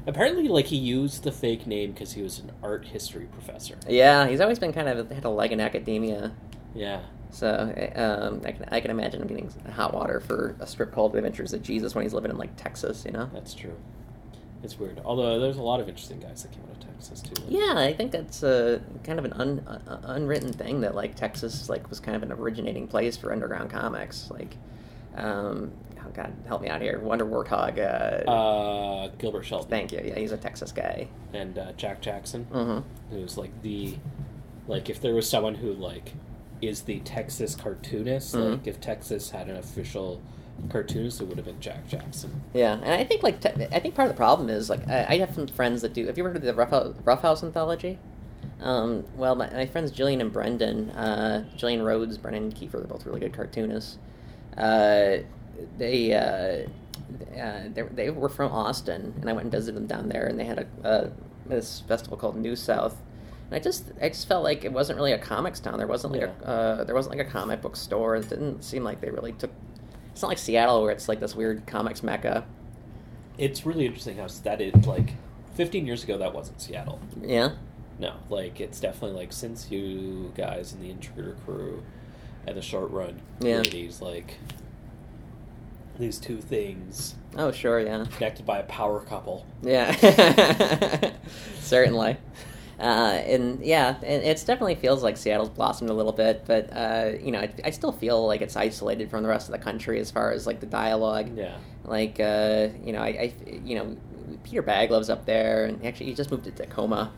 Apparently, 0.07 0.49
like 0.49 0.66
he 0.66 0.77
used 0.77 1.23
the 1.23 1.31
fake 1.33 1.66
name 1.66 1.92
because 1.92 2.12
he 2.12 2.23
was 2.23 2.38
an 2.40 2.51
art 2.62 2.87
history 2.87 3.27
professor. 3.27 3.77
yeah, 3.88 4.27
he's 4.27 4.40
always 4.40 4.59
been 4.59 4.73
kind 4.73 4.88
of 4.88 5.11
had 5.11 5.25
a 5.25 5.29
leg 5.29 5.53
in 5.53 5.61
academia. 5.61 6.33
Yeah. 6.75 7.03
So 7.33 7.49
um, 7.97 8.42
I 8.45 8.53
can 8.53 8.64
I 8.71 8.81
can 8.81 8.90
imagine 8.90 9.23
him 9.23 9.29
getting 9.29 9.51
hot 9.73 9.95
water 9.95 10.21
for 10.21 10.55
a 10.61 10.66
strip 10.66 10.92
called 10.92 11.16
Adventures 11.16 11.53
of 11.55 11.62
Jesus 11.62 11.95
when 11.95 12.05
he's 12.05 12.12
living 12.14 12.31
in 12.31 12.37
like 12.37 12.55
Texas, 12.57 13.05
you 13.07 13.11
know. 13.12 13.29
That's 13.33 13.55
true. 13.55 13.75
It's 14.62 14.79
weird. 14.79 15.01
Although 15.05 15.40
there's 15.40 15.57
a 15.57 15.62
lot 15.62 15.81
of 15.81 15.88
interesting 15.88 16.21
guys 16.21 16.42
that 16.42 16.53
came 16.53 16.62
out 16.64 16.77
of 16.77 16.81
Texas 16.95 17.21
too. 17.21 17.33
like- 17.42 17.51
Yeah, 17.51 17.75
I 17.79 17.92
think 17.95 18.12
that's 18.12 18.45
uh, 18.45 18.79
kind 19.03 19.18
of 19.18 19.25
an 19.25 19.33
un, 19.33 19.59
uh, 19.66 19.99
unwritten 20.05 20.53
thing 20.53 20.83
that 20.83 20.95
like 20.95 21.16
Texas 21.16 21.68
like 21.68 21.88
was 21.90 21.99
kind 22.01 22.16
of 22.16 22.23
an 22.23 22.31
originating 22.33 22.87
place 22.87 23.16
for 23.16 23.33
underground 23.33 23.71
comics. 23.71 24.31
Like, 24.31 24.57
um, 25.16 25.73
oh 25.99 26.11
God, 26.14 26.33
help 26.47 26.62
me 26.62 26.68
out 26.68 26.81
here, 26.83 27.01
Wonder 27.01 27.25
Warthog. 27.25 27.79
Uh, 27.79 28.31
Uh, 28.31 29.09
Gilbert 29.18 29.45
Shelton 29.45 29.71
thank 29.71 29.90
you. 29.90 30.01
Yeah, 30.05 30.18
he's 30.18 30.33
a 30.33 30.37
Texas 30.37 30.71
guy. 30.71 31.09
and 31.33 31.59
uh, 31.59 31.73
Jack 31.73 32.01
Jackson, 32.03 32.47
Mm-hmm. 32.53 33.14
who's 33.14 33.37
like 33.38 33.62
the 33.62 33.97
like 34.68 34.88
if 34.90 35.01
there 35.01 35.14
was 35.14 35.29
someone 35.29 35.55
who 35.57 35.73
like 35.73 36.12
is 36.62 36.83
the 36.83 37.01
Texas 37.01 37.55
cartoonist, 37.57 38.35
Mhm. 38.35 38.51
like 38.53 38.66
if 38.66 38.81
Texas 38.81 39.31
had 39.31 39.48
an 39.48 39.57
official 39.57 40.20
cartoonist, 40.70 41.20
it 41.20 41.25
would 41.29 41.37
have 41.37 41.46
been 41.46 41.61
Jack 41.61 41.88
Jackson. 41.88 42.40
Yeah, 42.55 42.75
and 42.75 42.92
I 42.92 43.05
think 43.05 43.22
like 43.22 43.40
te- 43.40 43.66
I 43.72 43.81
think 43.81 43.94
part 43.96 44.09
of 44.09 44.14
the 44.14 44.16
problem 44.16 44.48
is 44.48 44.70
like 44.70 44.88
I, 44.88 45.07
I 45.11 45.18
have 45.18 45.35
some 45.35 45.46
friends 45.48 45.83
that 45.83 45.92
do. 45.92 46.07
Have 46.07 46.16
you 46.16 46.22
ever 46.25 46.31
heard 46.33 46.37
of 46.38 46.42
the 46.44 46.55
Rough 46.55 46.70
House, 46.70 46.94
Rough 47.05 47.22
House 47.22 47.42
anthology? 47.42 47.98
Um, 48.61 49.05
well, 49.16 49.35
my, 49.35 49.51
my 49.51 49.66
friends 49.66 49.90
Jillian 49.92 50.20
and 50.20 50.33
Brendan, 50.33 50.90
uh, 50.90 51.44
Jillian 51.57 51.85
Rhodes, 51.85 52.16
Brendan 52.16 52.53
Kiefer, 52.53 52.72
they're 52.72 52.83
both 52.85 53.05
really 53.07 53.18
good 53.20 53.33
cartoonists. 53.33 53.98
Uh, 54.57 55.18
they, 55.79 56.12
uh, 56.12 56.68
uh, 57.40 57.62
they 57.75 57.83
they 57.83 58.11
were 58.11 58.29
from 58.29 58.53
Austin, 58.53 59.14
and 59.20 59.29
I 59.29 59.33
went 59.33 59.44
and 59.46 59.53
visited 59.53 59.77
them 59.77 59.87
down 59.87 60.09
there, 60.09 60.27
and 60.27 60.38
they 60.38 60.44
had 60.44 60.59
a 60.85 60.87
uh, 60.87 61.11
this 61.46 61.81
festival 61.88 62.16
called 62.16 62.37
New 62.37 62.55
South. 62.55 62.96
And 63.53 63.61
I 63.61 63.62
just 63.62 63.93
I 64.01 64.09
just 64.09 64.27
felt 64.29 64.43
like 64.45 64.65
it 64.65 64.73
wasn't 64.73 64.97
really 64.97 65.12
a 65.12 65.19
comics 65.19 65.61
town. 65.61 65.77
There 65.77 65.87
wasn't 65.87 66.15
like 66.15 66.23
a 66.23 66.47
uh, 66.49 66.85
there 66.85 66.95
wasn't 66.95 67.19
like 67.19 67.27
a 67.27 67.31
comic 67.31 67.61
book 67.61 67.77
store. 67.77 68.17
It 68.17 68.27
didn't 68.31 68.62
seem 68.65 68.83
like 68.83 69.03
they 69.03 69.11
really 69.11 69.33
took. 69.33 69.51
It's 70.11 70.23
not 70.23 70.29
like 70.29 70.38
Seattle 70.38 70.81
where 70.81 70.91
it's 70.91 71.07
like 71.07 71.21
this 71.21 71.37
weird 71.37 71.67
comics 71.67 72.03
mecca. 72.03 72.47
It's 73.37 73.67
really 73.67 73.85
interesting 73.85 74.17
how 74.17 74.27
that 74.45 74.62
is 74.62 74.87
like 74.87 75.12
15 75.55 75.87
years 75.87 76.03
ago 76.03 76.17
that 76.17 76.33
wasn't 76.33 76.62
Seattle. 76.62 76.99
Yeah. 77.21 77.51
No, 77.99 78.15
like 78.31 78.59
it's 78.59 78.81
definitely 78.81 79.19
like 79.19 79.35
since 79.35 79.71
you 79.71 80.33
guys 80.35 80.73
in 80.73 80.81
the 80.81 80.88
Intruder 80.91 81.37
crew 81.45 81.83
and 82.47 82.57
the 82.57 82.62
short 82.62 82.91
run 82.91 83.21
Yeah. 83.41 83.57
communities, 83.57 84.01
like 84.01 84.38
these 85.99 86.19
two 86.19 86.38
things 86.41 87.17
Oh, 87.37 87.53
sure, 87.53 87.81
yeah. 87.81 88.07
connected 88.17 88.47
by 88.47 88.61
a 88.61 88.65
power 88.65 89.01
couple. 89.01 89.45
Yeah. 89.61 89.93
Certainly. 91.61 92.17
Uh, 92.80 92.82
and 93.26 93.64
yeah, 93.64 94.00
it, 94.00 94.24
it's 94.24 94.44
definitely 94.44 94.74
feels 94.74 95.02
like 95.02 95.16
Seattle's 95.16 95.50
blossomed 95.50 95.90
a 95.90 95.94
little 95.94 96.12
bit, 96.12 96.44
but 96.46 96.68
uh, 96.72 97.12
you 97.20 97.30
know, 97.30 97.40
I, 97.40 97.50
I 97.64 97.70
still 97.70 97.92
feel 97.92 98.26
like 98.26 98.40
it's 98.40 98.56
isolated 98.56 99.11
from 99.11 99.22
the 99.22 99.28
rest 99.28 99.48
of 99.48 99.52
the 99.52 99.58
country 99.58 100.00
as 100.00 100.11
far 100.11 100.32
as 100.32 100.46
like 100.46 100.61
the 100.61 100.66
dialogue. 100.66 101.37
Yeah. 101.37 101.56
Like, 101.85 102.18
uh, 102.20 102.68
you 102.85 102.92
know, 102.92 103.00
I, 103.00 103.06
I, 103.08 103.32
you 103.64 103.74
know, 103.76 103.96
Peter 104.44 104.62
Bagge 104.62 104.90
lives 104.90 105.11
up 105.11 105.26
there, 105.26 105.66
and 105.66 105.85
actually 105.85 106.06
he 106.06 106.14
just 106.14 106.30
moved 106.30 106.44
to 106.44 106.50
Tacoma, 106.50 107.12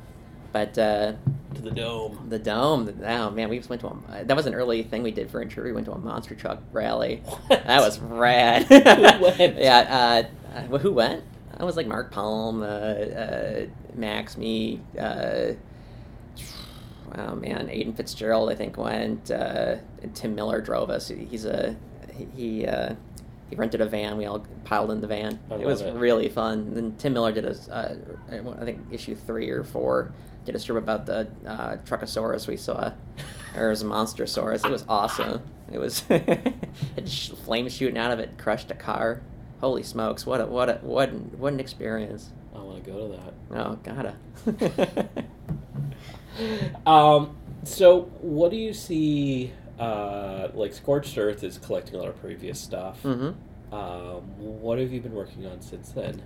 but 0.53 0.77
uh, 0.79 1.13
To 1.55 1.63
the 1.63 1.71
dome. 1.71 2.27
the 2.29 2.39
dome. 2.39 3.01
Oh 3.05 3.31
man, 3.31 3.49
we 3.49 3.57
just 3.59 3.71
went 3.71 3.81
to 3.83 3.89
a. 3.89 4.25
That 4.25 4.37
was 4.37 4.47
an 4.47 4.55
early 4.55 4.83
thing 4.83 5.03
we 5.03 5.11
did 5.13 5.31
for 5.31 5.41
Intruder. 5.41 5.69
We 5.69 5.73
went 5.75 5.87
to 5.87 5.93
a 5.93 5.99
monster 5.99 6.35
truck 6.35 6.63
rally. 6.73 7.23
What? 7.25 7.65
That 7.65 7.81
was 7.81 7.99
rad. 8.01 8.65
Who 8.65 9.23
went? 9.23 9.39
Yeah. 9.59 10.27
Uh, 10.57 10.79
who 10.79 10.93
went? 10.93 11.25
I 11.57 11.65
was 11.65 11.77
like 11.77 11.87
Mark 11.87 12.11
Palm, 12.11 12.63
uh, 12.63 12.67
uh, 12.67 13.67
Max, 13.95 14.37
me. 14.37 14.81
Uh, 14.99 15.53
oh 17.17 17.37
man, 17.37 17.69
Aiden 17.69 17.97
Fitzgerald, 17.97 18.51
I 18.51 18.55
think 18.55 18.77
went. 18.77 19.31
Uh, 19.31 19.77
Tim 20.15 20.35
Miller 20.35 20.61
drove 20.61 20.91
us. 20.91 21.09
He's 21.09 21.45
a 21.45 21.77
he. 22.13 22.27
he 22.35 22.67
uh, 22.67 22.95
he 23.51 23.57
rented 23.57 23.81
a 23.81 23.87
van. 23.87 24.17
We 24.17 24.25
all 24.25 24.45
piled 24.65 24.91
in 24.91 25.01
the 25.01 25.07
van. 25.07 25.39
I 25.51 25.57
it 25.57 25.67
was 25.67 25.83
it. 25.83 25.95
really 25.95 26.29
fun. 26.29 26.75
Then 26.75 26.97
Tim 26.97 27.13
Miller 27.13 27.33
did 27.33 27.45
a, 27.45 27.57
uh, 27.71 27.95
I 28.61 28.65
think 28.65 28.81
issue 28.91 29.15
three 29.15 29.51
or 29.51 29.63
four, 29.63 30.13
did 30.45 30.55
a 30.55 30.59
strip 30.59 30.79
about 30.79 31.07
the 31.07 31.29
uh, 31.47 31.77
Truckosaurus 31.85 32.47
we 32.49 32.57
saw, 32.57 32.93
or 33.55 33.67
it 33.67 33.71
was 33.71 33.83
a 33.83 33.87
Monstrosaurus. 33.87 34.65
It 34.65 34.71
was 34.71 34.85
awesome. 34.89 35.43
It 35.73 35.79
was 35.79 36.01
flames 37.45 37.75
shooting 37.75 37.99
out 37.99 38.11
of 38.11 38.19
it, 38.19 38.39
crushed 38.39 38.71
a 38.71 38.75
car. 38.75 39.21
Holy 39.65 39.83
smokes! 39.83 40.27
What 40.27 40.43
a 40.43 40.47
what 40.47 40.69
a 40.69 40.75
what 40.83 41.09
an, 41.09 41.31
what 41.39 41.55
an 41.55 41.59
experience. 41.59 42.31
I 42.55 42.59
want 42.59 42.85
to 42.85 42.91
go 42.91 43.09
to 43.09 43.17
that. 43.17 43.35
Oh, 43.67 43.79
gotta. 43.83 45.09
Um, 46.85 47.37
so 47.63 48.03
what 48.21 48.51
do 48.51 48.57
you 48.57 48.75
see? 48.75 49.53
Uh, 49.79 50.49
like 50.55 50.73
Scorched 50.75 51.17
Earth 51.17 51.43
is 51.45 51.59
collecting 51.59 51.95
a 51.95 51.99
lot 51.99 52.09
of 52.09 52.21
previous 52.21 52.61
stuff. 52.61 53.01
hmm 53.03 53.31
Um, 53.73 54.21
what 54.39 54.79
have 54.79 54.93
you 54.93 55.01
been 55.01 55.15
working 55.15 55.47
on 55.47 55.61
since 55.63 55.91
then? 55.91 56.23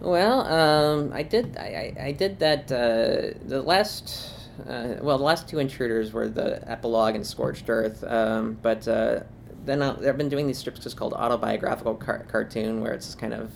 Well, 0.00 0.40
um, 0.40 1.12
I 1.12 1.22
did. 1.22 1.56
I, 1.56 1.94
I, 1.98 2.04
I 2.06 2.12
did 2.12 2.38
that. 2.40 2.72
Uh, 2.72 3.38
the 3.46 3.62
last. 3.62 4.32
Uh, 4.66 4.96
well, 5.02 5.18
the 5.18 5.24
last 5.24 5.48
two 5.48 5.58
intruders 5.58 6.12
were 6.12 6.28
the 6.28 6.66
epilogue 6.70 7.14
and 7.14 7.26
Scorched 7.26 7.68
Earth. 7.68 8.02
Um, 8.04 8.58
but 8.62 8.88
uh, 8.88 9.20
then 9.66 9.82
I, 9.82 9.90
I've 10.08 10.16
been 10.16 10.28
doing 10.28 10.46
these 10.46 10.58
strips 10.58 10.80
just 10.80 10.96
called 10.96 11.12
autobiographical 11.12 11.96
car- 11.96 12.24
cartoon, 12.28 12.80
where 12.80 12.92
it's 12.92 13.14
kind 13.14 13.34
of. 13.34 13.50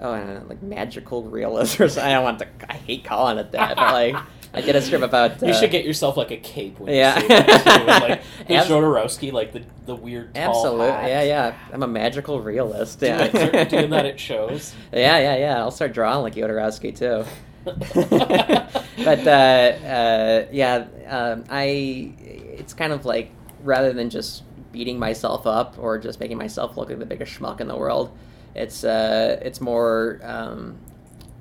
Oh, 0.00 0.12
I 0.12 0.18
don't 0.20 0.34
know, 0.34 0.42
like 0.48 0.62
magical 0.62 1.22
realism. 1.22 1.82
Or 1.84 1.88
something. 1.88 2.04
I 2.10 2.14
don't 2.14 2.24
want 2.24 2.38
to. 2.40 2.46
I 2.68 2.74
hate 2.74 3.04
calling 3.04 3.38
it 3.38 3.52
that. 3.52 3.76
But 3.76 3.92
like, 3.92 4.16
I 4.52 4.60
did 4.60 4.76
a 4.76 4.82
strip 4.82 5.02
about. 5.02 5.42
Uh, 5.42 5.46
you 5.46 5.54
should 5.54 5.70
get 5.70 5.84
yourself 5.84 6.16
like 6.16 6.30
a 6.30 6.36
cape 6.36 6.78
when 6.78 6.92
Yeah. 6.94 7.14
you 7.14 7.20
say 7.22 7.28
that 7.28 7.78
too, 7.78 8.06
like 8.06 8.22
the 8.48 8.54
Abs- 8.56 8.68
Jodorowsky, 8.68 9.32
like 9.32 9.52
the 9.52 9.62
the 9.86 9.94
weird 9.94 10.34
tall 10.34 10.56
Absolutely, 10.56 10.86
hat. 10.88 11.08
yeah, 11.08 11.22
yeah. 11.22 11.58
I'm 11.72 11.82
a 11.82 11.86
magical 11.88 12.40
realist. 12.40 13.00
Do 13.00 13.06
Yeah, 13.06 13.30
it. 13.32 13.68
Doing 13.70 13.90
that 13.90 14.04
at 14.04 14.18
shows. 14.20 14.74
Yeah, 14.92 15.18
yeah, 15.18 15.36
yeah. 15.36 15.58
I'll 15.58 15.70
start 15.70 15.92
drawing 15.92 16.22
like 16.22 16.34
Jodorowsky 16.34 16.94
too. 16.94 17.24
but 17.64 19.26
uh, 19.26 19.30
uh, 19.30 20.46
yeah, 20.52 20.86
um, 21.08 21.44
I. 21.48 22.12
It's 22.58 22.74
kind 22.74 22.92
of 22.92 23.04
like 23.04 23.30
rather 23.62 23.92
than 23.92 24.10
just 24.10 24.42
beating 24.74 24.98
myself 24.98 25.46
up 25.46 25.76
or 25.78 25.98
just 25.98 26.18
making 26.20 26.36
myself 26.36 26.76
look 26.76 26.88
like 26.90 26.98
the 26.98 27.06
biggest 27.06 27.32
schmuck 27.38 27.60
in 27.60 27.68
the 27.68 27.76
world, 27.76 28.10
it's 28.54 28.82
uh, 28.84 29.38
it's 29.40 29.60
more 29.60 30.20
um, 30.22 30.76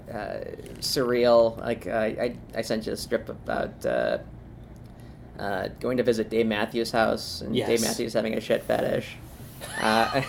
uh, 0.10 0.38
surreal. 0.80 1.58
Like 1.58 1.88
I, 1.88 2.36
I 2.56 2.62
sent 2.62 2.86
you 2.86 2.94
a 2.94 2.98
strip 2.98 3.28
about. 3.28 3.86
Uh, 3.86 4.20
uh, 5.40 5.68
going 5.80 5.98
to 5.98 6.04
visit 6.04 6.30
Dave 6.30 6.46
Matthews' 6.46 6.92
house, 6.92 7.42
and 7.42 7.56
Yes. 7.56 7.68
Dave 7.68 7.82
Matthews 7.82 8.14
having 8.14 8.36
a 8.36 8.40
shit 8.40 8.62
fetish. 8.64 9.18
Uh, 9.82 10.22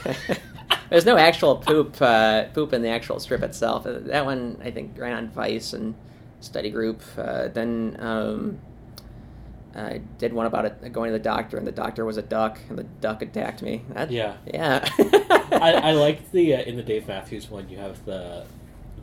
there's 0.91 1.05
no 1.05 1.19
actual 1.19 1.57
poop 1.57 2.01
uh, 2.01 2.45
poop 2.55 2.73
in 2.73 2.81
the 2.81 2.89
actual 2.89 3.21
strip 3.21 3.43
itself. 3.43 3.85
That 3.85 4.25
one 4.25 4.59
I 4.65 4.71
think 4.71 4.99
ran 4.99 5.13
on 5.13 5.29
Vice 5.29 5.75
and 5.75 5.95
Study 6.41 6.71
Group. 6.71 7.03
Uh, 7.19 7.49
then 7.49 7.99
um, 8.01 8.59
I 9.75 10.01
did 10.19 10.33
one 10.33 10.47
about 10.47 10.65
it 10.67 10.93
going 10.93 11.11
to 11.13 11.19
the 11.19 11.23
doctor, 11.25 11.57
and 11.59 11.67
the 11.67 11.73
doctor 11.73 12.05
was 12.05 12.17
a 12.17 12.23
duck, 12.23 12.59
and 12.69 12.79
the 12.79 12.85
duck 12.85 13.23
attacked 13.23 13.61
me. 13.63 13.83
That, 13.91 14.11
Yeah. 14.11 14.35
yeah. 14.53 14.89
I, 15.53 15.73
I 15.83 15.93
liked 15.93 16.31
the 16.33 16.55
uh, 16.55 16.63
in 16.63 16.77
the 16.77 16.83
Dave 16.83 17.09
Matthews 17.09 17.51
one. 17.51 17.69
You 17.69 17.79
have 17.79 18.05
the 18.05 18.45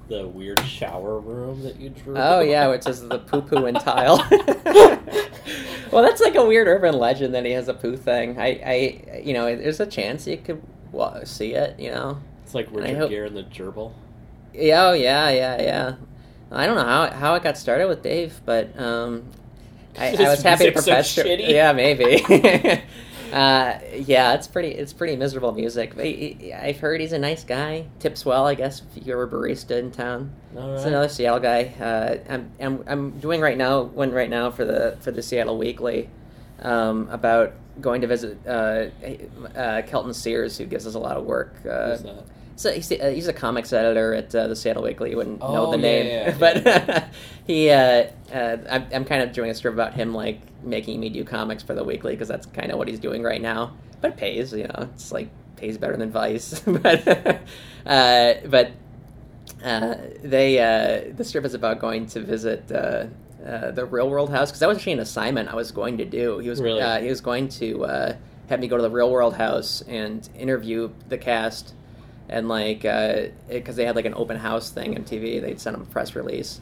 the 0.08 0.28
weird 0.28 0.60
shower 0.62 1.20
room 1.20 1.64
that 1.64 1.80
you 1.80 1.90
drew. 1.90 2.16
Oh 2.18 2.40
yeah, 2.42 2.68
which 2.72 2.88
is 2.88 3.02
the 3.08 3.20
poo 3.20 3.42
poo 3.42 3.66
and 3.66 3.80
tile. 3.80 4.18
well, 5.92 6.04
that's 6.04 6.22
like 6.22 6.36
a 6.36 6.46
weird 6.46 6.68
urban 6.68 6.96
legend 6.98 7.34
that 7.36 7.46
he 7.46 7.52
has 7.52 7.68
a 7.68 7.74
poo 7.74 7.98
thing. 7.98 8.40
I, 8.40 8.48
I, 8.66 9.22
you 9.24 9.34
know, 9.34 9.54
there's 9.56 9.80
a 9.80 9.86
chance 9.86 10.28
you 10.28 10.38
could 10.38 10.62
wa- 10.92 11.24
see 11.24 11.54
it. 11.54 11.80
You 11.80 11.92
know. 11.92 12.20
It's 12.44 12.56
like 12.56 12.68
Richard 12.72 12.98
hope- 12.98 13.10
Gere 13.10 13.28
and 13.28 13.38
the 13.38 13.44
gerbil. 13.44 13.94
Yeah, 14.54 14.88
oh 14.88 14.94
yeah, 14.94 15.30
yeah, 15.30 15.62
yeah. 15.62 15.96
I 16.52 16.66
don't 16.66 16.76
know 16.76 16.84
how 16.86 17.10
how 17.12 17.36
it 17.36 17.44
got 17.44 17.58
started 17.58 17.88
with 17.88 18.02
Dave, 18.02 18.42
but 18.46 18.78
um, 18.80 19.24
I, 19.98 20.16
I 20.20 20.30
was 20.30 20.42
happy 20.42 20.66
to 20.66 20.72
music's 20.72 21.10
so 21.10 21.24
yeah, 21.24 21.74
maybe. 21.74 22.82
Uh, 23.32 23.80
yeah, 23.96 24.34
it's 24.34 24.48
pretty. 24.48 24.70
It's 24.70 24.92
pretty 24.92 25.16
miserable 25.16 25.54
music. 25.54 25.98
He- 25.98 26.54
I've 26.54 26.80
heard 26.82 27.00
he's 27.00 27.14
a 27.14 27.18
nice 27.18 27.46
guy. 27.46 27.86
Tips 28.00 28.26
well, 28.26 28.46
I 28.46 28.56
guess. 28.56 28.82
If 28.96 29.06
you're 29.06 29.24
a 29.24 29.28
barista 29.28 29.80
in 29.80 29.92
town, 29.92 30.34
All 30.58 30.76
it's 30.76 30.84
another 30.84 31.08
Seattle 31.08 31.40
guy. 31.40 31.74
Uh, 31.80 32.18
I'm, 32.30 32.52
I'm 32.60 32.84
I'm 32.88 33.12
doing 33.20 33.40
right 33.40 33.58
now 33.58 33.84
one 33.84 34.12
right 34.12 34.30
now 34.30 34.52
for 34.52 34.66
the 34.66 34.98
for 35.00 35.12
the 35.12 35.22
Seattle 35.22 35.58
Weekly 35.58 36.10
um, 36.62 37.08
about 37.10 37.54
going 37.80 38.02
to 38.02 38.08
visit 38.08 38.38
uh, 38.46 38.88
uh, 39.56 39.82
Kelton 39.84 40.14
Sears, 40.14 40.58
who 40.58 40.66
gives 40.66 40.86
us 40.86 40.96
a 40.96 41.00
lot 41.00 41.16
of 41.16 41.24
work. 41.24 41.56
Uh, 41.66 41.92
Who's 41.92 42.02
that? 42.04 42.26
So 42.62 42.72
he's, 42.72 42.92
uh, 42.92 43.10
he's 43.14 43.28
a 43.28 43.34
comics 43.34 43.74
editor 43.74 44.14
at 44.14 44.34
uh, 44.36 44.48
the 44.48 44.56
Seattle 44.56 44.84
Weekly. 44.84 45.10
You 45.12 45.18
wouldn't 45.18 45.40
know 45.40 45.68
Oh, 45.68 45.72
the 45.72 45.78
yeah, 45.78 45.82
name, 45.82 46.06
yeah, 46.08 46.30
yeah. 46.30 46.38
but 46.94 47.08
he. 47.48 47.70
Uh, 47.70 48.08
uh, 48.34 48.58
I'm, 48.70 48.88
I'm 48.94 49.06
kind 49.06 49.22
of 49.24 49.34
doing 49.34 49.50
a 49.50 49.54
strip 49.54 49.74
about 49.74 49.94
him, 49.94 50.14
like 50.14 50.40
making 50.64 51.00
me 51.00 51.10
do 51.10 51.24
comics 51.24 51.64
for 51.64 51.74
the 51.74 51.84
Weekly 51.84 52.14
because 52.14 52.28
that's 52.28 52.46
kind 52.46 52.72
of 52.72 52.78
what 52.78 52.88
he's 52.88 53.00
doing 53.00 53.24
right 53.24 53.42
now. 53.42 53.74
But 54.00 54.12
it 54.12 54.18
pays, 54.18 54.54
you 54.54 54.64
know, 54.68 54.90
it's 54.94 55.12
like 55.12 55.30
pays 55.58 55.78
better 55.78 55.98
than 55.98 56.12
Vice. 56.12 56.60
but 56.66 57.08
uh, 57.86 58.34
but 58.46 58.72
uh, 59.64 59.96
they 60.24 60.60
uh, 60.60 61.14
the 61.16 61.24
strip 61.24 61.46
is 61.46 61.54
about 61.54 61.80
going 61.80 62.06
to 62.08 62.20
visit. 62.22 62.72
Uh, 62.72 63.08
uh, 63.46 63.72
the 63.72 63.84
real 63.84 64.08
world 64.08 64.30
house 64.30 64.52
because 64.52 64.60
that 64.60 64.68
was 64.70 64.78
actually 64.78 64.94
an 64.94 65.00
assignment 65.00 65.50
I 65.50 65.56
was 65.56 65.72
going 65.72 65.98
to 65.98 66.06
do. 66.06 66.38
He 66.38 66.48
was 66.48 66.62
Really? 66.62 66.80
uh, 66.80 67.00
he 67.02 67.08
was 67.10 67.22
going 67.22 67.50
to 67.50 67.84
uh, 67.86 68.16
have 68.50 68.60
me 68.60 68.68
go 68.68 68.78
to 68.78 68.84
the 68.84 68.90
real 68.92 69.10
world 69.10 69.34
house 69.34 69.82
and 69.88 70.30
interview 70.38 70.92
the 71.10 71.18
cast 71.18 71.74
and 72.32 72.48
like 72.48 72.82
because 73.50 73.76
they 73.76 73.86
had 73.86 73.96
like 73.96 74.06
an 74.06 74.16
open 74.16 74.38
house 74.38 74.72
thing 74.72 74.96
on 74.98 75.04
TV, 75.04 75.42
they'd 75.42 75.60
send 75.60 75.76
them 75.76 75.84
a 75.84 75.86
press 75.86 76.16
release. 76.16 76.62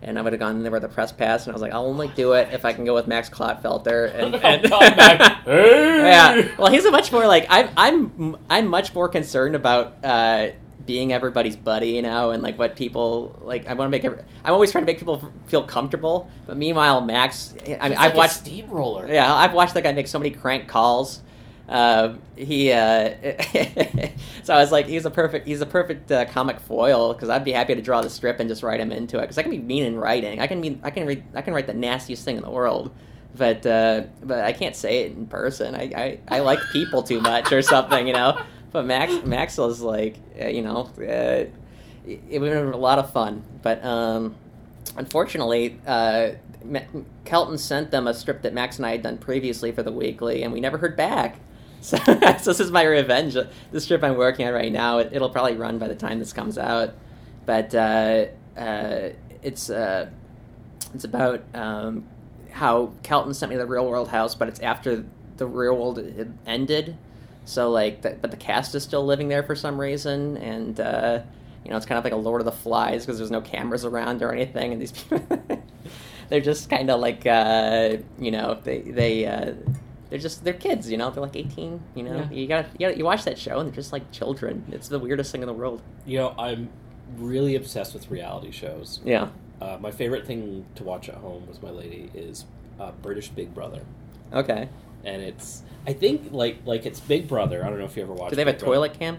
And 0.00 0.16
I 0.16 0.22
would 0.22 0.32
have 0.32 0.38
gone 0.38 0.62
there 0.62 0.70
with 0.70 0.84
a 0.84 0.88
press 0.88 1.10
pass, 1.10 1.44
and 1.44 1.52
I 1.52 1.54
was 1.54 1.60
like, 1.60 1.72
I'll 1.72 1.86
only 1.86 2.06
do 2.06 2.34
it 2.34 2.50
if 2.52 2.64
I 2.64 2.72
can 2.72 2.84
go 2.84 2.94
with 2.94 3.08
Max 3.08 3.28
Clotfelter. 3.28 4.14
And, 4.14 4.34
and 4.36 4.62
back. 4.70 5.42
Hey! 5.44 5.98
yeah, 5.98 6.48
well, 6.56 6.70
he's 6.70 6.84
a 6.84 6.92
much 6.92 7.10
more 7.10 7.26
like 7.26 7.46
I'm. 7.50 7.68
I'm. 7.76 8.36
I'm 8.48 8.68
much 8.68 8.94
more 8.94 9.08
concerned 9.08 9.56
about 9.56 9.96
uh, 10.04 10.50
being 10.86 11.12
everybody's 11.12 11.56
buddy, 11.56 11.88
you 11.90 12.02
know, 12.02 12.30
and 12.30 12.44
like 12.44 12.56
what 12.60 12.76
people 12.76 13.40
like. 13.42 13.66
I 13.66 13.74
want 13.74 13.88
to 13.88 13.90
make. 13.90 14.04
Every, 14.04 14.22
I'm 14.44 14.52
always 14.52 14.70
trying 14.70 14.82
to 14.82 14.86
make 14.86 14.98
people 15.00 15.20
f- 15.20 15.50
feel 15.50 15.64
comfortable. 15.64 16.30
But 16.46 16.56
meanwhile, 16.56 17.00
Max. 17.00 17.54
I 17.66 17.66
mean, 17.66 17.78
I've 17.80 18.10
like 18.10 18.14
watched. 18.14 18.34
steamroller. 18.36 19.08
Yeah, 19.08 19.34
I've 19.34 19.52
watched 19.52 19.74
that 19.74 19.82
guy 19.82 19.92
make 19.92 20.06
so 20.06 20.20
many 20.20 20.30
crank 20.30 20.68
calls. 20.68 21.22
Uh, 21.68 22.14
he, 22.34 22.72
uh, 22.72 23.10
so 24.42 24.54
I 24.54 24.58
was 24.58 24.72
like, 24.72 24.86
he's 24.86 25.04
a 25.04 25.10
perfect, 25.10 25.46
he's 25.46 25.60
a 25.60 25.66
perfect 25.66 26.10
uh, 26.10 26.24
comic 26.26 26.60
foil 26.60 27.12
because 27.12 27.28
I'd 27.28 27.44
be 27.44 27.52
happy 27.52 27.74
to 27.74 27.82
draw 27.82 28.00
the 28.00 28.08
strip 28.08 28.40
and 28.40 28.48
just 28.48 28.62
write 28.62 28.80
him 28.80 28.90
into 28.90 29.18
it 29.18 29.22
because 29.22 29.36
I 29.36 29.42
can 29.42 29.50
be 29.50 29.58
mean 29.58 29.84
in 29.84 29.96
writing. 29.96 30.40
I 30.40 30.46
can 30.46 30.60
mean, 30.60 30.80
I 30.82 30.90
can 30.90 31.06
read, 31.06 31.22
I 31.34 31.42
can 31.42 31.52
write 31.52 31.66
the 31.66 31.74
nastiest 31.74 32.24
thing 32.24 32.36
in 32.36 32.42
the 32.42 32.50
world, 32.50 32.90
but 33.36 33.66
uh, 33.66 34.04
but 34.22 34.44
I 34.44 34.52
can't 34.52 34.74
say 34.74 35.02
it 35.02 35.12
in 35.12 35.26
person. 35.26 35.74
I, 35.74 35.92
I, 35.94 36.36
I 36.36 36.40
like 36.40 36.58
people 36.72 37.02
too 37.02 37.20
much 37.20 37.52
or 37.52 37.60
something, 37.62 38.06
you 38.06 38.14
know. 38.14 38.40
But 38.70 38.84
Max 38.84 39.24
Maxwell's 39.24 39.80
like, 39.80 40.16
uh, 40.38 40.48
you 40.48 40.60
know, 40.60 40.90
uh, 40.98 41.46
it, 42.06 42.20
it 42.28 42.38
would 42.38 42.52
have 42.52 42.66
been 42.66 42.74
a 42.74 42.76
lot 42.76 42.98
of 42.98 43.10
fun, 43.10 43.42
but 43.62 43.82
um, 43.82 44.34
unfortunately, 44.94 45.80
uh, 45.86 46.32
Kelton 47.24 47.56
sent 47.56 47.90
them 47.90 48.06
a 48.06 48.12
strip 48.12 48.42
that 48.42 48.52
Max 48.52 48.76
and 48.76 48.84
I 48.84 48.90
had 48.90 49.02
done 49.02 49.16
previously 49.16 49.72
for 49.72 49.82
the 49.82 49.90
weekly, 49.90 50.42
and 50.42 50.52
we 50.52 50.60
never 50.60 50.76
heard 50.76 50.98
back. 50.98 51.38
So, 51.80 51.96
so 52.06 52.12
this 52.12 52.60
is 52.60 52.70
my 52.70 52.82
revenge. 52.82 53.34
The 53.34 53.80
strip 53.80 54.02
I'm 54.02 54.16
working 54.16 54.46
on 54.46 54.54
right 54.54 54.72
now, 54.72 54.98
it, 54.98 55.10
it'll 55.12 55.30
probably 55.30 55.56
run 55.56 55.78
by 55.78 55.88
the 55.88 55.94
time 55.94 56.18
this 56.18 56.32
comes 56.32 56.58
out, 56.58 56.94
but 57.46 57.74
uh, 57.74 58.26
uh, 58.56 59.10
it's 59.42 59.70
uh, 59.70 60.10
it's 60.94 61.04
about 61.04 61.42
um, 61.54 62.04
how 62.50 62.92
Kelton 63.02 63.34
sent 63.34 63.50
me 63.50 63.56
the 63.56 63.66
real 63.66 63.88
world 63.88 64.08
house, 64.08 64.34
but 64.34 64.48
it's 64.48 64.60
after 64.60 65.04
the 65.36 65.46
real 65.46 65.76
world 65.76 66.00
ended. 66.46 66.96
So 67.44 67.70
like, 67.70 68.02
the, 68.02 68.10
but 68.20 68.30
the 68.30 68.36
cast 68.36 68.74
is 68.74 68.82
still 68.82 69.04
living 69.06 69.28
there 69.28 69.42
for 69.42 69.54
some 69.54 69.80
reason, 69.80 70.36
and 70.36 70.78
uh, 70.78 71.20
you 71.64 71.70
know, 71.70 71.76
it's 71.76 71.86
kind 71.86 71.98
of 71.98 72.04
like 72.04 72.12
a 72.12 72.16
Lord 72.16 72.40
of 72.40 72.44
the 72.44 72.52
Flies 72.52 73.06
because 73.06 73.18
there's 73.18 73.30
no 73.30 73.40
cameras 73.40 73.84
around 73.84 74.22
or 74.22 74.32
anything, 74.32 74.72
and 74.72 74.82
these 74.82 74.92
people, 74.92 75.40
they're 76.28 76.40
just 76.40 76.68
kind 76.68 76.90
of 76.90 77.00
like, 77.00 77.26
uh, 77.26 77.96
you 78.18 78.30
know, 78.30 78.58
they 78.62 78.80
they 78.80 79.26
uh, 79.26 79.52
they're 80.10 80.18
just 80.18 80.44
they're 80.44 80.52
kids, 80.54 80.90
you 80.90 80.96
know, 80.96 81.10
they're 81.10 81.22
like 81.22 81.36
18, 81.36 81.80
you 81.94 82.02
know. 82.02 82.16
Yeah. 82.16 82.30
You 82.30 82.46
got 82.48 82.62
to 82.72 82.78
you 82.78 82.88
got 82.88 82.96
you 82.96 83.04
watch 83.04 83.24
that 83.24 83.38
show 83.38 83.58
and 83.58 83.68
they're 83.68 83.74
just 83.74 83.92
like 83.92 84.10
children. 84.12 84.64
It's 84.72 84.88
the 84.88 84.98
weirdest 84.98 85.32
thing 85.32 85.42
in 85.42 85.46
the 85.46 85.52
world. 85.54 85.82
You 86.06 86.18
know, 86.18 86.34
I'm 86.38 86.68
really 87.16 87.54
obsessed 87.56 87.94
with 87.94 88.10
reality 88.10 88.50
shows. 88.50 89.00
Yeah. 89.04 89.28
Uh, 89.60 89.76
my 89.80 89.90
favorite 89.90 90.26
thing 90.26 90.64
to 90.76 90.84
watch 90.84 91.08
at 91.08 91.16
home 91.16 91.46
with 91.48 91.62
my 91.62 91.70
lady 91.70 92.10
is 92.14 92.44
uh, 92.78 92.92
British 93.02 93.28
Big 93.28 93.52
Brother, 93.54 93.82
Okay. 94.32 94.68
and 95.04 95.20
it's 95.20 95.62
I 95.86 95.92
think 95.94 96.28
like 96.32 96.58
like 96.64 96.86
it's 96.86 97.00
Big 97.00 97.26
Brother. 97.26 97.64
I 97.64 97.68
don't 97.68 97.78
know 97.78 97.84
if 97.84 97.96
you 97.96 98.02
ever 98.04 98.12
watched. 98.12 98.28
It. 98.28 98.30
Do 98.30 98.36
they 98.36 98.42
have 98.42 98.48
a 98.48 98.52
Big 98.52 98.60
Brother. 98.60 98.74
toilet 98.74 98.98
cam? 98.98 99.18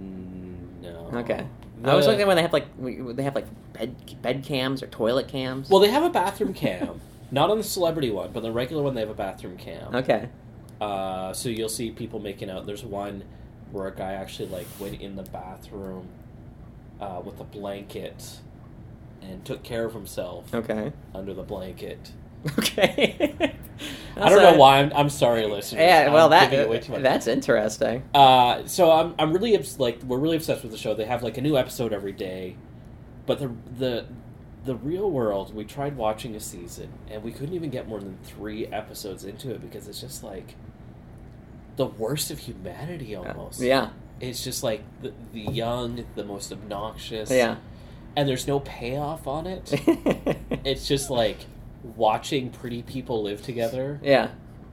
Mm, 0.00 0.82
No. 0.82 1.18
Okay. 1.20 1.46
The- 1.82 1.90
I 1.90 1.94
was 1.94 2.06
looking 2.06 2.26
when 2.26 2.36
they 2.36 2.42
have 2.42 2.52
like 2.52 2.66
they 3.16 3.22
have 3.24 3.34
like 3.34 3.46
bed 3.72 4.22
bed 4.22 4.44
cams 4.44 4.82
or 4.82 4.86
toilet 4.86 5.28
cams. 5.28 5.68
Well, 5.68 5.80
they 5.80 5.90
have 5.90 6.02
a 6.04 6.10
bathroom 6.10 6.54
cam, 6.54 7.00
not 7.30 7.50
on 7.50 7.58
the 7.58 7.64
celebrity 7.64 8.10
one, 8.10 8.30
but 8.32 8.42
the 8.42 8.52
regular 8.52 8.82
one 8.82 8.94
they 8.94 9.00
have 9.00 9.10
a 9.10 9.14
bathroom 9.14 9.56
cam. 9.56 9.94
okay. 9.94 10.28
Uh, 10.80 11.32
so 11.32 11.48
you'll 11.48 11.68
see 11.68 11.90
people 11.90 12.18
making 12.20 12.50
out. 12.50 12.66
There's 12.66 12.84
one 12.84 13.24
where 13.72 13.86
a 13.86 13.94
guy 13.94 14.12
actually 14.12 14.48
like 14.48 14.66
went 14.78 15.00
in 15.00 15.16
the 15.16 15.22
bathroom 15.22 16.08
uh, 17.00 17.20
with 17.24 17.40
a 17.40 17.44
blanket 17.44 18.38
and 19.22 19.44
took 19.44 19.62
care 19.62 19.84
of 19.84 19.94
himself 19.94 20.52
Okay. 20.54 20.92
under 21.14 21.32
the 21.32 21.42
blanket. 21.42 22.12
Okay. 22.58 23.34
I 24.16 24.28
don't 24.28 24.42
know 24.42 24.54
why. 24.58 24.78
I'm, 24.80 24.92
I'm 24.94 25.08
sorry, 25.08 25.46
listeners. 25.46 25.80
Yeah, 25.80 26.12
well, 26.12 26.26
I'm 26.26 26.30
that 26.32 26.50
giving 26.50 26.66
away 26.66 26.78
too 26.80 26.92
much. 26.92 27.02
that's 27.02 27.26
interesting. 27.26 28.02
Uh, 28.14 28.64
so 28.66 28.90
I'm 28.92 29.14
I'm 29.18 29.32
really 29.32 29.56
obs- 29.56 29.80
like 29.80 30.02
we're 30.02 30.18
really 30.18 30.36
obsessed 30.36 30.62
with 30.62 30.70
the 30.70 30.78
show. 30.78 30.94
They 30.94 31.06
have 31.06 31.22
like 31.22 31.38
a 31.38 31.40
new 31.40 31.56
episode 31.56 31.92
every 31.92 32.12
day, 32.12 32.56
but 33.26 33.38
the 33.40 33.50
the 33.78 34.06
the 34.64 34.74
real 34.76 35.10
world. 35.10 35.54
We 35.54 35.64
tried 35.64 35.96
watching 35.96 36.34
a 36.34 36.40
season 36.40 36.88
and 37.10 37.22
we 37.22 37.32
couldn't 37.32 37.54
even 37.54 37.70
get 37.70 37.86
more 37.88 38.00
than 38.00 38.16
three 38.24 38.66
episodes 38.66 39.24
into 39.24 39.50
it 39.50 39.60
because 39.60 39.88
it's 39.88 40.00
just 40.00 40.22
like 40.24 40.54
the 41.76 41.86
worst 41.86 42.30
of 42.30 42.38
humanity 42.38 43.14
almost. 43.14 43.60
Yeah. 43.60 43.90
it's 44.20 44.42
just 44.44 44.62
like 44.62 44.82
the, 45.02 45.12
the 45.32 45.40
young, 45.40 46.04
the 46.14 46.24
most 46.24 46.52
obnoxious. 46.52 47.30
Yeah. 47.30 47.56
and 48.16 48.28
there's 48.28 48.46
no 48.46 48.60
payoff 48.60 49.26
on 49.26 49.46
it. 49.46 49.70
it's 50.64 50.86
just 50.86 51.10
like 51.10 51.38
watching 51.96 52.50
pretty 52.50 52.82
people 52.82 53.22
live 53.22 53.42
together. 53.42 54.00
yeah. 54.02 54.30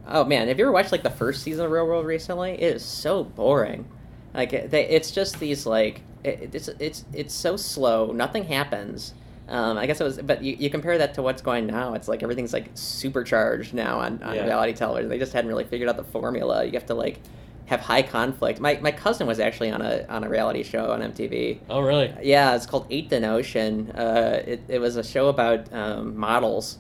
Oh 0.08 0.24
man, 0.24 0.48
have 0.48 0.58
you 0.58 0.66
ever 0.66 0.72
watched 0.72 0.92
like 0.92 1.04
the 1.04 1.10
first 1.12 1.44
season 1.44 1.66
of 1.66 1.72
Real 1.72 1.86
World 1.86 2.06
recently? 2.08 2.54
It 2.54 2.76
is 2.76 2.84
so 2.86 3.24
boring. 3.24 3.88
Like 4.34 4.52
it- 4.54 4.72
they, 4.72 4.88
it's 4.88 5.12
just 5.12 5.40
these 5.40 5.66
like 5.68 6.02
it, 6.24 6.50
it's 6.54 6.68
it's 6.80 7.06
it's 7.14 7.34
so 7.34 7.56
slow. 7.58 8.12
Nothing 8.12 8.46
happens. 8.46 9.14
Um, 9.52 9.78
I 9.78 9.86
guess 9.86 10.00
it 10.00 10.04
was, 10.06 10.18
but 10.18 10.42
you, 10.42 10.56
you 10.58 10.70
compare 10.70 10.98
that 10.98 11.14
to 11.16 11.22
what's 11.22 11.42
going 11.42 11.68
now. 11.68 11.94
It's 11.94 12.08
like 12.08 12.24
everything's 12.24 12.54
like 12.54 12.70
supercharged 12.74 13.74
now 13.74 14.00
on, 14.00 14.24
on 14.24 14.36
Yeah. 14.36 14.46
reality 14.46 14.72
television. 14.74 15.10
They 15.10 15.20
just 15.20 15.34
hadn't 15.34 15.50
really 15.50 15.66
figured 15.66 15.90
out 15.90 15.98
the 15.98 16.06
formula. 16.06 16.64
You 16.66 16.72
have 16.74 16.86
to 16.86 16.94
like 16.96 17.20
have 17.66 17.82
high 17.82 18.02
conflict. 18.02 18.60
My 18.62 18.80
my 18.82 18.92
cousin 18.92 19.28
was 19.28 19.40
actually 19.40 19.70
on 19.72 19.82
a 19.82 20.06
on 20.10 20.24
a 20.24 20.30
reality 20.30 20.64
show 20.64 20.92
on 20.92 21.02
MTV. 21.02 21.60
Oh, 21.70 21.82
really? 21.82 22.14
Yeah, 22.24 22.56
it's 22.56 22.66
called 22.66 22.88
Eighth 22.90 23.12
and 23.12 23.26
Ocean. 23.26 23.92
Uh, 23.92 24.42
it, 24.46 24.62
it 24.70 24.80
was 24.80 24.96
a 24.96 25.04
show 25.04 25.28
about 25.28 25.72
um, 25.74 26.16
models, 26.18 26.78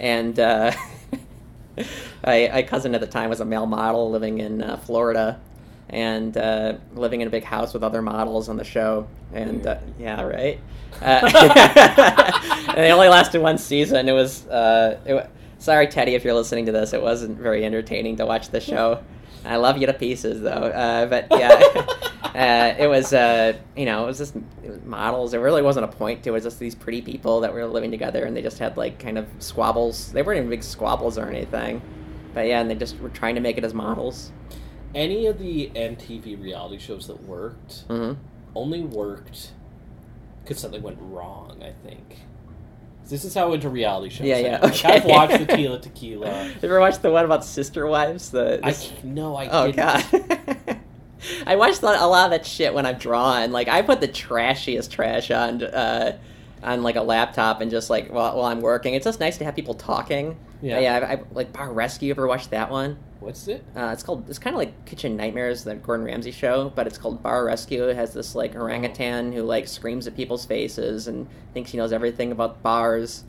and 0.00 0.38
uh, 0.40 0.72
I, 2.24 2.50
my 2.52 2.62
cousin 2.62 2.94
at 2.94 3.00
the 3.00 3.06
time 3.06 3.30
was 3.30 3.40
a 3.40 3.44
male 3.44 3.66
model 3.66 4.10
living 4.10 4.38
in 4.38 4.62
uh, 4.62 4.76
Florida, 4.78 5.38
and 5.90 6.36
uh, 6.36 6.74
living 6.94 7.20
in 7.20 7.28
a 7.28 7.30
big 7.30 7.44
house 7.44 7.72
with 7.72 7.82
other 7.82 8.02
models 8.02 8.48
on 8.48 8.56
the 8.56 8.64
show. 8.64 9.08
And 9.32 9.66
uh, 9.66 9.78
yeah, 9.98 10.22
right. 10.24 10.60
Uh, 11.00 11.30
and 12.74 12.84
it 12.84 12.90
only 12.90 13.08
lasted 13.08 13.40
one 13.40 13.58
season. 13.58 14.08
It 14.08 14.12
was. 14.12 14.46
Uh, 14.46 15.00
it, 15.04 15.30
sorry, 15.58 15.86
Teddy, 15.86 16.14
if 16.14 16.24
you're 16.24 16.34
listening 16.34 16.66
to 16.66 16.72
this. 16.72 16.92
It 16.92 17.02
wasn't 17.02 17.38
very 17.38 17.64
entertaining 17.64 18.16
to 18.16 18.26
watch 18.26 18.48
the 18.50 18.60
show. 18.60 19.02
I 19.44 19.56
love 19.56 19.78
you 19.78 19.86
to 19.86 19.94
pieces, 19.94 20.40
though. 20.42 20.50
Uh, 20.50 21.06
but 21.06 21.26
yeah, 21.30 21.52
uh, 22.34 22.74
it 22.78 22.88
was. 22.88 23.12
Uh, 23.12 23.54
you 23.76 23.86
know, 23.86 24.04
it 24.04 24.06
was 24.06 24.18
just 24.18 24.36
it 24.36 24.70
was 24.70 24.82
models. 24.84 25.30
There 25.30 25.40
really 25.40 25.62
wasn't 25.62 25.84
a 25.84 25.88
point 25.88 26.22
to 26.24 26.30
it. 26.30 26.32
It 26.32 26.34
was 26.34 26.44
just 26.44 26.58
these 26.58 26.74
pretty 26.74 27.02
people 27.02 27.40
that 27.40 27.52
were 27.52 27.66
living 27.66 27.90
together, 27.90 28.24
and 28.24 28.36
they 28.36 28.42
just 28.42 28.58
had 28.58 28.76
like 28.76 28.98
kind 28.98 29.16
of 29.16 29.26
squabbles. 29.38 30.12
They 30.12 30.22
weren't 30.22 30.38
even 30.38 30.50
big 30.50 30.62
squabbles 30.62 31.16
or 31.16 31.28
anything. 31.28 31.80
But 32.34 32.46
yeah, 32.46 32.60
and 32.60 32.70
they 32.70 32.74
just 32.74 32.98
were 33.00 33.08
trying 33.08 33.36
to 33.36 33.40
make 33.40 33.58
it 33.58 33.64
as 33.64 33.74
models. 33.74 34.32
Any 34.94 35.26
of 35.26 35.38
the 35.38 35.70
MTV 35.74 36.42
reality 36.42 36.78
shows 36.78 37.06
that 37.08 37.22
worked 37.24 37.84
hmm 37.88 38.12
only 38.54 38.80
worked 38.82 39.52
because 40.42 40.58
something 40.58 40.82
went 40.82 40.98
wrong. 41.00 41.62
I 41.62 41.72
think. 41.86 42.20
This 43.08 43.24
is 43.24 43.32
how 43.34 43.52
into 43.54 43.70
reality 43.70 44.10
shows. 44.10 44.26
Yeah, 44.26 44.36
I 44.36 44.38
yeah. 44.40 44.58
Like, 44.60 44.72
Okay. 44.74 44.92
I've 44.96 45.04
watched 45.06 45.38
the 45.38 45.46
Tequila 45.46 45.80
Tequila. 45.80 46.46
You 46.48 46.54
ever 46.62 46.78
watched 46.80 47.00
the 47.02 47.10
one 47.10 47.24
about 47.24 47.44
sister 47.44 47.86
wives? 47.86 48.30
The 48.30 48.60
I 48.62 48.74
no, 49.02 49.34
I 49.36 49.48
oh 49.50 49.66
didn't. 49.72 49.76
god. 49.76 50.78
I 51.46 51.56
watched 51.56 51.82
a 51.82 51.86
lot 51.86 52.26
of 52.26 52.30
that 52.30 52.46
shit 52.46 52.72
when 52.74 52.84
I'm 52.86 52.98
drawing. 52.98 53.50
Like 53.50 53.68
I 53.68 53.82
put 53.82 54.00
the 54.00 54.08
trashiest 54.08 54.90
trash 54.90 55.30
on 55.30 55.62
uh, 55.62 56.18
on 56.62 56.82
like 56.82 56.96
a 56.96 57.02
laptop 57.02 57.60
and 57.60 57.70
just 57.70 57.88
like 57.90 58.10
while, 58.12 58.36
while 58.36 58.46
I'm 58.46 58.60
working. 58.60 58.94
It's 58.94 59.04
just 59.04 59.20
nice 59.20 59.38
to 59.38 59.44
have 59.44 59.56
people 59.56 59.74
talking. 59.74 60.36
Yeah. 60.60 60.78
yeah. 60.80 60.96
I, 60.98 61.12
I 61.14 61.22
like 61.32 61.52
Bar 61.52 61.72
Rescue. 61.72 62.10
Ever 62.10 62.26
watched 62.26 62.50
that 62.50 62.70
one? 62.70 62.98
What's 63.20 63.48
it? 63.48 63.64
Uh, 63.76 63.90
it's 63.92 64.02
called. 64.02 64.28
It's 64.28 64.38
kind 64.38 64.54
of 64.54 64.58
like 64.58 64.84
Kitchen 64.84 65.16
Nightmares, 65.16 65.64
the 65.64 65.74
Gordon 65.74 66.06
Ramsay 66.06 66.30
show, 66.30 66.70
but 66.74 66.86
it's 66.86 66.98
called 66.98 67.22
Bar 67.22 67.44
Rescue. 67.44 67.88
It 67.88 67.96
has 67.96 68.14
this 68.14 68.34
like 68.34 68.54
orangutan 68.54 69.32
who 69.32 69.42
like 69.42 69.66
screams 69.66 70.06
at 70.06 70.14
people's 70.16 70.44
faces 70.44 71.08
and 71.08 71.26
thinks 71.52 71.72
he 71.72 71.78
knows 71.78 71.92
everything 71.92 72.30
about 72.30 72.62
bars. 72.62 73.24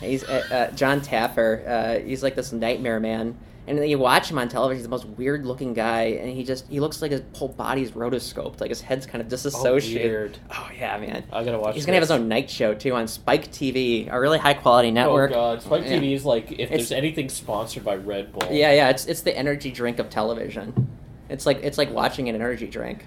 He's 0.00 0.24
uh, 0.24 0.46
uh, 0.70 0.74
Jon 0.76 1.00
Taffer. 1.00 1.66
Uh, 1.66 2.04
he's 2.04 2.22
like 2.22 2.34
this 2.36 2.52
nightmare 2.52 3.00
man, 3.00 3.38
and 3.70 3.78
then 3.78 3.88
you 3.88 3.98
watch 4.00 4.28
him 4.28 4.36
on 4.36 4.48
television. 4.48 4.78
He's 4.78 4.82
the 4.84 4.90
most 4.90 5.06
weird 5.06 5.46
looking 5.46 5.74
guy, 5.74 6.02
and 6.20 6.28
he 6.28 6.42
just 6.42 6.66
he 6.66 6.80
looks 6.80 7.00
like 7.00 7.12
his 7.12 7.22
whole 7.34 7.48
body's 7.48 7.92
rotoscoped, 7.92 8.60
like 8.60 8.68
his 8.68 8.80
head's 8.80 9.06
kind 9.06 9.22
of 9.22 9.28
disassociated. 9.28 10.02
weird. 10.10 10.38
Oh, 10.50 10.68
yeah, 10.76 10.98
man. 10.98 11.22
I 11.32 11.44
gotta 11.44 11.58
watch. 11.58 11.70
It. 11.70 11.74
He's 11.76 11.86
gonna 11.86 11.94
have 11.94 12.02
his 12.02 12.10
own 12.10 12.26
night 12.26 12.50
show 12.50 12.74
too 12.74 12.94
on 12.94 13.06
Spike 13.06 13.52
TV, 13.52 14.12
a 14.12 14.18
really 14.18 14.38
high 14.38 14.54
quality 14.54 14.88
oh, 14.88 14.92
network. 14.92 15.30
Oh 15.30 15.34
god, 15.34 15.62
Spike 15.62 15.84
Yeah. 15.84 15.98
TV 16.00 16.14
is 16.14 16.24
like 16.24 16.50
if 16.50 16.58
It's- 16.58 16.70
there's 16.70 16.92
anything 16.92 17.28
sponsored 17.28 17.84
by 17.84 17.94
Red 17.94 18.32
Bull. 18.32 18.48
Yeah, 18.50 18.72
yeah, 18.72 18.88
it's 18.90 19.06
it's 19.06 19.22
the 19.22 19.36
energy 19.38 19.70
drink 19.70 20.00
of 20.00 20.10
television. 20.10 20.88
It's 21.28 21.46
like 21.46 21.60
it's 21.62 21.78
like 21.78 21.92
watching 21.92 22.28
an 22.28 22.34
energy 22.34 22.66
drink. 22.66 23.06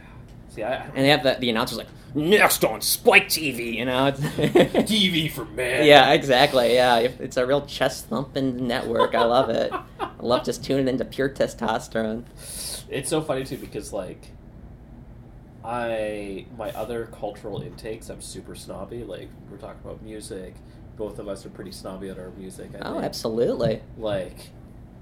See, 0.54 0.64
I, 0.64 0.76
And 0.86 0.98
they 0.98 1.10
have 1.10 1.24
the, 1.24 1.36
the 1.40 1.50
announcers 1.50 1.78
like 1.80 1.88
next 2.16 2.64
on 2.64 2.80
Spike 2.82 3.28
TV, 3.28 3.74
you 3.74 3.86
know. 3.86 4.12
TV 4.12 5.32
for 5.32 5.46
men. 5.46 5.86
yeah, 5.86 6.12
exactly. 6.14 6.76
Yeah, 6.76 6.98
it's 7.00 7.38
a 7.38 7.46
real 7.46 7.66
chest 7.66 8.06
thumping 8.08 8.68
network. 8.68 9.16
I 9.16 9.24
love 9.26 9.50
it. 9.50 9.72
I 10.00 10.10
love 10.20 10.46
just 10.46 10.64
tuning 10.64 10.88
into 10.88 11.06
pure 11.06 11.30
testosterone. 11.30 12.24
It's 12.90 13.10
so 13.10 13.22
funny 13.22 13.44
too 13.46 13.58
because 13.58 13.92
like 13.92 14.28
I 15.66 16.46
my 16.58 16.72
other 16.72 17.06
cultural 17.08 17.62
intakes 17.62 18.10
I'm 18.10 18.22
super 18.22 18.56
snobby. 18.56 19.04
Like 19.04 19.30
we're 19.50 19.58
talking 19.58 19.80
about 19.84 20.02
music. 20.02 20.56
Both 20.98 21.18
of 21.20 21.28
us 21.28 21.46
are 21.46 21.50
pretty 21.50 21.72
snobby 21.72 22.10
at 22.10 22.20
our 22.20 22.30
music. 22.32 22.72
I 22.76 22.80
Oh, 22.88 22.94
think. 22.94 23.06
absolutely. 23.06 23.82
Like 23.98 24.52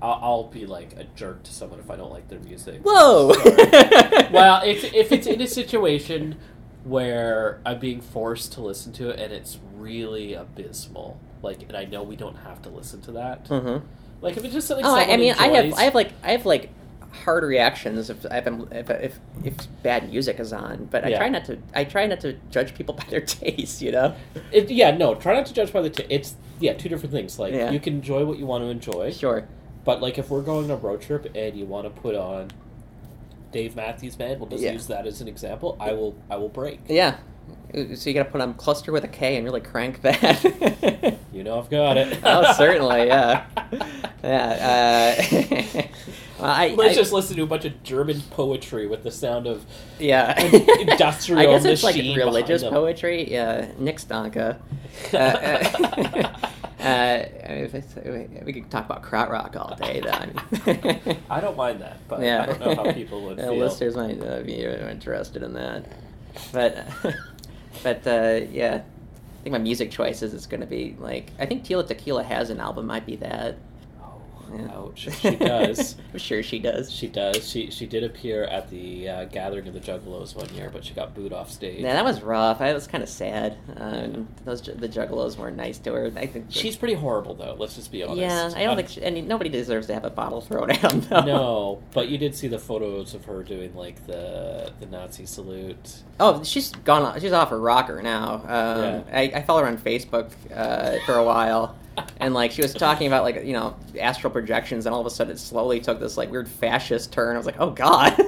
I'll, 0.01 0.19
I'll 0.21 0.43
be 0.45 0.65
like 0.65 0.93
a 0.93 1.03
jerk 1.15 1.43
to 1.43 1.53
someone 1.53 1.79
if 1.79 1.91
I 1.91 1.95
don't 1.95 2.11
like 2.11 2.27
their 2.27 2.39
music. 2.39 2.81
Whoa. 2.83 3.27
well, 4.31 4.61
if 4.63 4.83
if 4.93 5.11
it's 5.11 5.27
in 5.27 5.41
a 5.41 5.47
situation 5.47 6.37
where 6.83 7.61
I'm 7.65 7.79
being 7.79 8.01
forced 8.01 8.53
to 8.53 8.61
listen 8.61 8.91
to 8.93 9.09
it 9.09 9.19
and 9.19 9.31
it's 9.31 9.59
really 9.75 10.33
abysmal, 10.33 11.19
like, 11.43 11.61
and 11.63 11.75
I 11.77 11.85
know 11.85 12.01
we 12.03 12.15
don't 12.15 12.37
have 12.37 12.61
to 12.63 12.69
listen 12.69 13.01
to 13.01 13.11
that. 13.13 13.47
hmm 13.47 13.77
Like, 14.21 14.37
if 14.37 14.43
it's 14.43 14.53
just 14.53 14.67
something. 14.67 14.85
Oh, 14.85 14.95
I, 14.95 15.17
mean, 15.17 15.33
I 15.37 15.47
have 15.49 15.73
I 15.73 15.83
have 15.83 15.95
like 15.95 16.13
I 16.23 16.31
have 16.31 16.45
like 16.45 16.69
hard 17.11 17.43
reactions 17.43 18.09
if 18.09 18.25
if 18.25 18.47
if, 18.71 18.89
if 18.89 19.19
if 19.43 19.53
bad 19.83 20.09
music 20.09 20.39
is 20.39 20.53
on, 20.53 20.85
but 20.89 21.05
I 21.05 21.09
Yeah. 21.09 21.17
try 21.19 21.29
not 21.29 21.45
to 21.45 21.59
I 21.75 21.83
try 21.83 22.07
not 22.07 22.21
to 22.21 22.33
judge 22.49 22.73
people 22.73 22.95
by 23.01 23.03
their 23.09 23.21
taste. 23.21 23.81
You 23.81 23.91
know. 23.91 24.15
It, 24.51 24.71
yeah, 24.71 24.91
no. 24.97 25.13
Try 25.15 25.35
not 25.35 25.45
to 25.47 25.53
judge 25.53 25.71
by 25.71 25.81
the. 25.81 25.89
T- 25.91 26.05
it's 26.09 26.35
yeah, 26.59 26.73
two 26.73 26.89
different 26.89 27.13
things. 27.13 27.37
Like 27.37 27.53
Yeah. 27.53 27.69
you 27.69 27.79
can 27.79 27.93
enjoy 27.95 28.25
what 28.25 28.39
you 28.39 28.45
want 28.47 28.63
to 28.63 28.69
enjoy, 28.69 29.11
Sure. 29.11 29.47
But 29.85 30.01
like 30.01 30.17
if 30.17 30.29
we're 30.29 30.41
going 30.41 30.65
on 30.65 30.71
a 30.71 30.75
road 30.75 31.01
trip 31.01 31.31
and 31.35 31.55
you 31.55 31.65
want 31.65 31.85
to 31.93 32.01
put 32.01 32.15
on 32.15 32.49
Dave 33.51 33.75
Matthews 33.75 34.15
Band, 34.15 34.39
we'll 34.39 34.49
just 34.49 34.63
Yeah. 34.63 34.71
use 34.73 34.87
that 34.87 35.05
as 35.07 35.21
an 35.21 35.27
example. 35.27 35.75
I 35.79 35.91
will. 35.93 36.15
I 36.29 36.35
will 36.37 36.49
break. 36.49 36.79
Yeah. 36.87 37.17
So 37.73 38.09
you 38.09 38.13
got 38.13 38.23
to 38.23 38.29
put 38.31 38.41
on 38.41 38.53
cluster 38.53 38.91
with 38.91 39.03
a 39.03 39.07
K 39.07 39.35
and 39.35 39.45
really 39.45 39.61
crank 39.61 40.01
that. 40.01 41.17
You 41.33 41.45
know 41.45 41.57
I've 41.57 41.69
got 41.69 41.95
it. 41.95 42.19
oh, 42.25 42.51
certainly, 42.53 43.07
yeah, 43.07 43.45
yeah. 44.23 45.15
Uh, 45.23 45.81
well, 46.39 46.51
I, 46.51 46.75
Let's 46.77 46.91
I- 46.91 47.01
just 47.01 47.13
listen 47.13 47.37
to 47.37 47.43
a 47.43 47.47
bunch 47.47 47.63
of 47.63 47.81
German 47.83 48.19
poetry 48.31 48.85
with 48.85 49.03
the 49.03 49.11
sound 49.11 49.47
of 49.47 49.65
yeah. 49.97 50.37
industrial 50.79 51.39
I 51.41 51.45
guess 51.45 51.63
it's 51.63 51.83
like 51.83 51.95
machine 51.95 52.17
religious 52.17 52.61
them. 52.63 52.73
poetry. 52.73 53.31
Yeah, 53.31 53.71
Nick 53.79 53.99
Stanka. 53.99 54.59
Uh, 55.13 55.17
uh, 55.17 56.49
uh, 56.81 57.25
we 58.43 58.53
could 58.53 58.69
talk 58.71 58.85
about 58.85 59.03
krautrock 59.03 59.55
all 59.55 59.75
day. 59.75 60.01
Then. 60.01 61.17
I 61.29 61.39
don't 61.39 61.57
mind 61.57 61.81
that, 61.81 61.97
but 62.07 62.21
yeah. 62.21 62.43
I 62.43 62.45
don't 62.47 62.59
know 62.59 62.75
how 62.75 62.91
people 62.91 63.21
would 63.23 63.37
feel. 63.37 63.55
Listeners 63.55 63.95
might 63.95 64.19
be 64.45 64.63
interested 64.63 65.43
in 65.43 65.53
that, 65.53 65.85
but 66.51 66.87
but 67.83 68.07
uh, 68.07 68.41
yeah, 68.51 68.81
I 68.83 69.43
think 69.43 69.53
my 69.53 69.59
music 69.59 69.91
choices 69.91 70.33
is 70.33 70.47
going 70.47 70.61
to 70.61 70.67
be 70.67 70.95
like 70.99 71.31
I 71.39 71.45
think 71.45 71.63
Tila 71.65 71.87
Tequila 71.87 72.23
has 72.23 72.49
an 72.49 72.59
album. 72.59 72.87
Might 72.87 73.05
be 73.05 73.15
that. 73.17 73.57
Oh, 74.53 74.57
Yeah. 74.59 74.77
ouch. 74.77 75.07
She 75.21 75.35
does. 75.35 75.95
I'm 76.13 76.19
sure 76.19 76.43
she 76.43 76.59
does. 76.59 76.91
She 76.91 77.07
does. 77.07 77.47
She 77.49 77.69
she 77.71 77.85
did 77.85 78.03
appear 78.03 78.43
at 78.45 78.69
the 78.69 79.09
uh, 79.09 79.25
gathering 79.25 79.67
of 79.67 79.73
the 79.73 79.79
Juggalos 79.79 80.35
one 80.35 80.53
year, 80.55 80.69
but 80.71 80.83
she 80.85 80.93
got 80.93 81.13
booed 81.13 81.33
off 81.33 81.49
stage. 81.51 81.79
Yeah, 81.81 81.93
that 81.93 82.03
was 82.05 82.21
rough. 82.21 82.61
I 82.61 82.73
was 82.73 82.87
kind 82.87 83.03
of 83.03 83.09
sad. 83.09 83.57
Um, 83.77 84.27
those 84.45 84.61
the 84.61 84.89
Juggalos 84.89 85.37
weren't 85.37 85.57
nice 85.57 85.77
to 85.79 85.93
her. 85.93 86.11
I 86.15 86.25
think 86.27 86.47
She's 86.49 86.75
pretty 86.75 86.93
horrible, 86.95 87.33
though. 87.35 87.55
Let's 87.57 87.75
just 87.75 87.91
be 87.91 88.03
honest. 88.03 88.19
yeah. 88.19 88.51
I 88.55 88.63
don't 88.63 88.73
Uh, 88.73 88.75
think 88.87 88.89
she, 88.89 89.21
nobody 89.21 89.49
deserves 89.49 89.87
to 89.87 89.93
have 89.93 90.05
a 90.05 90.09
bottle 90.09 90.41
thrown 90.41 90.71
at 90.71 90.81
them. 90.81 91.01
Though. 91.01 91.21
No, 91.21 91.83
but 91.93 92.09
you 92.09 92.17
did 92.17 92.35
see 92.35 92.47
the 92.47 92.59
photos 92.59 93.13
of 93.13 93.25
her 93.25 93.43
doing 93.43 93.75
like 93.75 94.05
the 94.07 94.71
the 94.79 94.85
Nazi 94.87 95.25
salute. 95.25 96.01
Oh, 96.19 96.43
she's 96.43 96.71
gone. 96.71 97.03
off- 97.03 97.19
She's 97.21 97.31
off 97.33 97.49
her 97.49 97.59
rocker 97.59 98.01
now. 98.01 98.35
Um, 98.35 98.81
Yeah. 98.81 99.03
I, 99.13 99.21
I 99.35 99.41
follow 99.43 99.61
her 99.61 99.67
on 99.67 99.77
Facebook 99.77 100.31
uh, 100.53 100.97
for 101.05 101.13
a 101.15 101.23
while, 101.23 101.75
and 102.17 102.33
like 102.33 102.51
she 102.51 102.61
was 102.61 102.73
talking 102.73 103.07
about 103.07 103.23
like 103.23 103.43
you 103.43 103.53
know 103.53 103.75
astral 103.99 104.31
projections, 104.31 104.85
and 104.85 104.93
all 104.95 105.01
of 105.01 105.07
a 105.07 105.09
sudden 105.09 105.33
it 105.33 105.39
slowly 105.39 105.79
took 105.79 105.99
this 105.99 106.17
like 106.17 106.31
weird 106.31 106.47
fascist 106.47 107.11
turn. 107.11 107.35
I 107.35 107.37
was 107.37 107.45
like, 107.45 107.59
oh 107.59 107.71
god, 107.71 108.13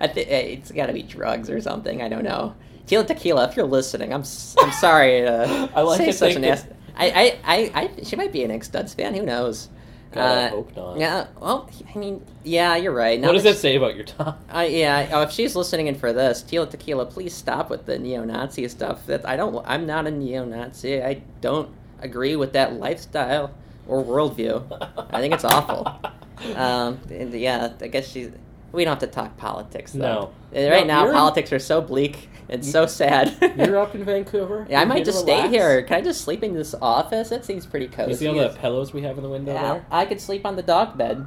I 0.00 0.06
think 0.06 0.28
it's 0.28 0.70
got 0.72 0.86
to 0.86 0.92
be 0.92 1.02
drugs 1.02 1.50
or 1.50 1.60
something. 1.60 2.02
I 2.02 2.08
don't 2.08 2.24
know. 2.24 2.54
Tila 2.86 3.06
Tequila, 3.06 3.48
if 3.48 3.56
you're 3.56 3.66
listening, 3.66 4.12
I'm 4.12 4.22
s- 4.22 4.56
I'm 4.58 4.72
sorry 4.72 5.20
to 5.22 5.70
I 5.74 5.82
like 5.82 5.98
say 5.98 6.06
to 6.06 6.12
such 6.12 6.36
an 6.36 6.44
ass. 6.44 6.66
I, 6.96 7.10
I, 7.10 7.38
I, 7.44 7.72
I, 7.98 8.02
she 8.02 8.16
might 8.16 8.32
be 8.32 8.42
an 8.44 8.50
Inkstuds 8.50 8.94
fan. 8.94 9.14
Who 9.14 9.22
knows? 9.22 9.68
God, 10.12 10.22
I 10.38 10.44
Uh, 10.46 10.50
hope 10.50 10.76
not. 10.76 10.98
Yeah. 10.98 11.26
Well, 11.40 11.70
I 11.94 11.98
mean, 11.98 12.26
yeah, 12.42 12.74
you're 12.76 12.92
right. 12.92 13.18
Now 13.18 13.28
what 13.28 13.34
does 13.34 13.44
that 13.44 13.52
that 13.52 13.58
say 13.58 13.76
about 13.76 13.94
your 13.94 14.04
time? 14.04 14.34
uh, 14.54 14.66
yeah. 14.68 15.08
Oh, 15.12 15.22
if 15.22 15.30
she's 15.30 15.54
listening 15.54 15.86
in 15.86 15.94
for 15.94 16.12
this, 16.12 16.42
Tila 16.42 16.68
Tequila, 16.68 17.06
please 17.06 17.32
stop 17.32 17.70
with 17.70 17.86
the 17.86 17.96
neo-Nazi 17.98 18.66
stuff. 18.68 19.06
That 19.06 19.24
I 19.26 19.36
don't. 19.36 19.64
I'm 19.68 19.86
not 19.86 20.06
a 20.08 20.10
neo-Nazi. 20.10 21.00
I 21.02 21.22
don't 21.40 21.70
agree 22.02 22.36
with 22.36 22.52
that 22.54 22.74
lifestyle 22.74 23.54
or 23.86 24.02
worldview. 24.04 24.64
I 25.12 25.20
think 25.20 25.34
it's 25.34 25.44
awful. 25.44 25.86
Um, 26.56 26.98
and 27.10 27.34
yeah, 27.34 27.74
I 27.82 27.88
guess 27.88 28.08
she's. 28.10 28.30
We 28.72 28.86
don't 28.86 28.92
have 28.98 29.06
to 29.10 29.14
talk 29.14 29.36
politics 29.36 29.92
though. 29.92 30.32
No. 30.54 30.70
Right 30.70 30.86
No, 30.86 30.94
now, 30.94 31.00
you're 31.02 31.10
in- 31.10 31.16
politics 31.18 31.52
are 31.52 31.58
so 31.58 31.82
bleak 31.82 32.30
and 32.48 32.64
so 32.64 32.86
sad. 32.86 33.36
You're 33.58 33.78
up 33.78 33.94
in 33.94 34.04
Vancouver. 34.06 34.66
Yeah, 34.70 34.80
I 34.80 34.86
might 34.86 34.94
here 34.96 35.04
to 35.04 35.10
just 35.10 35.20
stay 35.22 35.34
relax? 35.34 35.50
here. 35.52 35.82
Can 35.82 35.96
I 35.98 36.00
just 36.00 36.22
sleep 36.22 36.42
in 36.42 36.54
this 36.54 36.74
office? 36.80 37.28
That 37.28 37.44
seems 37.44 37.66
pretty 37.66 37.88
cozy. 37.88 38.10
You 38.12 38.16
see 38.16 38.26
all 38.28 38.36
the 38.36 38.56
pillows 38.58 38.94
we 38.94 39.02
have 39.02 39.18
in 39.18 39.22
the 39.22 39.28
window 39.28 39.52
yeah, 39.52 39.72
there? 39.74 39.86
I 39.90 40.06
could 40.06 40.18
sleep 40.18 40.46
on 40.46 40.56
the 40.56 40.62
dog 40.62 40.96
bed. 40.96 41.26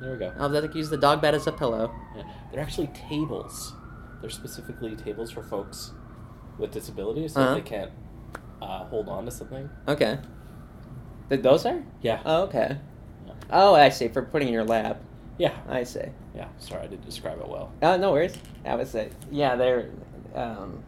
There 0.00 0.10
we 0.14 0.18
go. 0.18 0.32
I'll 0.40 0.48
have 0.50 0.72
to 0.72 0.76
use 0.76 0.90
the 0.90 0.96
dog 0.96 1.22
bed 1.22 1.36
as 1.36 1.46
a 1.46 1.52
pillow. 1.52 1.94
Yeah. 2.16 2.24
They're 2.50 2.60
actually 2.60 2.88
tables. 2.88 3.74
They're 4.22 4.28
specifically 4.28 4.96
tables 4.96 5.30
for 5.30 5.44
folks 5.44 5.92
with 6.58 6.72
disabilities, 6.72 7.34
so 7.34 7.42
Uh-huh. 7.42 7.54
they 7.54 7.60
can't 7.60 7.92
uh, 8.62 8.84
hold 8.84 9.08
on 9.08 9.24
to 9.24 9.30
something. 9.30 9.68
Okay. 9.86 10.18
Th- 11.28 11.42
Those 11.42 11.66
are? 11.66 11.82
Yeah. 12.02 12.20
Oh, 12.24 12.42
okay. 12.44 12.76
Yeah. 13.26 13.32
Oh, 13.50 13.74
I 13.74 13.88
see. 13.90 14.08
For 14.08 14.22
putting 14.22 14.48
in 14.48 14.54
your 14.54 14.64
lap. 14.64 15.00
Yeah. 15.38 15.54
I 15.68 15.84
see. 15.84 16.00
Yeah. 16.34 16.48
Sorry, 16.58 16.82
I 16.82 16.86
didn't 16.86 17.04
describe 17.06 17.38
it 17.40 17.48
well. 17.48 17.72
Oh, 17.82 17.96
no 17.96 18.12
worries. 18.12 18.36
I 18.64 18.74
would 18.74 18.88
say, 18.88 19.10
yeah, 19.30 19.56
they're. 19.56 19.90
Um, 20.34 20.82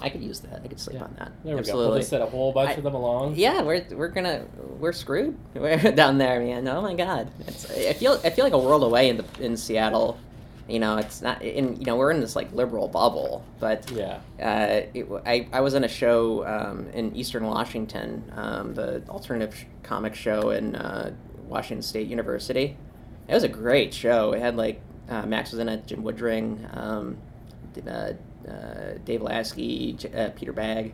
I 0.00 0.08
could 0.10 0.22
use 0.22 0.40
that. 0.40 0.60
I 0.64 0.68
could 0.68 0.80
sleep 0.80 0.96
Yeah. 0.96 1.04
on 1.04 1.14
that. 1.18 1.32
There 1.44 1.54
we 1.54 1.54
go. 1.54 1.58
Absolutely. 1.60 1.88
We'll 1.90 1.98
just 1.98 2.10
set 2.10 2.20
a 2.20 2.26
whole 2.26 2.52
bunch 2.52 2.70
I- 2.70 2.74
of 2.74 2.82
them 2.82 2.94
along. 2.94 3.36
Yeah, 3.36 3.62
we're 3.62 3.84
we're 3.92 4.08
gonna 4.08 4.44
we're 4.80 4.92
screwed 4.92 5.38
we're 5.54 5.76
down 5.92 6.18
there, 6.18 6.40
man. 6.40 6.66
Oh 6.66 6.82
my 6.82 6.94
god, 6.94 7.30
it's, 7.46 7.70
I 7.70 7.92
feel 7.92 8.20
I 8.24 8.30
feel 8.30 8.44
like 8.44 8.54
a 8.54 8.58
world 8.58 8.82
away 8.82 9.08
in 9.08 9.18
the 9.18 9.24
in 9.40 9.56
Seattle. 9.56 10.18
You 10.68 10.78
know, 10.78 10.96
it's 10.96 11.20
not 11.20 11.42
in 11.42 11.76
you 11.76 11.84
know 11.84 11.96
we're 11.96 12.10
in 12.10 12.20
this 12.20 12.34
like 12.34 12.50
liberal 12.52 12.88
bubble, 12.88 13.44
but 13.60 13.90
Yeah. 13.90 14.20
uh, 14.40 14.86
it, 14.94 15.06
I, 15.26 15.46
I 15.52 15.60
was 15.60 15.74
on 15.74 15.84
a 15.84 15.88
show 15.88 16.46
um, 16.46 16.88
in 16.94 17.14
Eastern 17.14 17.44
Washington, 17.44 18.32
um, 18.34 18.72
the 18.74 19.02
alternative 19.10 19.54
sh- 19.54 19.64
comic 19.82 20.14
show 20.14 20.50
in 20.50 20.74
uh, 20.74 21.12
Washington 21.48 21.82
State 21.82 22.08
University. 22.08 22.76
It 23.28 23.34
was 23.34 23.42
a 23.42 23.48
great 23.48 23.92
show. 23.92 24.32
It 24.32 24.40
had 24.40 24.56
like 24.56 24.80
uh, 25.10 25.26
Max 25.26 25.50
was 25.50 25.58
in 25.60 25.68
it, 25.68 25.86
Jim 25.86 26.02
Woodring, 26.02 26.74
um, 26.74 27.18
uh, 27.86 27.90
uh, 28.48 28.98
Dave 29.04 29.20
Lasky, 29.20 29.92
J- 29.98 30.12
uh, 30.14 30.30
Peter 30.30 30.54
Bagge. 30.54 30.92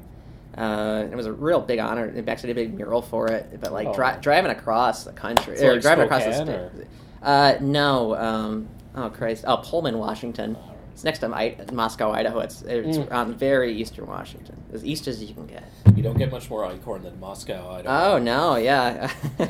Uh, 0.58 1.06
it 1.10 1.14
was 1.14 1.26
a 1.26 1.32
real 1.32 1.60
big 1.60 1.78
honor. 1.78 2.10
They 2.10 2.28
actually 2.30 2.54
did 2.54 2.60
a 2.60 2.64
big 2.66 2.74
mural 2.74 3.02
for 3.02 3.28
it. 3.28 3.60
But 3.60 3.72
like 3.72 3.86
Oh. 3.86 3.94
dri- 3.94 4.20
driving 4.20 4.50
across 4.50 5.04
the 5.04 5.12
country, 5.12 5.56
So, 5.58 5.68
or 5.68 5.72
like, 5.74 5.82
driving 5.82 6.04
across 6.06 6.24
the 6.24 6.32
Spokane, 6.32 6.70
state. 6.74 6.86
Uh, 7.22 7.54
no, 7.60 8.16
um, 8.16 8.68
oh 8.94 9.10
Christ, 9.10 9.44
oh 9.46 9.58
Pullman, 9.58 9.98
Washington. 9.98 10.56
It's 10.92 11.04
next 11.04 11.20
to 11.20 11.28
I- 11.28 11.56
Moscow, 11.72 12.10
Idaho. 12.12 12.40
It's 12.40 12.62
it's 12.62 12.98
Mm. 12.98 13.12
on 13.12 13.34
very 13.34 13.72
eastern 13.72 14.06
Washington, 14.06 14.56
as 14.72 14.84
east 14.84 15.06
as 15.08 15.22
you 15.22 15.32
can 15.34 15.46
get. 15.46 15.64
You 15.94 16.02
don't 16.02 16.18
get 16.18 16.30
much 16.30 16.50
more 16.50 16.68
einkorn 16.68 17.02
than 17.02 17.18
Moscow. 17.20 17.70
I 17.70 17.82
don't 17.82 17.86
Oh 17.92 18.18
no, 18.18 18.56
yeah. 18.56 19.10
uh, 19.38 19.42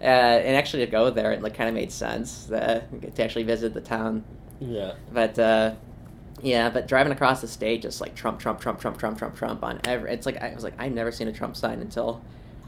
and 0.00 0.56
actually, 0.56 0.84
to 0.86 0.90
go 0.90 1.10
there, 1.10 1.32
it 1.32 1.42
like 1.42 1.54
kind 1.54 1.68
of 1.68 1.74
made 1.74 1.92
sense 1.92 2.50
uh, 2.50 2.82
to 3.14 3.24
actually 3.24 3.44
visit 3.44 3.74
the 3.74 3.80
town. 3.80 4.24
Yeah. 4.60 4.94
But 5.12 5.38
uh, 5.38 5.74
yeah, 6.42 6.70
but 6.70 6.86
driving 6.88 7.12
across 7.12 7.40
the 7.40 7.48
state, 7.48 7.82
just 7.82 8.00
like 8.00 8.14
Trump, 8.14 8.38
Trump, 8.40 8.60
Trump, 8.60 8.78
Trump, 8.80 8.98
Trump, 8.98 9.18
Trump, 9.18 9.36
Trump 9.36 9.64
on 9.64 9.80
every. 9.84 10.12
It's 10.12 10.26
like 10.26 10.40
I 10.42 10.54
was 10.54 10.64
like 10.64 10.74
I've 10.78 10.92
never 10.92 11.10
seen 11.12 11.28
a 11.28 11.32
Trump 11.32 11.56
sign 11.56 11.80
until, 11.80 12.22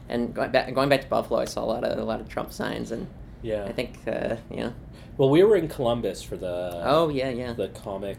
and 0.09 0.33
going 0.33 0.51
back 0.51 0.73
going 0.73 0.89
back 0.89 1.01
to 1.01 1.07
Buffalo, 1.07 1.39
I 1.39 1.45
saw 1.45 1.63
a 1.63 1.65
lot 1.65 1.83
of 1.83 1.97
a 1.97 2.03
lot 2.03 2.19
of 2.19 2.27
Trump 2.29 2.51
signs, 2.53 2.91
and 2.91 3.07
Yeah. 3.41 3.65
I 3.65 3.71
think, 3.71 3.99
uh, 4.07 4.35
yeah. 4.51 4.71
Well, 5.17 5.29
we 5.29 5.43
were 5.43 5.55
in 5.55 5.67
Columbus 5.67 6.21
for 6.21 6.37
the 6.37 6.81
Oh, 6.85 7.09
yeah, 7.09 7.29
yeah. 7.29 7.53
the 7.53 7.69
comic. 7.69 8.17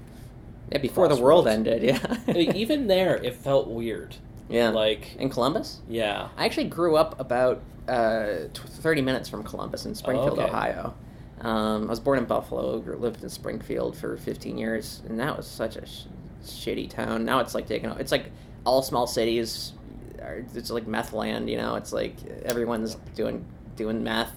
Yeah, 0.72 0.78
before 0.78 1.08
the 1.08 1.16
world 1.16 1.46
ended, 1.46 1.82
yeah. 1.82 2.16
Even 2.34 2.86
there, 2.88 3.16
it 3.16 3.34
felt 3.36 3.68
weird. 3.68 4.16
yeah. 4.50 4.68
Like, 4.70 5.14
in 5.16 5.30
Columbus? 5.30 5.80
yeah. 5.88 6.28
I 6.36 6.44
actually 6.44 6.64
grew 6.68 6.96
up 6.96 7.18
about 7.20 7.62
uh, 7.88 8.48
30 8.54 9.00
minutes 9.02 9.28
from 9.28 9.42
Columbus 9.44 9.86
in 9.86 9.94
Springfield, 9.94 10.38
Oh, 10.38 10.42
okay. 10.42 10.50
Ohio. 10.50 10.94
Um, 11.40 11.84
I 11.84 11.90
was 11.90 12.00
born 12.00 12.18
in 12.18 12.24
Buffalo, 12.24 12.76
lived 12.98 13.22
in 13.22 13.28
Springfield 13.30 13.96
for 13.96 14.16
15 14.18 14.58
years, 14.58 15.00
and 15.08 15.18
that 15.20 15.36
was 15.36 15.46
such 15.46 15.76
a 15.76 15.86
sh- 15.86 16.02
shitty 16.44 16.90
town. 16.90 17.24
Now 17.24 17.38
it's 17.38 17.54
like 17.54 17.66
taken. 17.68 17.92
It's 17.92 18.10
like 18.12 18.30
all 18.66 18.82
small 18.82 19.06
cities. 19.06 19.72
Are, 20.20 20.44
it's 20.54 20.68
like 20.70 20.88
meth 20.88 21.12
land, 21.12 21.48
you 21.48 21.56
know. 21.56 21.76
It's 21.76 21.92
like 21.92 22.16
everyone's 22.44 22.96
doing 23.14 23.44
doing 23.76 24.02
meth, 24.02 24.32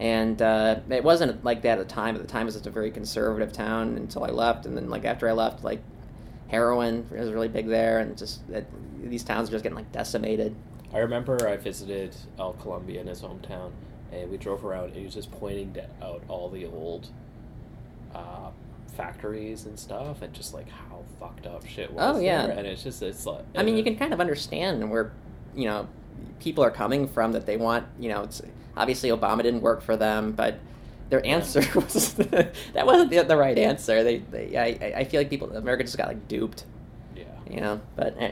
and 0.00 0.40
uh, 0.42 0.80
it 0.90 1.04
wasn't 1.04 1.44
like 1.44 1.62
that 1.62 1.78
at 1.78 1.88
the 1.88 1.94
time. 1.94 2.16
At 2.16 2.22
the 2.22 2.28
time, 2.28 2.42
it 2.42 2.46
was 2.46 2.54
just 2.54 2.66
a 2.66 2.70
very 2.70 2.90
conservative 2.90 3.52
town 3.52 3.96
until 3.96 4.24
I 4.24 4.30
left, 4.30 4.66
and 4.66 4.76
then 4.76 4.90
like 4.90 5.04
after 5.04 5.28
I 5.28 5.32
left, 5.32 5.62
like 5.62 5.82
heroin 6.48 7.06
was 7.10 7.30
really 7.30 7.48
big 7.48 7.68
there, 7.68 8.00
and 8.00 8.16
just 8.16 8.46
that 8.48 8.66
these 9.02 9.22
towns 9.22 9.48
are 9.48 9.52
just 9.52 9.62
getting 9.62 9.76
like 9.76 9.92
decimated. 9.92 10.54
I 10.92 10.98
remember 10.98 11.48
I 11.48 11.56
visited 11.56 12.14
El 12.38 12.54
Columbia 12.54 13.00
in 13.00 13.06
his 13.06 13.20
hometown, 13.20 13.72
and 14.12 14.30
we 14.30 14.36
drove 14.36 14.64
around, 14.64 14.86
and 14.86 14.96
he 14.96 15.04
was 15.04 15.14
just 15.14 15.30
pointing 15.32 15.76
out 16.02 16.22
all 16.28 16.48
the 16.48 16.66
old 16.66 17.08
uh, 18.14 18.50
factories 18.96 19.66
and 19.66 19.78
stuff, 19.78 20.22
and 20.22 20.32
just 20.32 20.54
like 20.54 20.68
how 20.68 21.02
fucked 21.20 21.46
up 21.46 21.66
shit 21.66 21.92
was. 21.92 22.16
Oh, 22.16 22.20
yeah. 22.20 22.46
there. 22.46 22.58
and 22.58 22.66
it's 22.66 22.82
just 22.82 23.02
it's 23.02 23.26
like. 23.26 23.44
I 23.56 23.62
mean, 23.62 23.76
you 23.76 23.84
can 23.84 23.96
kind 23.96 24.12
of 24.12 24.20
understand 24.20 24.90
where, 24.90 25.12
you 25.54 25.66
know, 25.66 25.88
people 26.40 26.64
are 26.64 26.70
coming 26.70 27.08
from 27.08 27.32
that 27.32 27.46
they 27.46 27.56
want, 27.56 27.86
you 27.98 28.08
know, 28.08 28.22
it's 28.22 28.42
obviously 28.76 29.10
Obama 29.10 29.42
didn't 29.42 29.60
work 29.62 29.82
for 29.82 29.96
them, 29.96 30.32
but 30.32 30.58
their 31.10 31.24
answer 31.26 31.60
was 31.74 32.14
that 32.14 32.54
wasn't 32.86 33.10
the, 33.10 33.22
the 33.22 33.36
right 33.36 33.56
answer. 33.58 34.02
They, 34.02 34.18
they 34.18 34.56
I, 34.56 35.00
I- 35.00 35.04
feel 35.04 35.20
like 35.20 35.30
people, 35.30 35.54
America 35.56 35.84
just 35.84 35.96
got 35.98 36.08
like 36.08 36.26
duped, 36.28 36.64
Yeah. 37.14 37.24
you 37.48 37.60
know, 37.60 37.80
but 37.96 38.20
uh, 38.20 38.30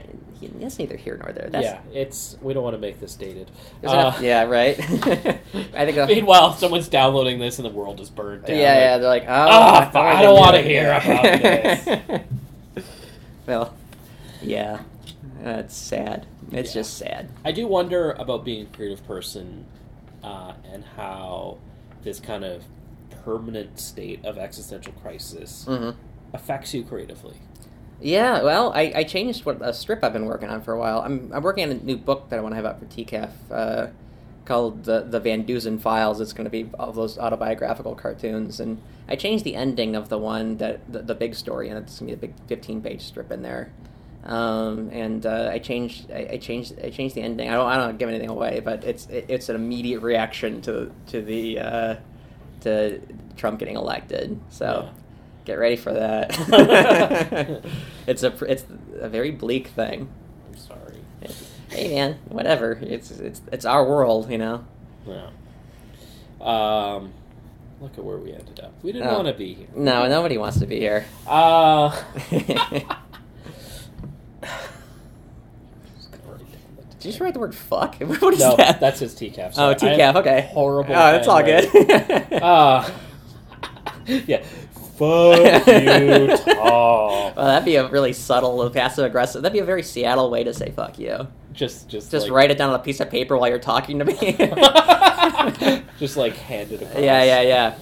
that's 0.58 0.78
neither 0.78 0.96
here 0.96 1.16
nor 1.22 1.32
there. 1.32 1.48
That's, 1.50 1.64
yeah, 1.64 1.80
it's 1.92 2.36
we 2.42 2.52
don't 2.54 2.64
want 2.64 2.74
to 2.74 2.80
make 2.80 2.98
this 2.98 3.14
dated. 3.14 3.48
Uh, 3.84 4.18
yeah, 4.20 4.42
right. 4.44 4.76
I 5.74 5.86
think. 5.92 6.08
Meanwhile, 6.08 6.54
someone's 6.54 6.88
downloading 6.88 7.38
this 7.38 7.58
and 7.60 7.66
the 7.66 7.70
world 7.70 8.00
is 8.00 8.10
burned 8.10 8.44
yeah, 8.48 8.54
down. 8.54 8.58
yeah, 8.58 8.90
Like, 8.92 9.00
they're 9.00 9.08
like, 9.08 9.22
oh, 9.24 9.52
Ah, 9.52 9.90
fuck, 9.92 9.96
I 10.02 10.22
don't 10.22 10.36
wanna 10.40 10.62
hear 10.62 10.88
about 10.90 11.22
this. 12.76 12.86
well, 13.46 13.74
yeah, 14.40 14.80
that's 15.42 15.76
sad. 15.76 16.26
It's 16.50 16.70
Yeah. 16.74 16.80
just 16.80 16.98
sad. 16.98 17.28
I 17.44 17.52
do 17.52 17.66
wonder 17.66 18.12
about 18.12 18.44
being 18.44 18.62
a 18.66 18.76
creative 18.76 19.06
person 19.06 19.64
uh, 20.22 20.54
and 20.70 20.84
how 20.96 21.58
this 22.02 22.20
kind 22.20 22.44
of 22.44 22.64
permanent 23.24 23.78
state 23.78 24.24
of 24.24 24.38
existential 24.38 24.92
crisis 24.94 25.64
hmm 25.64 25.90
affects 26.34 26.72
you 26.72 26.82
creatively. 26.82 27.36
Yeah, 28.00 28.42
well, 28.42 28.72
I, 28.74 28.92
I 28.96 29.04
changed 29.04 29.44
what 29.44 29.58
a 29.60 29.72
strip 29.72 30.02
I've 30.02 30.12
been 30.12 30.24
working 30.24 30.48
on 30.48 30.62
for 30.62 30.72
a 30.72 30.78
while. 30.78 31.00
I'm, 31.00 31.30
I'm 31.32 31.42
working 31.42 31.64
on 31.64 31.70
a 31.70 31.74
new 31.74 31.96
book 31.96 32.30
that 32.30 32.38
I 32.38 32.42
want 32.42 32.52
to 32.52 32.56
have 32.56 32.64
out 32.64 32.80
for 32.80 32.86
TCAF 32.86 33.30
uh, 33.50 33.86
called 34.44 34.84
the 34.84 35.02
the 35.02 35.20
Van 35.20 35.44
Deusen 35.44 35.78
Files. 35.78 36.20
It's 36.20 36.32
going 36.32 36.44
to 36.44 36.50
be 36.50 36.68
all 36.78 36.92
those 36.92 37.18
autobiographical 37.18 37.94
cartoons, 37.94 38.58
and 38.58 38.80
I 39.08 39.14
changed 39.14 39.44
the 39.44 39.54
ending 39.54 39.94
of 39.94 40.08
the 40.08 40.18
one 40.18 40.56
that 40.56 40.90
the, 40.92 41.00
the 41.00 41.14
big 41.14 41.34
story, 41.34 41.68
and 41.68 41.78
it's 41.78 42.00
going 42.00 42.10
to 42.10 42.16
be 42.16 42.26
a 42.26 42.28
big 42.28 42.48
15 42.48 42.82
page 42.82 43.02
strip 43.02 43.30
in 43.30 43.42
there. 43.42 43.72
Um, 44.24 44.88
and 44.92 45.26
uh, 45.26 45.48
I 45.52 45.58
changed 45.58 46.10
I, 46.12 46.28
I 46.32 46.36
changed 46.38 46.74
I 46.82 46.90
changed 46.90 47.14
the 47.16 47.22
ending. 47.22 47.48
I 47.48 47.54
don't 47.54 47.66
I 47.66 47.76
don't 47.76 47.98
give 47.98 48.08
anything 48.08 48.28
away, 48.30 48.60
but 48.64 48.84
it's 48.84 49.06
it, 49.08 49.26
it's 49.28 49.48
an 49.48 49.56
immediate 49.56 50.00
reaction 50.00 50.62
to 50.62 50.92
to 51.08 51.22
the 51.22 51.58
uh, 51.58 51.96
to 52.60 53.00
Trump 53.36 53.58
getting 53.58 53.76
elected. 53.76 54.38
So. 54.50 54.84
Yeah. 54.86 54.98
Get 55.44 55.54
ready 55.54 55.74
for 55.74 55.92
that. 55.92 56.30
it's 58.06 58.22
a 58.22 58.32
it's 58.44 58.64
a 59.00 59.08
very 59.08 59.32
bleak 59.32 59.66
thing. 59.66 60.08
I'm 60.48 60.56
sorry. 60.56 61.00
Hey 61.68 61.92
man, 61.92 62.20
whatever. 62.28 62.78
It's 62.80 63.10
it's 63.10 63.42
it's 63.50 63.64
our 63.64 63.84
world, 63.84 64.30
you 64.30 64.38
know. 64.38 64.64
Yeah. 65.04 65.30
Um, 66.40 67.12
look 67.80 67.98
at 67.98 68.04
where 68.04 68.18
we 68.18 68.32
ended 68.32 68.60
up. 68.60 68.72
We 68.84 68.92
didn't 68.92 69.08
Oh. 69.08 69.14
want 69.14 69.26
to 69.26 69.34
be 69.34 69.54
here. 69.54 69.66
No, 69.74 70.06
nobody 70.06 70.38
wants 70.38 70.60
to 70.60 70.66
be 70.66 70.78
here. 70.78 71.06
Uh, 71.26 71.90
Did 77.02 77.06
you 77.06 77.12
just 77.14 77.20
write 77.20 77.34
the 77.34 77.40
word 77.40 77.52
"fuck"? 77.52 77.96
What 78.00 78.34
is 78.34 78.38
no, 78.38 78.54
that? 78.54 78.78
that's 78.78 79.00
his 79.00 79.12
TCAF. 79.12 79.54
oh, 79.58 79.76
sorry. 79.76 79.94
I 79.94 79.98
TCAF. 79.98 80.14
Okay. 80.16 80.48
Horrible. 80.52 80.92
Oh, 80.94 81.10
that's 81.10 81.26
all 81.26 81.42
good. 81.42 81.64
Uh, 82.40 82.88
yeah. 84.06 84.44
Fuck 84.96 85.66
you, 85.66 86.36
Tom. 86.36 86.54
Well, 86.54 87.34
that'd 87.34 87.64
be 87.64 87.74
a 87.74 87.88
really 87.88 88.12
subtle, 88.12 88.70
passive 88.70 89.04
aggressive. 89.04 89.42
That'd 89.42 89.52
be 89.52 89.58
a 89.58 89.64
very 89.64 89.82
Seattle 89.82 90.30
way 90.30 90.44
to 90.44 90.54
say 90.54 90.70
"fuck 90.70 90.96
you." 90.96 91.26
Just, 91.52 91.88
just, 91.88 92.12
Just 92.12 92.26
like, 92.26 92.32
write 92.32 92.50
it 92.52 92.56
down 92.56 92.70
on 92.70 92.76
a 92.76 92.82
piece 92.82 93.00
of 93.00 93.10
paper 93.10 93.36
while 93.36 93.48
you're 93.48 93.58
talking 93.58 93.98
to 93.98 94.04
me. 94.04 94.14
just 95.98 96.16
like 96.16 96.36
hand 96.36 96.70
it 96.70 96.82
across. 96.82 97.02
Yeah, 97.02 97.24
yeah, 97.24 97.40
yeah. 97.40 97.74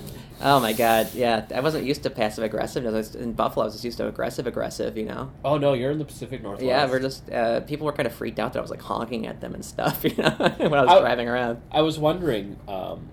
Oh 0.42 0.58
my 0.60 0.72
god, 0.72 1.12
yeah. 1.14 1.44
I 1.54 1.60
wasn't 1.60 1.84
used 1.84 2.02
to 2.04 2.10
passive 2.10 2.44
aggressiveness. 2.44 3.14
In 3.14 3.32
Buffalo, 3.34 3.64
I 3.64 3.66
was 3.66 3.74
just 3.74 3.84
used 3.84 3.98
to 3.98 4.06
aggressive 4.08 4.46
aggressive, 4.46 4.96
you 4.96 5.04
know? 5.04 5.30
Oh 5.44 5.58
no, 5.58 5.74
you're 5.74 5.90
in 5.90 5.98
the 5.98 6.04
Pacific 6.04 6.42
Northwest. 6.42 6.64
Yeah, 6.64 6.88
we're 6.88 7.00
just, 7.00 7.30
uh, 7.30 7.60
people 7.60 7.84
were 7.86 7.92
kind 7.92 8.06
of 8.06 8.14
freaked 8.14 8.38
out 8.38 8.54
that 8.54 8.58
I 8.58 8.62
was 8.62 8.70
like 8.70 8.80
honking 8.82 9.26
at 9.26 9.40
them 9.40 9.54
and 9.54 9.64
stuff, 9.64 10.02
you 10.04 10.14
know, 10.16 10.30
when 10.58 10.74
I 10.74 10.82
was 10.82 10.90
I- 10.90 11.00
driving 11.00 11.28
around. 11.28 11.60
I 11.70 11.82
was 11.82 11.98
wondering, 11.98 12.56
um, 12.68 13.08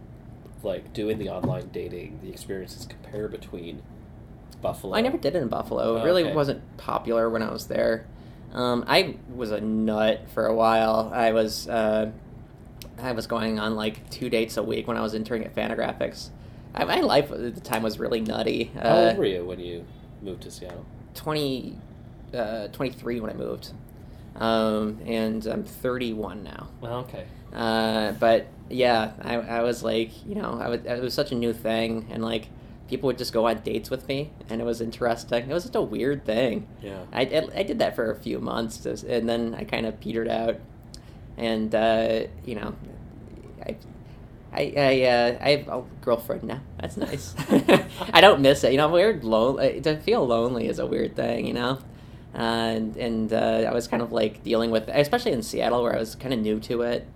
like 0.63 0.93
doing 0.93 1.17
the 1.17 1.30
online 1.30 1.67
dating, 1.73 2.19
the 2.23 2.30
experiences 2.30 2.86
compare 2.86 3.28
between 3.28 3.84
Buffalo. 4.61 4.95
I 4.95 5.01
never 5.01 5.17
did 5.17 5.36
it 5.36 5.41
in 5.41 5.49
Buffalo. 5.49 5.97
It 5.97 6.01
Oh, 6.01 6.05
really 6.05 6.23
okay. 6.23 6.34
wasn't 6.34 6.78
popular 6.78 7.30
when 7.30 7.43
I 7.43 7.51
was 7.51 7.67
there. 7.67 8.07
Um, 8.53 8.86
I 8.88 9.17
was 9.36 9.51
a 9.51 9.59
nut 9.61 10.30
for 10.34 10.45
a 10.45 10.55
while. 10.55 11.11
I 11.13 11.32
was, 11.34 11.67
uh, 11.67 12.09
I 12.99 13.11
was 13.11 13.28
going 13.28 13.59
on 13.59 13.75
like 13.75 14.09
two 14.09 14.30
dates 14.30 14.55
a 14.57 14.63
week 14.63 14.88
when 14.88 14.95
I 14.97 15.01
was 15.01 15.13
interning 15.13 15.45
at 15.45 15.53
Fantagraphics. 15.53 16.30
I, 16.76 16.84
my 16.86 16.99
life 17.01 17.32
at 17.32 17.55
the 17.55 17.61
time 17.61 17.84
was 17.84 17.99
really 17.99 18.22
nutty. 18.22 18.72
How 18.76 18.82
Uh, 18.82 19.07
old 19.09 19.18
were 19.18 19.26
you 19.26 19.45
when 19.45 19.59
you 19.59 19.86
moved 20.22 20.41
to 20.43 20.51
Seattle? 20.51 20.86
20, 21.15 21.76
uh, 22.34 22.68
23 22.68 23.20
when 23.20 23.32
I 23.32 23.34
moved. 23.34 23.72
Um, 24.36 24.99
and 25.05 25.45
I'm 25.47 25.63
31 25.63 26.43
now. 26.43 26.68
Well, 26.82 26.99
okay. 26.99 27.26
Uh, 27.53 28.11
but 28.13 28.47
yeah, 28.70 29.13
I, 29.22 29.36
I 29.36 29.61
was 29.63 29.84
like, 29.84 30.11
you 30.28 30.36
know, 30.36 30.59
I 30.61 30.68
was, 30.70 30.82
it 30.86 31.01
was 31.01 31.13
such 31.13 31.32
a 31.32 31.36
new 31.36 31.53
thing, 31.53 32.07
and 32.11 32.24
like 32.24 32.49
people 32.88 33.07
would 33.07 33.18
just 33.18 33.34
go 33.34 33.47
on 33.47 33.59
dates 33.61 33.89
with 33.89 34.07
me, 34.07 34.30
and 34.49 34.61
it 34.61 34.63
was 34.63 34.80
interesting. 34.80 35.49
It 35.49 35.53
was 35.53 35.63
just 35.63 35.76
a 35.76 35.82
weird 35.82 36.24
thing. 36.26 36.68
Yeah. 36.84 36.99
I, 37.11 37.22
I, 37.22 37.47
I 37.59 37.63
did 37.63 37.80
that 37.80 37.95
for 37.95 38.11
a 38.11 38.15
few 38.15 38.39
months, 38.39 38.86
and 38.86 39.28
then 39.28 39.55
I 39.55 39.63
kind 39.63 39.86
of 39.88 39.99
petered 39.99 40.28
out, 40.28 40.57
and 41.38 41.74
uh, 41.74 42.24
you 42.45 42.55
know, 42.55 42.76
I. 43.65 43.76
I 44.58 44.74
I, 44.76 45.03
uh, 45.03 45.38
I 45.41 45.49
have 45.51 45.68
a 45.68 45.84
girlfriend 46.01 46.43
now. 46.43 46.62
That's 46.80 46.97
nice. 46.97 47.36
I 48.14 48.22
don't 48.22 48.41
miss 48.41 48.64
it. 48.64 48.72
You 48.72 48.78
know, 48.78 48.89
weird 48.89 49.24
lonely. 49.24 49.82
To 49.82 49.97
feel 49.97 50.26
lonely 50.26 50.68
is 50.68 50.80
a 50.80 50.86
weird 50.86 51.16
thing. 51.16 51.45
You 51.45 51.53
know, 51.53 51.80
and 52.34 52.95
and 52.97 53.32
uh, 53.34 53.66
I 53.70 53.74
was 53.74 53.88
kind 53.88 54.01
of 54.01 54.12
like 54.12 54.43
dealing 54.43 54.72
with, 54.72 54.88
especially 54.89 55.32
in 55.34 55.43
Seattle, 55.43 55.84
where 55.84 55.95
I 55.95 55.99
was 55.99 56.16
kind 56.16 56.34
of 56.34 56.39
new 56.39 56.60
to 56.62 56.82
it. 56.84 57.08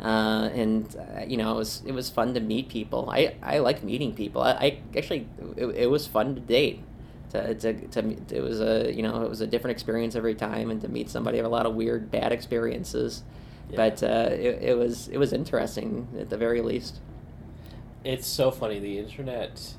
Uh, 0.00 0.50
and 0.54 0.94
uh, 0.96 1.24
you 1.26 1.36
know, 1.36 1.52
it 1.54 1.56
was 1.56 1.82
it 1.86 1.92
was 1.92 2.10
fun 2.10 2.34
to 2.34 2.40
meet 2.40 2.68
people. 2.68 3.08
I 3.10 3.34
I 3.42 3.58
like 3.58 3.82
meeting 3.82 4.14
people. 4.14 4.42
I, 4.42 4.50
I 4.52 4.78
actually 4.96 5.26
it, 5.56 5.66
it 5.66 5.90
was 5.90 6.06
fun 6.06 6.34
to 6.34 6.40
date. 6.40 6.82
To, 7.30 7.54
to, 7.54 7.88
to 7.88 8.16
it 8.30 8.40
was 8.40 8.60
a 8.60 8.92
you 8.94 9.02
know 9.02 9.22
it 9.22 9.28
was 9.28 9.40
a 9.40 9.46
different 9.46 9.72
experience 9.72 10.14
every 10.14 10.34
time, 10.34 10.70
and 10.70 10.80
to 10.82 10.88
meet 10.88 11.10
somebody 11.10 11.38
I 11.38 11.42
have 11.42 11.46
a 11.46 11.54
lot 11.54 11.66
of 11.66 11.74
weird 11.74 12.10
bad 12.10 12.32
experiences. 12.32 13.22
Yeah. 13.70 13.76
But 13.76 14.02
uh, 14.02 14.28
it, 14.32 14.62
it 14.62 14.78
was 14.78 15.08
it 15.08 15.18
was 15.18 15.32
interesting 15.32 16.08
at 16.18 16.30
the 16.30 16.36
very 16.36 16.60
least. 16.60 17.00
It's 18.04 18.26
so 18.26 18.50
funny. 18.50 18.78
The 18.78 18.98
internet. 18.98 19.74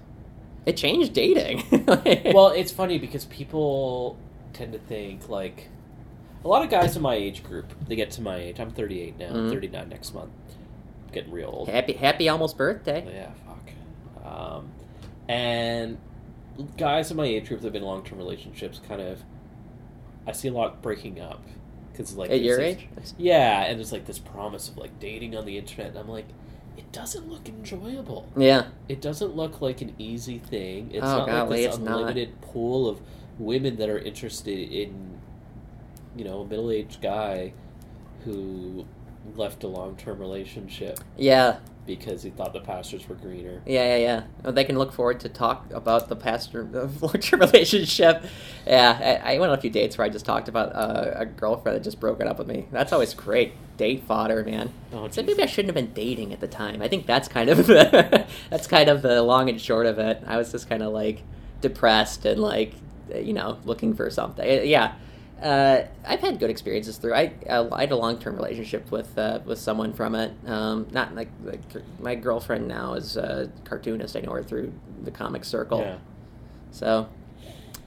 It 0.65 0.75
changed 0.75 1.13
dating. 1.13 1.63
well, 2.33 2.49
it's 2.49 2.71
funny 2.73 2.97
because 2.99 3.23
people 3.25 4.17
tend 4.51 4.73
to 4.73 4.79
think 4.79 5.29
like 5.29 5.69
a 6.43 6.47
lot 6.47 6.63
of 6.63 6.69
guys 6.69 6.95
in 6.97 7.01
my 7.01 7.15
age 7.15 7.41
group. 7.43 7.73
They 7.87 7.95
get 7.95 8.11
to 8.11 8.21
my 8.21 8.35
age. 8.35 8.59
I'm 8.59 8.71
38 8.71 9.17
now. 9.17 9.31
Mhm. 9.31 9.49
39 9.49 9.89
next 9.89 10.13
month. 10.13 10.31
getting 11.13 11.31
real 11.31 11.49
old. 11.49 11.69
happy 11.69 11.93
happy 11.93 12.27
almost 12.27 12.57
birthday. 12.57 13.05
Yeah, 13.09 13.31
fuck. 13.45 14.29
Um, 14.29 14.71
and 15.29 15.97
guys 16.77 17.09
in 17.11 17.17
my 17.17 17.25
age 17.25 17.47
group 17.47 17.61
that 17.61 17.67
have 17.67 17.73
been 17.73 17.83
long 17.83 18.03
term 18.03 18.17
relationships 18.17 18.81
kind 18.87 18.99
of, 19.01 19.21
I 20.27 20.33
see 20.33 20.49
a 20.49 20.51
lot 20.51 20.81
breaking 20.81 21.21
up 21.21 21.41
because 21.97 22.15
like 22.15 22.29
At 22.29 22.41
your 22.41 22.59
age? 22.61 22.87
yeah, 23.17 23.63
and 23.63 23.79
there's 23.79 23.91
like 23.91 24.05
this 24.05 24.19
promise 24.19 24.69
of 24.69 24.77
like 24.77 24.99
dating 24.99 25.35
on 25.35 25.45
the 25.45 25.57
internet, 25.57 25.87
and 25.91 25.97
I'm 25.97 26.07
like, 26.09 26.27
it 26.77 26.91
doesn't 26.91 27.27
look 27.27 27.49
enjoyable. 27.49 28.27
Yeah. 28.37 28.67
It 28.87 29.01
doesn't 29.01 29.35
look 29.35 29.61
like 29.61 29.81
an 29.81 29.95
easy 29.97 30.37
thing. 30.37 30.91
It's 30.93 31.03
Oh, 31.03 31.17
not 31.19 31.25
golly, 31.27 31.49
like 31.49 31.57
this 31.57 31.65
it's 31.75 31.77
not. 31.79 31.99
unlimited 32.01 32.39
pool 32.41 32.87
of 32.87 33.01
women 33.39 33.77
that 33.77 33.89
are 33.89 33.97
interested 33.97 34.59
in, 34.71 35.17
you 36.15 36.23
know, 36.23 36.41
a 36.41 36.45
middle 36.45 36.69
aged 36.69 37.01
guy 37.01 37.53
who 38.25 38.85
left 39.35 39.63
a 39.63 39.67
long 39.67 39.95
term 39.95 40.19
relationship 40.19 40.99
Yeah, 41.17 41.57
because 41.87 42.21
he 42.21 42.29
thought 42.29 42.53
the 42.53 42.59
pastures 42.59 43.07
were 43.09 43.15
greener. 43.15 43.61
yeah, 43.65 43.95
yeah, 43.95 43.97
yeah. 43.97 44.23
Well, 44.43 44.53
they 44.53 44.63
can 44.65 44.77
look 44.77 44.91
forward 44.91 45.19
to 45.21 45.29
talk 45.29 45.65
about 45.73 46.09
the 46.09 46.15
pastor 46.15 46.61
of 46.61 47.01
long-term 47.01 47.39
relationship. 47.51 48.25
Yeah, 48.67 49.21
I, 49.25 49.35
I 49.35 49.39
went 49.39 49.51
on 49.51 49.57
a 49.57 49.61
few 49.61 49.69
dates 49.71 49.97
where 49.97 50.05
I 50.05 50.09
just 50.09 50.25
talked 50.25 50.47
about 50.47 50.75
uh, 50.75 51.13
a 51.15 51.25
girlfriend 51.25 51.77
that 51.77 51.83
just 51.83 51.99
broken 51.99 52.27
up 52.27 52.37
with 52.37 52.47
me. 52.47 52.67
That's 52.71 52.93
always 52.93 53.13
great 53.15 53.53
date 53.77 54.03
fodder, 54.03 54.43
man. 54.43 54.71
Oh, 54.91 55.07
so 55.09 55.23
maybe 55.23 55.41
I 55.41 55.45
shouldn't 55.45 55.75
have 55.75 55.85
been 55.85 55.93
dating 55.93 56.33
at 56.33 56.39
the 56.39 56.47
time. 56.47 56.81
I 56.81 56.87
think 56.87 57.05
that's 57.05 57.27
kind 57.27 57.49
of 57.49 57.57
the, 57.67 58.27
that's 58.49 58.67
kind 58.67 58.89
of 58.89 59.01
the 59.01 59.23
long 59.23 59.49
and 59.49 59.59
short 59.59 59.85
of 59.85 59.97
it. 59.97 60.21
I 60.27 60.37
was 60.37 60.51
just 60.51 60.67
kind 60.69 60.83
of 60.83 60.91
like 60.93 61.23
depressed 61.61 62.25
and 62.25 62.39
like 62.41 62.73
you 63.15 63.33
know 63.33 63.57
looking 63.65 63.93
for 63.93 64.09
something. 64.09 64.67
Yeah, 64.67 64.93
uh, 65.41 65.83
I've 66.05 66.19
had 66.19 66.39
good 66.39 66.49
experiences 66.49 66.97
through. 66.97 67.13
I 67.13 67.33
uh, 67.49 67.67
I 67.71 67.81
had 67.81 67.91
a 67.91 67.95
long 67.95 68.19
term 68.19 68.35
relationship 68.35 68.91
with 68.91 69.17
uh, 69.17 69.39
with 69.45 69.59
someone 69.59 69.93
from 69.93 70.15
it. 70.15 70.31
Um, 70.45 70.87
not 70.91 71.15
like, 71.15 71.29
like 71.43 71.59
my 71.99 72.15
girlfriend 72.15 72.67
now 72.67 72.93
is 72.93 73.17
a 73.17 73.51
cartoonist. 73.65 74.15
I 74.15 74.21
know 74.21 74.31
her 74.31 74.43
through 74.43 74.73
the 75.03 75.11
comic 75.11 75.45
circle. 75.45 75.79
Yeah. 75.79 75.97
So 76.71 77.09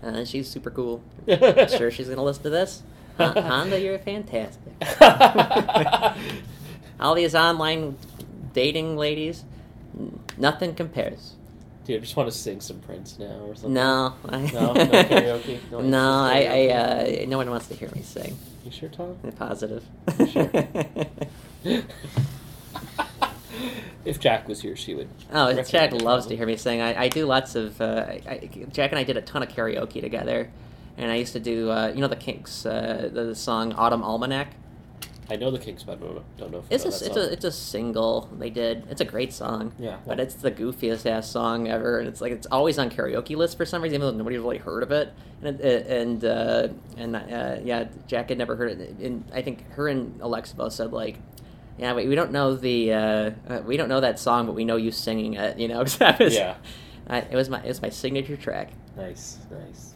uh, 0.03 0.24
she's 0.24 0.48
super 0.48 0.70
cool. 0.70 1.03
I'm 1.28 1.68
sure, 1.78 1.90
she's 1.90 2.09
gonna 2.09 2.22
listen 2.22 2.42
to 2.44 2.51
this. 2.51 2.82
Hon- 3.18 3.36
Honda, 3.36 3.80
you're 3.80 3.98
fantastic. 3.98 4.72
All 7.01 7.14
these 7.14 7.34
online 7.34 7.96
dating 8.53 8.96
ladies, 8.96 9.44
nothing 10.38 10.74
compares. 10.74 11.34
Dude, 11.85 11.97
I 11.97 12.01
just 12.01 12.14
want 12.14 12.31
to 12.31 12.37
sing 12.37 12.61
some 12.61 12.78
Prince 12.81 13.18
now 13.18 13.41
or 13.47 13.55
something. 13.55 13.72
No, 13.74 14.14
I, 14.28 14.41
No? 14.53 14.72
No 14.74 14.85
karaoke? 14.85 15.59
No 15.70 15.81
No, 15.81 16.20
I, 16.24 16.47
I, 16.51 16.68
uh, 16.74 17.24
no 17.26 17.39
one 17.39 17.49
wants 17.51 17.68
to 17.68 17.74
hear 17.74 17.89
me 17.95 18.03
sing. 18.03 18.37
You 18.64 18.70
sure, 18.70 18.91
Tom? 18.91 19.16
I'm 19.24 19.33
positive. 19.33 19.83
Sure. 20.31 20.51
if 24.05 24.20
Jacq 24.20 24.47
was 24.47 24.61
here, 24.61 24.76
she 24.76 24.95
would. 24.95 25.09
oh, 25.33 25.55
Jacq 25.55 26.01
loves 26.03 26.26
to 26.26 26.37
hear 26.37 26.47
me 26.47 26.57
sing. 26.57 26.81
I, 26.81 27.05
I 27.05 27.09
do 27.09 27.26
lots 27.26 27.55
of. 27.55 27.81
Uh, 27.81 28.05
I, 28.09 28.49
Jacq 28.72 28.91
and 28.91 28.99
I 28.99 29.05
did 29.05 29.16
a 29.16 29.22
ton 29.22 29.43
of 29.43 29.49
karaoke 29.49 30.01
together, 30.01 30.51
and 30.97 31.11
I 31.11 31.16
used 31.16 31.33
to 31.33 31.41
do. 31.41 31.70
Uh, 31.70 31.93
you 31.95 32.01
know 32.01 32.09
the 32.09 32.16
Kinks, 32.16 32.64
uh, 32.66 33.09
the, 33.12 33.24
the 33.24 33.35
song 33.35 33.72
"Autumn 33.74 34.03
Almanac." 34.03 34.49
I 35.31 35.37
know 35.37 35.51
the 35.51 35.59
Kings, 35.59 35.85
but 35.85 35.93
I 35.93 35.97
don't 35.97 36.37
don't 36.37 36.51
know 36.53 36.59
if 36.59 36.64
It's 36.70 36.85
know 36.85 36.91
a, 36.91 36.95
it's 36.95 37.07
song. 37.07 37.18
a 37.18 37.20
it's 37.33 37.45
a 37.45 37.53
single 37.53 38.28
they 38.39 38.51
did. 38.51 38.85
It's 38.91 39.01
a 39.01 39.05
great 39.05 39.33
song. 39.33 39.72
Yeah, 39.78 39.99
But 40.07 40.18
it's 40.20 40.35
the 40.35 40.51
goofiest 40.51 41.07
ass 41.07 41.31
song 41.31 41.68
ever, 41.68 41.99
and 42.01 42.09
it's 42.09 42.20
like 42.20 42.33
it's 42.33 42.47
always 42.51 42.78
on 42.78 42.91
karaoke 42.91 43.37
lists 43.37 43.55
for 43.57 43.64
some 43.64 43.83
reason, 43.83 43.95
even 43.97 44.07
though 44.12 44.18
nobody's 44.18 44.41
really 44.41 44.59
heard 44.59 44.83
of 44.83 44.91
it. 44.91 45.12
And 45.43 45.61
it, 45.61 45.87
and 45.87 46.24
uh, 46.24 46.68
and 46.97 47.16
uh, 47.16 47.57
yeah, 47.62 47.85
Jacq 48.09 48.28
had 48.28 48.39
never 48.39 48.57
heard 48.57 48.72
it. 48.81 48.91
And 48.99 49.24
I 49.33 49.43
think 49.43 49.70
her 49.72 49.89
and 49.89 50.20
Alexa 50.20 50.57
both 50.57 50.72
said 50.72 50.93
like, 50.93 51.16
yeah, 51.78 51.95
we, 51.95 52.07
we 52.09 52.14
don't 52.14 52.33
know 52.33 52.57
the 52.57 52.93
uh, 52.93 53.31
uh, 53.49 53.61
we 53.64 53.76
don't 53.76 53.89
know 53.89 54.01
that 54.01 54.18
song, 54.18 54.47
but 54.47 54.55
we 54.55 54.64
know 54.64 54.76
you 54.76 54.91
singing 54.91 55.35
it. 55.35 55.59
You 55.59 55.68
know, 55.68 55.85
that 55.99 56.18
was 56.18 56.35
Yeah. 56.35 56.57
I, 57.09 57.18
it 57.20 57.35
was 57.35 57.49
my 57.49 57.61
it 57.62 57.68
was 57.68 57.81
my 57.83 57.89
signature 57.89 58.37
track. 58.37 58.70
Nice, 58.97 59.39
nice. 59.51 59.89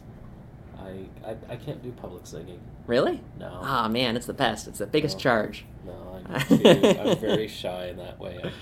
I, 0.85 1.29
I 1.31 1.35
I 1.49 1.55
can't 1.55 1.81
do 1.83 1.91
public 1.91 2.25
singing. 2.27 2.59
Really? 2.87 3.21
No. 3.39 3.59
Ah 3.63 3.87
man, 3.87 4.15
it's 4.15 4.25
the 4.27 4.33
best. 4.33 4.67
It's 4.67 4.79
the 4.79 4.87
biggest 4.87 5.17
No. 5.17 5.21
charge. 5.21 5.65
No, 5.85 6.21
I'm, 6.25 6.41
too, 6.47 6.99
I'm 6.99 7.17
very 7.17 7.47
shy 7.47 7.87
in 7.87 7.97
that 7.97 8.19
way. 8.19 8.39
I'm- 8.43 8.53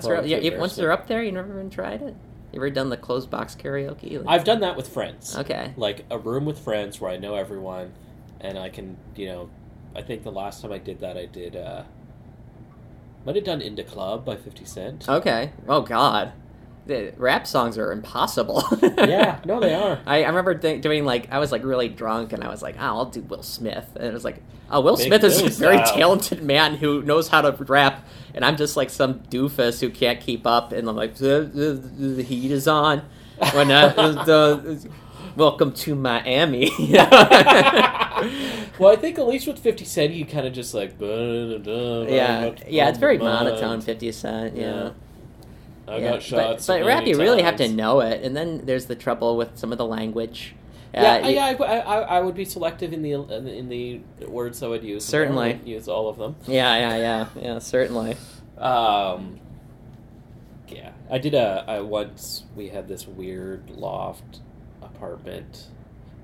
they're 0.00 0.24
yeah, 0.24 0.58
once 0.58 0.76
they're 0.76 0.92
up 0.92 1.08
there, 1.08 1.22
you 1.24 1.32
never 1.32 1.52
even 1.52 1.68
tried 1.70 2.02
it. 2.02 2.14
You 2.52 2.58
ever 2.60 2.70
done 2.70 2.88
the 2.90 2.96
closed 2.96 3.30
box 3.30 3.56
karaoke? 3.56 4.18
Like- 4.18 4.28
I've 4.28 4.44
done 4.44 4.60
that 4.60 4.76
with 4.76 4.86
friends. 4.88 5.36
Okay. 5.36 5.72
Like 5.76 6.04
a 6.10 6.18
room 6.18 6.44
with 6.44 6.58
friends 6.58 7.00
where 7.00 7.10
I 7.10 7.16
know 7.16 7.34
everyone, 7.34 7.92
and 8.40 8.58
I 8.58 8.68
can, 8.68 8.96
you 9.16 9.26
know, 9.26 9.50
I 9.96 10.02
think 10.02 10.22
the 10.22 10.30
last 10.30 10.62
time 10.62 10.70
I 10.72 10.78
did 10.78 11.00
that, 11.00 11.16
I 11.16 11.26
did. 11.26 11.56
uh 11.56 11.82
Might 13.24 13.36
have 13.36 13.44
done 13.44 13.60
"In 13.60 13.74
da 13.74 13.82
Club" 13.84 14.24
by 14.24 14.36
Fifty 14.36 14.64
Cent. 14.64 15.08
Okay. 15.08 15.52
Oh 15.68 15.80
God, 15.82 16.32
the 16.86 17.12
rap 17.16 17.46
songs 17.46 17.78
are 17.78 17.92
impossible. 17.92 18.64
yeah, 18.82 19.40
no, 19.44 19.60
they 19.60 19.74
are. 19.74 20.00
I, 20.06 20.24
I 20.24 20.28
remember 20.28 20.54
th- 20.54 20.82
doing 20.82 21.04
like 21.04 21.30
I 21.30 21.38
was 21.38 21.52
like 21.52 21.64
really 21.64 21.88
drunk 21.88 22.32
and 22.32 22.42
I 22.42 22.48
was 22.48 22.62
like, 22.62 22.76
oh, 22.78 22.84
I'll 22.84 23.04
do 23.06 23.20
Will 23.22 23.42
Smith, 23.42 23.88
and 23.96 24.04
it 24.04 24.12
was 24.12 24.24
like, 24.24 24.42
oh, 24.70 24.80
Will 24.80 24.96
Big 24.96 25.06
Smith 25.06 25.24
is 25.24 25.40
a 25.40 25.48
very 25.50 25.78
style. 25.78 25.96
talented 25.96 26.42
man 26.42 26.76
who 26.76 27.02
knows 27.02 27.28
how 27.28 27.42
to 27.42 27.52
rap, 27.64 28.06
and 28.34 28.44
I'm 28.44 28.56
just 28.56 28.76
like 28.76 28.90
some 28.90 29.20
doofus 29.20 29.80
who 29.80 29.90
can't 29.90 30.20
keep 30.20 30.46
up, 30.46 30.72
and 30.72 30.88
I'm 30.88 30.96
like, 30.96 31.16
the, 31.16 31.50
the, 31.52 31.72
the 31.72 32.22
heat 32.22 32.50
is 32.50 32.66
on. 32.66 33.02
When 33.52 33.70
uh, 33.70 33.88
the, 34.24 34.88
welcome 35.36 35.72
to 35.72 35.94
Miami. 35.94 36.70
well, 36.78 38.92
I 38.92 38.96
think 38.96 39.18
at 39.18 39.26
least 39.26 39.46
with 39.46 39.58
Fifty 39.58 39.84
Cent, 39.84 40.12
you 40.12 40.26
kind 40.26 40.46
of 40.46 40.52
just 40.52 40.74
like. 40.74 40.94
Yeah, 41.00 42.54
yeah, 42.68 42.88
it's 42.88 42.98
very 42.98 43.18
monotone. 43.18 43.80
Fifty 43.80 44.12
Cent, 44.12 44.56
yeah. 44.56 44.90
I 45.88 45.96
yeah. 45.98 46.10
got 46.10 46.22
shots. 46.22 46.66
But, 46.66 46.80
but 46.80 46.86
rap, 46.86 47.06
you 47.06 47.18
really 47.18 47.42
have 47.42 47.56
to 47.56 47.68
know 47.68 48.00
it, 48.00 48.22
and 48.22 48.36
then 48.36 48.64
there's 48.64 48.86
the 48.86 48.96
trouble 48.96 49.36
with 49.36 49.58
some 49.58 49.72
of 49.72 49.78
the 49.78 49.86
language. 49.86 50.54
Yeah, 50.94 51.20
Uh, 51.24 51.28
yeah, 51.28 51.44
I, 51.46 51.64
I, 51.64 52.00
I 52.00 52.20
would 52.20 52.34
be 52.34 52.44
selective 52.44 52.92
in 52.92 53.02
the 53.02 53.12
in 53.12 53.68
the 53.68 54.00
words 54.26 54.62
I 54.62 54.68
would 54.68 54.84
use. 54.84 55.04
Certainly. 55.04 55.60
Use 55.64 55.88
all 55.88 56.08
of 56.08 56.18
them. 56.18 56.36
yeah, 56.46 56.76
yeah, 56.76 56.96
yeah, 56.96 57.42
yeah, 57.42 57.58
certainly. 57.58 58.16
Um, 58.58 59.40
yeah, 60.68 60.92
I 61.10 61.18
did 61.18 61.34
a. 61.34 61.64
I 61.66 61.80
once 61.80 62.44
we 62.54 62.68
had 62.68 62.88
this 62.88 63.06
weird 63.06 63.70
loft 63.70 64.40
apartment 64.82 65.66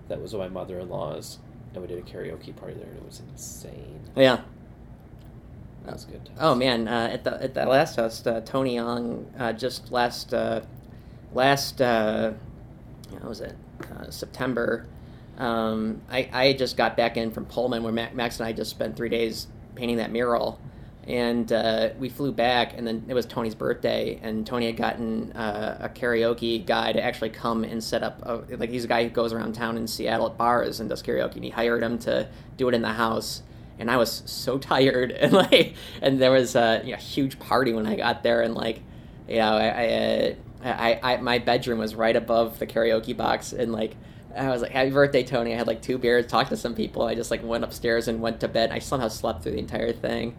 that 0.08 0.20
was 0.20 0.34
my 0.34 0.48
mother 0.48 0.78
in 0.78 0.88
law's, 0.88 1.38
and 1.72 1.82
we 1.82 1.88
did 1.88 1.98
a 1.98 2.02
karaoke 2.02 2.54
party 2.54 2.74
there, 2.74 2.88
and 2.88 2.96
it 2.98 3.04
was 3.04 3.22
insane. 3.30 4.00
Yeah. 4.16 4.40
That 5.88 5.94
was 5.94 6.04
good. 6.04 6.28
Oh 6.38 6.54
man, 6.54 6.86
uh, 6.86 7.08
at 7.10 7.24
the 7.24 7.42
at 7.42 7.54
the 7.54 7.64
last 7.64 7.96
house, 7.96 8.26
uh, 8.26 8.42
Tony 8.44 8.74
Young 8.74 9.24
uh, 9.38 9.54
just 9.54 9.90
last 9.90 10.34
uh, 10.34 10.60
last 11.32 11.80
uh, 11.80 12.32
how 13.22 13.28
was 13.28 13.40
it 13.40 13.56
uh, 13.96 14.10
September? 14.10 14.86
Um, 15.38 16.02
I 16.10 16.28
I 16.30 16.52
just 16.52 16.76
got 16.76 16.94
back 16.94 17.16
in 17.16 17.30
from 17.30 17.46
Pullman 17.46 17.82
where 17.82 17.92
Ma- 17.92 18.10
Max 18.12 18.38
and 18.38 18.46
I 18.46 18.52
just 18.52 18.70
spent 18.70 18.98
three 18.98 19.08
days 19.08 19.46
painting 19.76 19.96
that 19.96 20.12
mural, 20.12 20.60
and 21.06 21.50
uh, 21.50 21.88
we 21.98 22.10
flew 22.10 22.32
back, 22.32 22.76
and 22.76 22.86
then 22.86 23.06
it 23.08 23.14
was 23.14 23.24
Tony's 23.24 23.54
birthday, 23.54 24.20
and 24.22 24.46
Tony 24.46 24.66
had 24.66 24.76
gotten 24.76 25.32
uh, 25.32 25.78
a 25.80 25.88
karaoke 25.88 26.66
guy 26.66 26.92
to 26.92 27.02
actually 27.02 27.30
come 27.30 27.64
and 27.64 27.82
set 27.82 28.02
up. 28.02 28.20
A, 28.26 28.56
like 28.56 28.68
he's 28.68 28.84
a 28.84 28.88
guy 28.88 29.04
who 29.04 29.08
goes 29.08 29.32
around 29.32 29.54
town 29.54 29.78
in 29.78 29.86
Seattle 29.86 30.26
at 30.26 30.36
bars 30.36 30.80
and 30.80 30.90
does 30.90 31.02
karaoke, 31.02 31.36
and 31.36 31.44
he 31.44 31.50
hired 31.50 31.82
him 31.82 31.98
to 32.00 32.28
do 32.58 32.68
it 32.68 32.74
in 32.74 32.82
the 32.82 32.92
house 32.92 33.42
and 33.78 33.90
I 33.90 33.96
was 33.96 34.22
so 34.26 34.58
tired 34.58 35.12
and 35.20 35.32
like 35.32 35.74
and 36.02 36.20
there 36.20 36.30
was 36.30 36.56
a 36.56 36.82
you 36.84 36.92
know, 36.92 36.98
huge 36.98 37.38
party 37.38 37.72
when 37.72 37.86
I 37.86 37.96
got 37.96 38.22
there 38.22 38.42
and 38.42 38.54
like 38.54 38.80
you 39.28 39.36
know 39.36 39.56
I 39.56 39.66
I, 39.66 39.86
uh, 39.86 40.34
I 40.64 41.00
I 41.02 41.16
my 41.18 41.38
bedroom 41.38 41.78
was 41.78 41.94
right 41.94 42.16
above 42.16 42.58
the 42.58 42.66
karaoke 42.66 43.16
box 43.16 43.52
and 43.52 43.72
like 43.72 43.96
I 44.36 44.48
was 44.50 44.62
like 44.62 44.72
happy 44.72 44.90
birthday 44.90 45.24
Tony. 45.24 45.54
I 45.54 45.56
had 45.56 45.66
like 45.66 45.82
two 45.82 45.98
beers 45.98 46.26
talked 46.26 46.50
to 46.50 46.56
some 46.56 46.74
people. 46.74 47.02
I 47.02 47.14
just 47.14 47.30
like 47.30 47.42
went 47.42 47.64
upstairs 47.64 48.08
and 48.08 48.20
went 48.20 48.40
to 48.40 48.48
bed. 48.48 48.70
I 48.70 48.78
somehow 48.78 49.08
slept 49.08 49.42
through 49.42 49.52
the 49.52 49.58
entire 49.58 49.92
thing. 49.92 50.36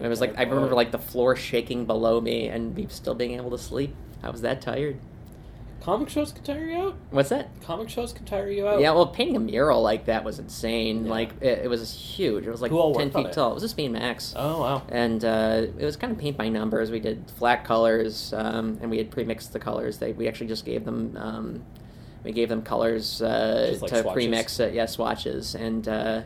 It 0.00 0.08
was 0.08 0.20
like 0.20 0.38
I 0.38 0.42
remember 0.42 0.74
like 0.74 0.92
the 0.92 0.98
floor 0.98 1.36
shaking 1.36 1.84
below 1.84 2.20
me 2.20 2.48
and 2.48 2.74
me 2.74 2.86
still 2.88 3.14
being 3.14 3.32
able 3.32 3.50
to 3.50 3.58
sleep. 3.58 3.94
I 4.22 4.30
was 4.30 4.42
that 4.42 4.60
tired 4.60 4.98
comic 5.80 6.08
shows 6.08 6.32
can 6.32 6.42
tire 6.44 6.66
you 6.66 6.76
out. 6.76 6.96
what's 7.10 7.30
that 7.30 7.48
Comic 7.62 7.88
shows 7.88 8.12
can 8.12 8.24
tire 8.24 8.50
you 8.50 8.66
out. 8.66 8.80
yeah, 8.80 8.92
well, 8.92 9.06
painting 9.06 9.36
a 9.36 9.40
mural 9.40 9.82
like 9.82 10.06
that 10.06 10.24
was 10.24 10.38
insane. 10.38 11.04
Yeah. 11.04 11.10
Like 11.10 11.30
it, 11.40 11.60
it 11.64 11.68
was 11.68 11.92
huge. 11.92 12.46
It 12.46 12.50
was 12.50 12.60
like 12.60 12.70
Who 12.70 12.94
ten 12.94 13.10
feet 13.10 13.32
tall. 13.32 13.52
It 13.52 13.54
was 13.54 13.62
just 13.62 13.76
me 13.76 13.86
and 13.86 13.94
Max. 13.94 14.34
Oh 14.36 14.60
wow. 14.60 14.82
and 14.88 15.24
uh, 15.24 15.66
it 15.78 15.84
was 15.84 15.96
kind 15.96 16.12
of 16.12 16.18
paint 16.18 16.36
by 16.36 16.48
numbers. 16.48 16.90
We 16.90 17.00
did 17.00 17.30
flat 17.36 17.64
colors, 17.64 18.32
um, 18.32 18.78
and 18.80 18.90
we 18.90 18.98
had 18.98 19.10
pre-mixed 19.10 19.52
the 19.52 19.60
colors. 19.60 19.98
They 19.98 20.12
we 20.12 20.28
actually 20.28 20.48
just 20.48 20.64
gave 20.64 20.84
them 20.84 21.16
um, 21.16 21.62
we 22.24 22.32
gave 22.32 22.48
them 22.48 22.62
colors 22.62 23.22
uh, 23.22 23.76
like 23.80 23.90
to 23.90 24.00
swatches? 24.02 24.12
pre-mix 24.12 24.60
it. 24.60 24.74
Yeah, 24.74 24.86
swatches, 24.86 25.54
and 25.54 25.86
uh, 25.88 26.22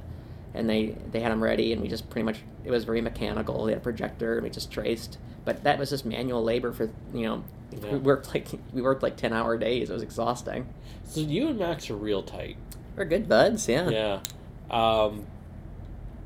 and 0.55 0.69
they 0.69 0.97
they 1.13 1.21
had 1.21 1.31
them 1.33 1.43
ready, 1.43 1.73
and 1.73 1.83
we 1.83 1.89
just 1.89 2.11
pretty 2.11 2.25
much 2.25 2.41
it 2.65 2.71
was 2.71 2.85
very 2.85 3.01
mechanical. 3.01 3.65
We 3.65 3.73
had 3.73 3.79
a 3.79 3.85
projector, 3.85 4.35
and 4.35 4.43
we 4.43 4.51
just 4.51 4.71
traced. 4.71 5.19
But 5.45 5.65
that 5.65 5.79
was 5.79 5.91
just 5.91 6.05
manual 6.07 6.43
labor 6.43 6.73
for 6.73 6.91
you 7.13 7.27
know. 7.27 7.45
Yeah. 7.71 7.93
We 7.93 7.99
worked 7.99 8.33
like 8.35 8.49
we 8.73 8.83
worked 8.83 9.03
like 9.03 9.17
ten 9.17 9.33
hour 9.33 9.59
days. 9.59 9.91
It 9.91 9.93
was 9.93 10.03
exhausting. 10.03 10.73
So 11.05 11.21
you 11.21 11.49
and 11.49 11.59
Max 11.59 11.91
are 11.91 11.97
real 11.97 12.23
tight. 12.23 12.57
We're 12.97 13.05
good 13.05 13.29
buds, 13.29 13.69
yeah. 13.69 13.89
Yeah. 13.91 14.21
Um, 14.71 15.27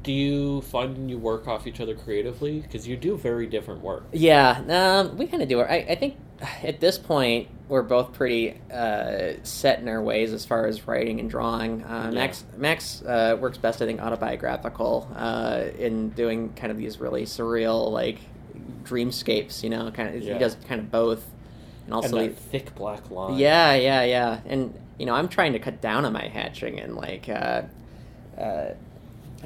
do 0.03 0.13
you 0.13 0.61
find 0.63 1.11
you 1.11 1.19
work 1.19 1.49
off 1.49 1.67
each 1.67 1.81
other 1.81 1.95
creatively? 1.95 2.61
Because 2.61 2.87
you 2.87 2.97
do 2.97 3.17
very 3.17 3.47
different 3.47 3.83
work. 3.83 4.05
Yeah, 4.13 4.63
um, 4.69 5.17
we 5.17 5.27
kind 5.27 5.43
of 5.43 5.49
do. 5.49 5.61
I, 5.61 5.75
I 5.89 5.95
think 5.97 6.17
at 6.63 6.81
this 6.81 6.99
point 6.99 7.49
we're 7.69 7.83
both 7.83 8.13
pretty 8.13 8.61
uh, 8.73 9.33
set 9.43 9.81
in 9.81 9.89
our 9.89 10.03
ways 10.03 10.33
as 10.33 10.47
far 10.47 10.67
as 10.67 10.87
writing 10.87 11.19
and 11.21 11.29
drawing. 11.29 11.83
Uh, 11.83 12.11
Yeah. 12.13 12.21
Max 12.21 12.45
Max 12.57 13.03
uh, 13.03 13.37
works 13.41 13.59
best, 13.59 13.83
I 13.83 13.87
think, 13.87 14.01
autobiographical 14.01 15.11
uh, 15.17 15.65
in 15.79 16.11
doing 16.11 16.53
kind 16.55 16.71
of 16.71 16.79
these 16.79 17.01
really 17.01 17.25
surreal 17.25 17.91
like 17.91 18.19
dreamscapes. 18.85 19.63
You 19.63 19.71
know, 19.71 19.91
kind 19.91 20.15
of 20.15 20.23
Yeah. 20.23 20.35
he 20.35 20.39
does 20.39 20.57
kind 20.67 20.81
of 20.81 20.91
both, 20.91 21.25
and 21.87 21.95
also 21.95 22.17
and 22.19 22.37
thick 22.37 22.75
black 22.75 23.11
line. 23.11 23.39
yeah, 23.39 23.75
yeah, 23.75 24.03
yeah. 24.05 24.41
And 24.47 24.75
you 24.99 25.07
know, 25.07 25.15
I'm 25.15 25.29
trying 25.29 25.53
to 25.53 25.59
cut 25.59 25.81
down 25.81 26.05
on 26.05 26.13
my 26.13 26.27
hatching 26.27 26.81
and 26.81 26.97
like 26.97 27.29
uh, 27.29 27.63
uh, 28.39 28.75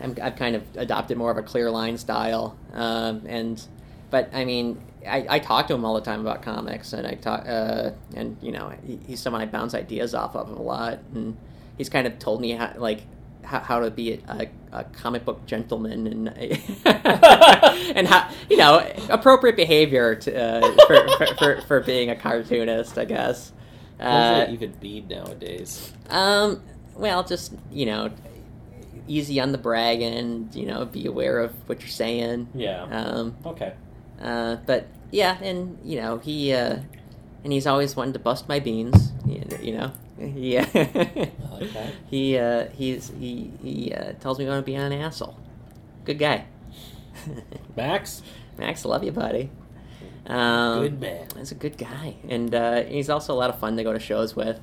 I'm, 0.02 0.16
I've 0.22 0.36
kind 0.36 0.56
of 0.56 0.62
adopted 0.76 1.18
more 1.18 1.30
of 1.30 1.36
a 1.36 1.42
clear 1.42 1.70
line 1.70 1.98
style, 1.98 2.56
um, 2.72 3.22
and 3.26 3.62
but 4.10 4.30
I 4.32 4.44
mean, 4.44 4.80
I, 5.06 5.26
I 5.28 5.38
talk 5.38 5.66
to 5.68 5.74
him 5.74 5.84
all 5.84 5.94
the 5.94 6.00
time 6.00 6.20
about 6.20 6.42
comics, 6.42 6.92
and 6.94 7.06
I 7.06 7.14
talk, 7.14 7.44
uh, 7.46 7.90
and 8.14 8.36
you 8.40 8.52
know, 8.52 8.72
he, 8.86 8.98
he's 9.06 9.20
someone 9.20 9.42
I 9.42 9.46
bounce 9.46 9.74
ideas 9.74 10.14
off 10.14 10.34
of 10.34 10.48
a 10.50 10.62
lot, 10.62 11.00
and 11.14 11.36
he's 11.76 11.88
kind 11.90 12.06
of 12.06 12.18
told 12.18 12.40
me 12.40 12.52
how, 12.52 12.72
like 12.76 13.02
how, 13.42 13.60
how 13.60 13.80
to 13.80 13.90
be 13.90 14.20
a, 14.28 14.48
a 14.72 14.84
comic 14.84 15.24
book 15.24 15.44
gentleman 15.46 16.06
and 16.06 16.28
and 16.86 18.06
how 18.08 18.28
you 18.48 18.56
know 18.56 18.86
appropriate 19.10 19.56
behavior 19.56 20.14
to, 20.14 20.34
uh, 20.34 20.72
for, 20.86 21.08
for, 21.16 21.26
for 21.36 21.60
for 21.62 21.80
being 21.80 22.10
a 22.10 22.16
cartoonist, 22.16 22.98
I 22.98 23.04
guess. 23.04 23.52
Uh, 24.00 24.38
that 24.38 24.50
even 24.50 24.72
be 24.80 25.00
nowadays? 25.02 25.92
um, 26.10 26.60
well, 26.96 27.22
just 27.22 27.54
you 27.70 27.86
know, 27.86 28.10
easy 29.06 29.40
on 29.40 29.52
the 29.52 29.58
bragging. 29.58 30.48
You 30.52 30.66
know, 30.66 30.84
be 30.84 31.06
aware 31.06 31.38
of 31.38 31.52
what 31.68 31.80
you're 31.80 31.88
saying. 31.88 32.48
Yeah. 32.54 32.82
Um, 32.84 33.36
Okay. 33.46 33.74
uh, 34.20 34.56
but 34.66 34.88
yeah, 35.10 35.38
and 35.42 35.78
you 35.84 36.00
know 36.00 36.18
he, 36.18 36.52
uh, 36.52 36.78
and 37.44 37.52
he's 37.52 37.66
always 37.66 37.94
wanted 37.94 38.14
to 38.14 38.18
bust 38.20 38.48
my 38.48 38.58
beans. 38.58 39.12
You 39.26 39.72
know, 39.74 39.92
yeah. 40.36 40.66
I 40.74 41.54
like 41.54 41.72
that. 41.72 41.92
he 42.08 42.38
uh, 42.38 42.68
he's 42.70 43.10
he 43.18 43.50
he 43.62 43.92
uh, 43.92 44.12
tells 44.14 44.38
me 44.38 44.44
I'm 44.44 44.50
gonna 44.50 44.62
be 44.62 44.74
an 44.74 44.92
asshole. 44.92 45.36
Good 46.04 46.18
guy. 46.18 46.46
Max, 47.76 48.22
Max, 48.58 48.84
love 48.84 49.04
you, 49.04 49.12
buddy. 49.12 49.50
Um, 50.26 50.82
good 50.82 51.00
man. 51.00 51.26
He's 51.36 51.52
a 51.52 51.56
good 51.56 51.76
guy, 51.76 52.16
and 52.28 52.54
uh, 52.54 52.82
he's 52.84 53.10
also 53.10 53.32
a 53.32 53.36
lot 53.36 53.50
of 53.50 53.58
fun 53.58 53.76
to 53.76 53.82
go 53.82 53.92
to 53.92 53.98
shows 53.98 54.36
with. 54.36 54.60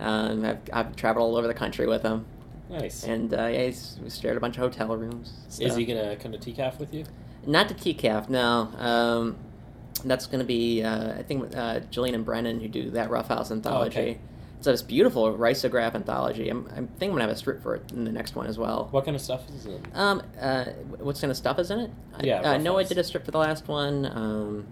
Um, 0.00 0.44
I've, 0.44 0.58
I've 0.72 0.96
traveled 0.96 1.24
all 1.28 1.36
over 1.36 1.46
the 1.46 1.54
country 1.54 1.86
with 1.86 2.02
him, 2.02 2.24
Nice. 2.70 3.04
and 3.04 3.32
uh, 3.34 3.46
yeah, 3.46 3.66
he's 3.66 3.98
we 4.02 4.10
shared 4.10 4.36
a 4.36 4.40
bunch 4.40 4.56
of 4.56 4.62
hotel 4.62 4.96
rooms. 4.96 5.32
Is 5.60 5.76
he 5.76 5.84
gonna 5.84 6.16
come 6.16 6.32
to 6.32 6.38
TCAF 6.38 6.78
with 6.78 6.94
you? 6.94 7.04
Not 7.46 7.68
to 7.68 7.74
TCAF, 7.74 8.28
no. 8.28 8.68
Um, 8.78 9.36
that's 10.04 10.26
going 10.26 10.38
to 10.38 10.44
be, 10.44 10.82
uh, 10.82 11.18
I 11.18 11.22
think, 11.22 11.54
uh, 11.56 11.80
Jillian 11.90 12.14
and 12.14 12.24
Brennan 12.24 12.60
who 12.60 12.68
do 12.68 12.90
that 12.90 13.10
Rough 13.10 13.28
House 13.28 13.50
anthology. 13.50 13.98
okay. 13.98 14.18
It's 14.62 14.66
this 14.68 14.82
beautiful 14.82 15.36
Risograph 15.36 15.96
anthology. 15.96 16.48
I'm, 16.48 16.68
I'm 16.76 16.86
thinking 16.86 17.08
I'm 17.08 17.10
going 17.10 17.16
to 17.16 17.22
have 17.22 17.30
a 17.30 17.36
strip 17.36 17.60
for 17.64 17.74
it 17.74 17.90
in 17.90 18.04
the 18.04 18.12
next 18.12 18.36
one 18.36 18.46
as 18.46 18.58
well. 18.58 18.86
What 18.92 19.04
kind 19.04 19.16
of 19.16 19.20
stuff 19.20 19.42
is 19.50 19.66
it? 19.66 19.80
Um, 19.92 20.22
uh, 20.40 20.66
what 21.00 21.18
kind 21.20 21.32
of 21.32 21.36
stuff 21.36 21.58
is 21.58 21.72
in 21.72 21.80
it? 21.80 21.90
I- 22.14 22.22
Yeah, 22.22 22.38
uh, 22.42 22.52
Rough 22.52 22.62
no, 22.62 22.78
I 22.78 22.84
did 22.84 22.96
a 22.96 23.02
strip 23.02 23.24
for 23.24 23.32
the 23.32 23.38
last 23.38 23.66
one. 23.66 24.06
Um, 24.06 24.66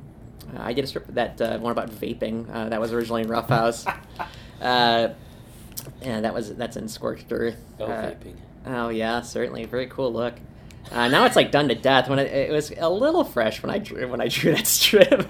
I 0.56 0.74
did 0.74 0.84
a 0.84 0.86
strip 0.86 1.06
for 1.06 1.12
that 1.12 1.40
uh, 1.40 1.58
one 1.58 1.72
about 1.72 1.90
vaping. 1.90 2.48
Uh, 2.54 2.68
that 2.68 2.80
was 2.80 2.92
originally 2.92 3.22
in 3.22 3.28
Rough 3.28 3.48
House. 3.58 3.84
uh, 4.60 5.08
yeah, 6.02 6.20
that 6.20 6.32
was 6.34 6.54
that's 6.54 6.76
in 6.76 6.86
Scorched 6.86 7.26
Earth. 7.32 7.56
Oh, 7.80 7.86
Uh, 7.86 8.10
vaping. 8.12 8.36
Oh 8.66 8.88
yeah, 8.90 9.22
certainly, 9.22 9.64
very 9.64 9.88
cool 9.88 10.12
look. 10.12 10.34
Uh, 10.92 11.08
now 11.08 11.24
it's 11.24 11.34
like 11.34 11.50
done 11.50 11.68
to 11.68 11.74
death. 11.74 12.08
When 12.08 12.20
it, 12.20 12.30
it 12.32 12.52
was 12.52 12.70
a 12.78 12.88
little 12.88 13.24
fresh 13.24 13.60
when 13.60 13.70
I 13.70 13.78
drew 13.78 14.06
when 14.08 14.20
I 14.20 14.28
drew 14.28 14.54
that 14.54 14.68
strip, 14.68 15.28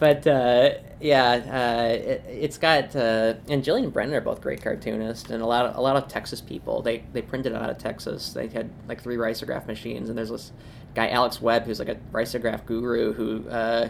but 0.00 0.26
uh, 0.26 0.70
yeah, 1.00 1.30
uh, 1.30 1.92
it, 1.92 2.24
it's 2.28 2.58
got 2.58 2.96
uh, 2.96 3.34
and 3.48 3.62
Jillian 3.62 3.92
Brennan 3.92 4.14
are 4.16 4.20
both 4.20 4.40
great 4.40 4.60
cartoonists, 4.62 5.30
and 5.30 5.40
a 5.42 5.46
lot 5.46 5.66
of 5.66 5.76
a 5.76 5.80
lot 5.80 5.94
of 5.96 6.08
Texas 6.08 6.40
people. 6.40 6.82
They 6.82 7.04
they 7.12 7.22
printed 7.22 7.52
it 7.52 7.56
out 7.62 7.70
of 7.70 7.78
Texas. 7.78 8.32
They 8.32 8.48
had 8.48 8.70
like 8.88 9.00
three 9.02 9.16
risograph 9.16 9.66
machines, 9.68 10.08
and 10.08 10.18
there's 10.18 10.30
this 10.30 10.50
guy 10.94 11.08
Alex 11.10 11.40
Webb 11.40 11.64
who's 11.66 11.78
like 11.78 11.88
a 11.90 11.96
risograph 12.12 12.66
guru 12.66 13.12
who. 13.12 13.48
Uh, 13.48 13.88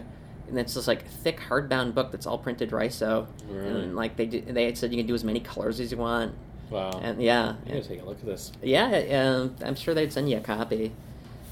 and 0.49 0.59
it's 0.59 0.75
this 0.75 0.89
like 0.89 1.07
thick 1.07 1.39
hardbound 1.39 1.95
book 1.95 2.11
that's 2.11 2.27
all 2.27 2.37
printed 2.37 2.73
riso, 2.73 3.29
Really? 3.49 3.85
and 3.85 3.95
like 3.95 4.17
they 4.17 4.27
do, 4.27 4.41
they 4.41 4.75
said 4.75 4.91
you 4.93 4.99
can 4.99 5.07
do 5.07 5.15
as 5.15 5.23
many 5.23 5.39
colors 5.39 5.79
as 5.79 5.93
you 5.93 5.99
want, 5.99 6.35
Wow. 6.71 6.91
and 7.01 7.23
yeah, 7.23 7.51
I'm 7.51 7.69
gonna 7.69 7.83
take 7.85 8.03
a 8.03 8.05
look 8.05 8.19
at 8.19 8.27
this. 8.27 8.51
yeah, 8.61 8.89
um, 9.39 9.55
I'm 9.65 9.77
sure 9.77 9.95
they'd 9.95 10.13
send 10.13 10.29
you 10.29 10.39
a 10.39 10.41
copy. 10.41 10.91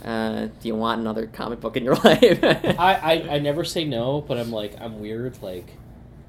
Uh, 0.04 0.46
do 0.60 0.68
you 0.68 0.74
want 0.76 1.00
another 1.00 1.26
comic 1.26 1.60
book 1.60 1.76
in 1.76 1.84
your 1.84 1.94
life? 2.04 2.22
I, 2.42 2.94
I 3.02 3.34
I 3.34 3.38
never 3.40 3.64
say 3.64 3.84
no, 3.84 4.20
but 4.20 4.38
I'm 4.38 4.50
like 4.52 4.80
I'm 4.80 5.00
weird. 5.00 5.42
Like 5.42 5.66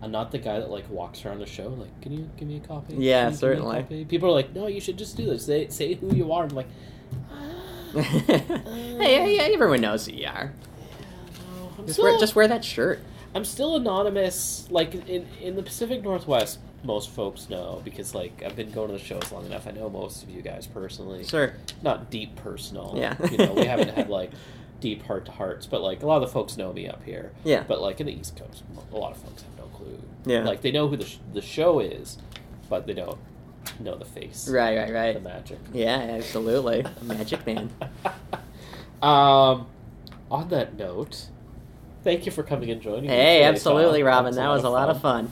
I'm 0.02 0.12
not 0.12 0.32
the 0.32 0.38
guy 0.40 0.60
that 0.60 0.70
like 0.72 0.90
walks 0.90 1.26
around 1.26 1.40
the 1.40 1.46
show. 1.46 1.68
Like, 1.70 2.02
can 2.02 2.12
you 2.14 2.30
give 2.38 2.48
me 2.48 2.58
a 2.58 2.60
copy? 2.62 2.96
Yeah, 2.96 2.98
you 2.98 3.02
give 3.26 3.32
me 3.32 3.36
a 3.36 3.38
certainly. 3.38 3.82
copy?" 3.82 4.06
People 4.06 4.30
are 4.30 4.34
like, 4.34 4.54
no, 4.56 4.68
you 4.68 4.82
should 4.82 4.98
just 4.98 5.16
do 5.18 5.26
this. 5.26 5.46
Say 5.46 5.68
say 5.70 5.94
who 5.94 6.16
you 6.16 6.32
are. 6.32 6.44
I'm 6.44 6.50
like, 6.50 6.68
ah, 7.32 8.02
hey, 8.02 9.36
yeah, 9.36 9.44
everyone 9.54 9.82
knows 9.82 10.06
who 10.06 10.14
you 10.14 10.28
are. 10.28 10.54
no, 11.78 11.84
Just 11.86 11.94
still, 11.94 12.06
wear, 12.06 12.20
just 12.20 12.36
wear 12.36 12.48
that 12.48 12.64
shirt. 12.66 13.00
I'm 13.36 13.46
still 13.46 13.76
anonymous. 13.76 14.68
Like 14.72 14.96
in 15.08 15.28
in 15.42 15.56
the 15.56 15.64
Pacific 15.64 16.02
Northwest, 16.02 16.60
most 16.84 17.10
folks 17.10 17.50
know 17.50 17.82
because 17.84 18.16
like 18.16 18.42
I've 18.46 18.56
been 18.56 18.72
going 18.72 18.88
to 18.88 18.94
the 18.94 19.04
shows 19.04 19.32
long 19.32 19.46
enough. 19.46 19.68
I 19.68 19.72
know 19.72 19.90
most 19.90 20.24
of 20.24 20.30
you 20.30 20.42
guys 20.42 20.68
personally. 20.68 21.24
Sure. 21.24 21.54
Not 21.82 22.10
deep 22.10 22.36
personal. 22.38 22.94
Yeah. 22.98 23.16
you 23.30 23.38
know, 23.38 23.54
we 23.54 23.66
haven't 23.66 23.90
had 23.96 24.10
like 24.20 24.32
deep 24.80 25.04
heart 25.04 25.26
to 25.26 25.32
hearts, 25.32 25.66
but 25.66 25.82
like 25.82 26.04
a 26.04 26.06
lot 26.06 26.18
of 26.18 26.22
the 26.22 26.34
folks 26.34 26.58
know 26.58 26.72
me 26.72 26.88
up 26.88 27.04
here. 27.04 27.32
Yeah. 27.44 27.64
But 27.68 27.82
like 27.82 28.00
in 28.00 28.08
the 28.08 28.14
East 28.14 28.36
Coast, 28.36 28.64
a 28.92 28.98
lot 28.98 29.12
of 29.12 29.18
folks 29.18 29.44
have 29.44 29.58
no 29.58 29.66
clue. 29.66 30.00
Yeah. 30.26 30.44
Like 30.44 30.62
they 30.62 30.72
know 30.72 30.88
who 30.88 30.98
the 30.98 31.06
sh- 31.06 31.20
the 31.34 31.42
show 31.42 31.80
is, 31.80 32.18
but 32.70 32.88
they 32.88 32.94
don't 32.94 33.20
know 33.80 33.96
the 33.96 34.06
face. 34.06 34.48
Right, 34.50 34.78
right, 34.78 34.94
right. 34.94 35.14
The 35.14 35.20
magic. 35.20 35.60
Yeah, 35.74 35.98
absolutely. 35.98 36.82
A 36.82 37.04
magic 37.04 37.46
man. 37.46 37.72
um, 39.02 39.68
on 40.32 40.48
that 40.50 40.78
note, 40.78 41.26
thank 42.04 42.26
you 42.26 42.32
for 42.32 42.44
coming 42.44 42.70
and 42.72 42.82
joining. 42.82 43.04
me 43.04 43.08
Hey, 43.08 43.44
absolutely, 43.44 44.04
Robin. 44.04 44.36
That 44.36 44.50
was 44.50 44.64
a 44.64 44.70
lot 44.70 44.90
of 44.90 45.02
fun. 45.02 45.32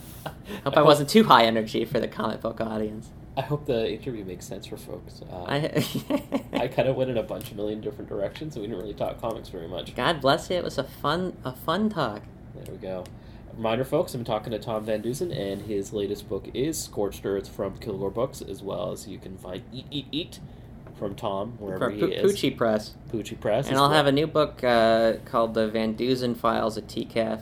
Hope 0.63 0.77
I 0.77 0.81
wasn't 0.81 1.09
too 1.09 1.23
high 1.23 1.45
energy 1.45 1.85
for 1.85 1.99
the 1.99 2.07
comic 2.07 2.41
book 2.41 2.61
audience. 2.61 3.09
I 3.37 3.41
hope 3.41 3.67
the 3.67 3.91
interview 3.91 4.25
makes 4.25 4.47
sense 4.47 4.65
for 4.65 4.77
folks. 4.77 5.21
Uh, 5.21 5.43
I, 5.47 5.85
I 6.53 6.67
kind 6.67 6.89
of 6.89 6.95
went 6.95 7.11
in 7.11 7.17
a 7.17 7.23
bunch 7.23 7.51
of 7.51 7.57
million 7.57 7.81
different 7.81 8.09
directions, 8.09 8.55
and 8.55 8.63
we 8.63 8.67
didn't 8.67 8.81
really 8.81 8.95
talk 8.95 9.21
comics 9.21 9.49
very 9.49 9.67
much. 9.67 9.95
God 9.95 10.21
bless 10.21 10.49
you. 10.49 10.55
It 10.55 10.63
was 10.63 10.79
a 10.79 10.83
fun, 10.83 11.37
a 11.45 11.51
fun 11.51 11.89
talk. 11.89 12.23
There 12.55 12.73
we 12.73 12.79
go. 12.79 13.03
Reminder, 13.55 13.85
folks, 13.85 14.13
I'm 14.15 14.23
talking 14.23 14.51
to 14.51 14.59
Tom 14.59 14.85
Van 14.85 15.03
Deusen, 15.03 15.31
and 15.31 15.63
his 15.63 15.93
latest 15.93 16.27
book 16.27 16.47
is 16.53 16.81
Scorched 16.81 17.25
Earth 17.25 17.47
from 17.47 17.77
Kilgore 17.77 18.11
Books, 18.11 18.41
as 18.41 18.63
well 18.63 18.91
as 18.91 19.07
you 19.07 19.19
can 19.19 19.37
find 19.37 19.63
Eat, 19.71 19.85
Eat, 19.91 20.07
Eat 20.11 20.39
from 20.97 21.15
Tom, 21.15 21.53
wherever 21.59 21.89
From 21.89 21.95
he 21.95 22.05
is. 22.05 22.33
Poochie 22.33 22.55
Press. 22.55 22.95
Poochie 23.11 23.39
Press. 23.39 23.67
And 23.67 23.77
I'll 23.77 23.91
have 23.91 24.07
a 24.07 24.11
new 24.11 24.27
book 24.27 24.63
uh, 24.63 25.13
called 25.25 25.53
The 25.53 25.67
Van 25.67 25.95
Deusen 25.95 26.35
Files 26.35 26.77
at 26.77 26.87
TCAF. 26.87 27.41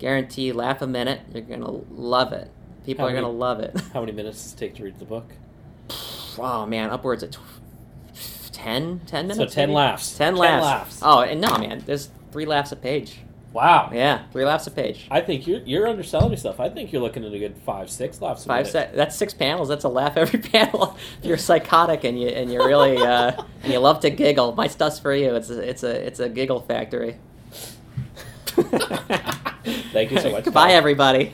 Guarantee, 0.00 0.50
laugh 0.52 0.82
a 0.82 0.86
minute. 0.86 1.20
You're 1.32 1.42
going 1.42 1.60
to 1.60 1.84
love 1.92 2.32
it. 2.32 2.50
People 2.84 3.04
How 3.04 3.08
are 3.10 3.14
many- 3.14 3.22
going 3.22 3.32
to 3.34 3.38
love 3.38 3.60
it. 3.60 3.78
How 3.92 4.00
many 4.00 4.12
minutes 4.12 4.42
does 4.42 4.54
it 4.54 4.56
take 4.56 4.74
to 4.76 4.82
read 4.84 4.98
the 4.98 5.04
book? 5.04 5.30
oh, 6.38 6.66
man, 6.66 6.90
upwards 6.90 7.22
of 7.22 7.30
tw- 7.32 7.38
10, 8.52 9.02
10 9.06 9.26
minutes? 9.28 9.54
10 9.54 9.68
maybe? 9.68 9.76
laughs. 9.76 10.16
10 10.16 10.32
10 10.34 10.36
laughs. 10.36 10.64
laughs. 10.64 11.00
Oh, 11.02 11.20
and 11.20 11.40
no, 11.40 11.56
man, 11.58 11.82
there's 11.86 12.08
three 12.32 12.46
laughs 12.46 12.72
a 12.72 12.76
page. 12.76 13.18
Wow. 13.52 13.90
Yeah, 13.92 14.22
three 14.30 14.44
laughs 14.44 14.66
a 14.68 14.70
page. 14.70 15.08
I 15.10 15.20
think 15.22 15.44
you're 15.44 15.58
you're 15.62 15.88
underselling 15.88 16.30
yourself. 16.30 16.60
I 16.60 16.68
think 16.68 16.92
you're 16.92 17.02
looking 17.02 17.24
at 17.24 17.32
a 17.32 17.38
good 17.38 17.56
five, 17.66 17.90
six 17.90 18.22
laughs. 18.22 18.44
a 18.44 18.46
Five 18.48 18.68
se- 18.68 18.90
That's 18.94 19.16
six 19.16 19.34
panels. 19.34 19.66
That's 19.68 19.82
a 19.82 19.88
laugh 19.88 20.16
every 20.16 20.38
panel. 20.52 20.96
you're 21.20 21.36
psychotic 21.36 22.04
and 22.04 22.20
you 22.20 22.28
and 22.28 22.52
you're 22.52 22.64
really 22.68 22.96
uh, 22.98 23.32
and 23.64 23.72
you 23.72 23.80
love 23.80 23.98
to 24.00 24.10
giggle, 24.10 24.54
my 24.54 24.68
stuff's 24.68 25.00
for 25.00 25.12
you. 25.12 25.34
It's 25.34 25.50
a, 25.50 25.68
it's 25.68 25.82
a 25.82 26.06
it's 26.06 26.20
a 26.20 26.28
giggle 26.28 26.60
factory. 26.60 27.16
Thank 29.92 30.10
you 30.12 30.20
so 30.20 30.30
much, 30.30 30.44
Goodbye, 30.44 30.68
Tom. 30.68 30.76
everybody. 30.76 31.32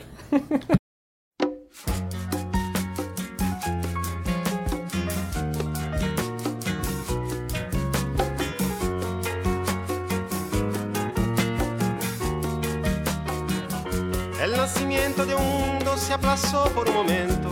El 14.41 14.55
nacimiento 14.55 15.25
de 15.25 15.35
un 15.35 15.43
mundo 15.43 15.97
se 15.97 16.13
aplazó 16.13 16.65
por 16.73 16.87
un 16.87 16.95
momento. 16.95 17.49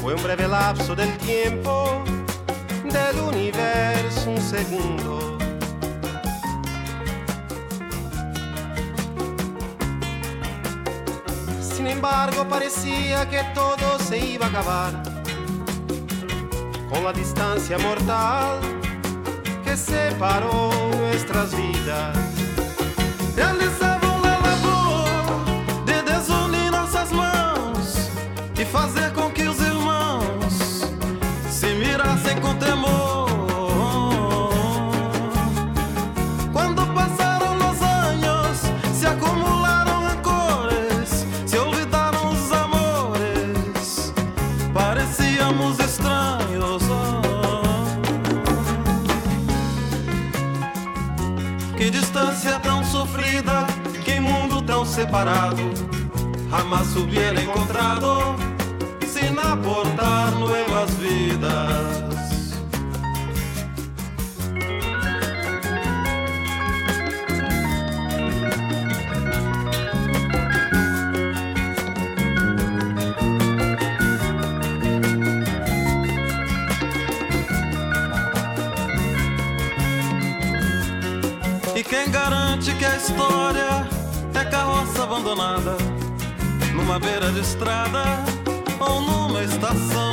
Fue 0.00 0.14
un 0.14 0.22
breve 0.22 0.48
lapso 0.48 0.94
del 0.96 1.16
tiempo, 1.18 2.02
del 2.84 3.20
universo 3.20 4.30
un 4.30 4.40
segundo. 4.40 5.31
Embargo, 12.02 12.44
parecía 12.48 13.28
que 13.28 13.44
todo 13.54 13.96
se 14.00 14.18
iba 14.18 14.46
a 14.46 14.48
acabar. 14.48 14.92
Con 16.90 17.04
la 17.04 17.12
distancia 17.12 17.78
mortal 17.78 18.58
que 19.64 19.76
separó 19.76 20.72
nuestras 20.98 21.54
vidas. 21.54 22.16
Realizavam 23.36 24.20
a 24.24 24.36
labor 24.48 25.84
de 25.86 26.02
desunir 26.02 26.72
nossas 26.72 27.12
mãos 27.12 28.10
e 28.58 28.64
fazer 28.64 29.01
Parado, 55.12 55.70
jamás 56.50 56.96
hubiera 56.96 57.38
encontrado 57.38 58.34
sin 59.06 59.38
aportar 59.38 60.32
nuevas 60.36 60.98
vidas. 60.98 62.54
E 81.76 81.84
quem 81.84 82.10
garante 82.10 82.74
que 82.76 82.86
a 82.86 82.96
história 82.96 83.61
numa 86.74 86.98
beira 86.98 87.30
de 87.30 87.40
estrada 87.40 88.02
ou 88.80 89.00
numa 89.00 89.44
estação. 89.44 90.11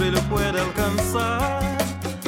siempre 0.00 0.10
le 0.10 0.20
puede 0.28 0.60
alcanzar 0.60 1.78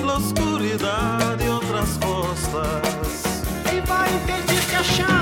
la 0.04 0.14
oscuridad 0.14 1.36
de 1.38 1.48
otras 1.48 1.98
costas. 2.04 3.42
Y 3.72 3.80
va 3.88 4.04
a 4.04 4.10
impedir 4.10 4.60
que 4.68 4.76
achar. 4.76 5.21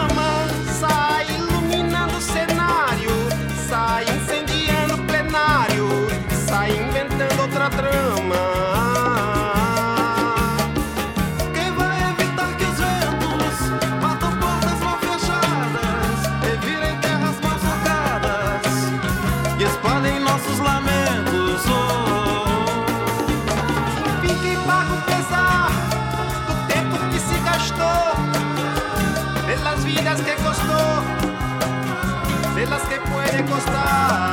encostar. 33.51 34.30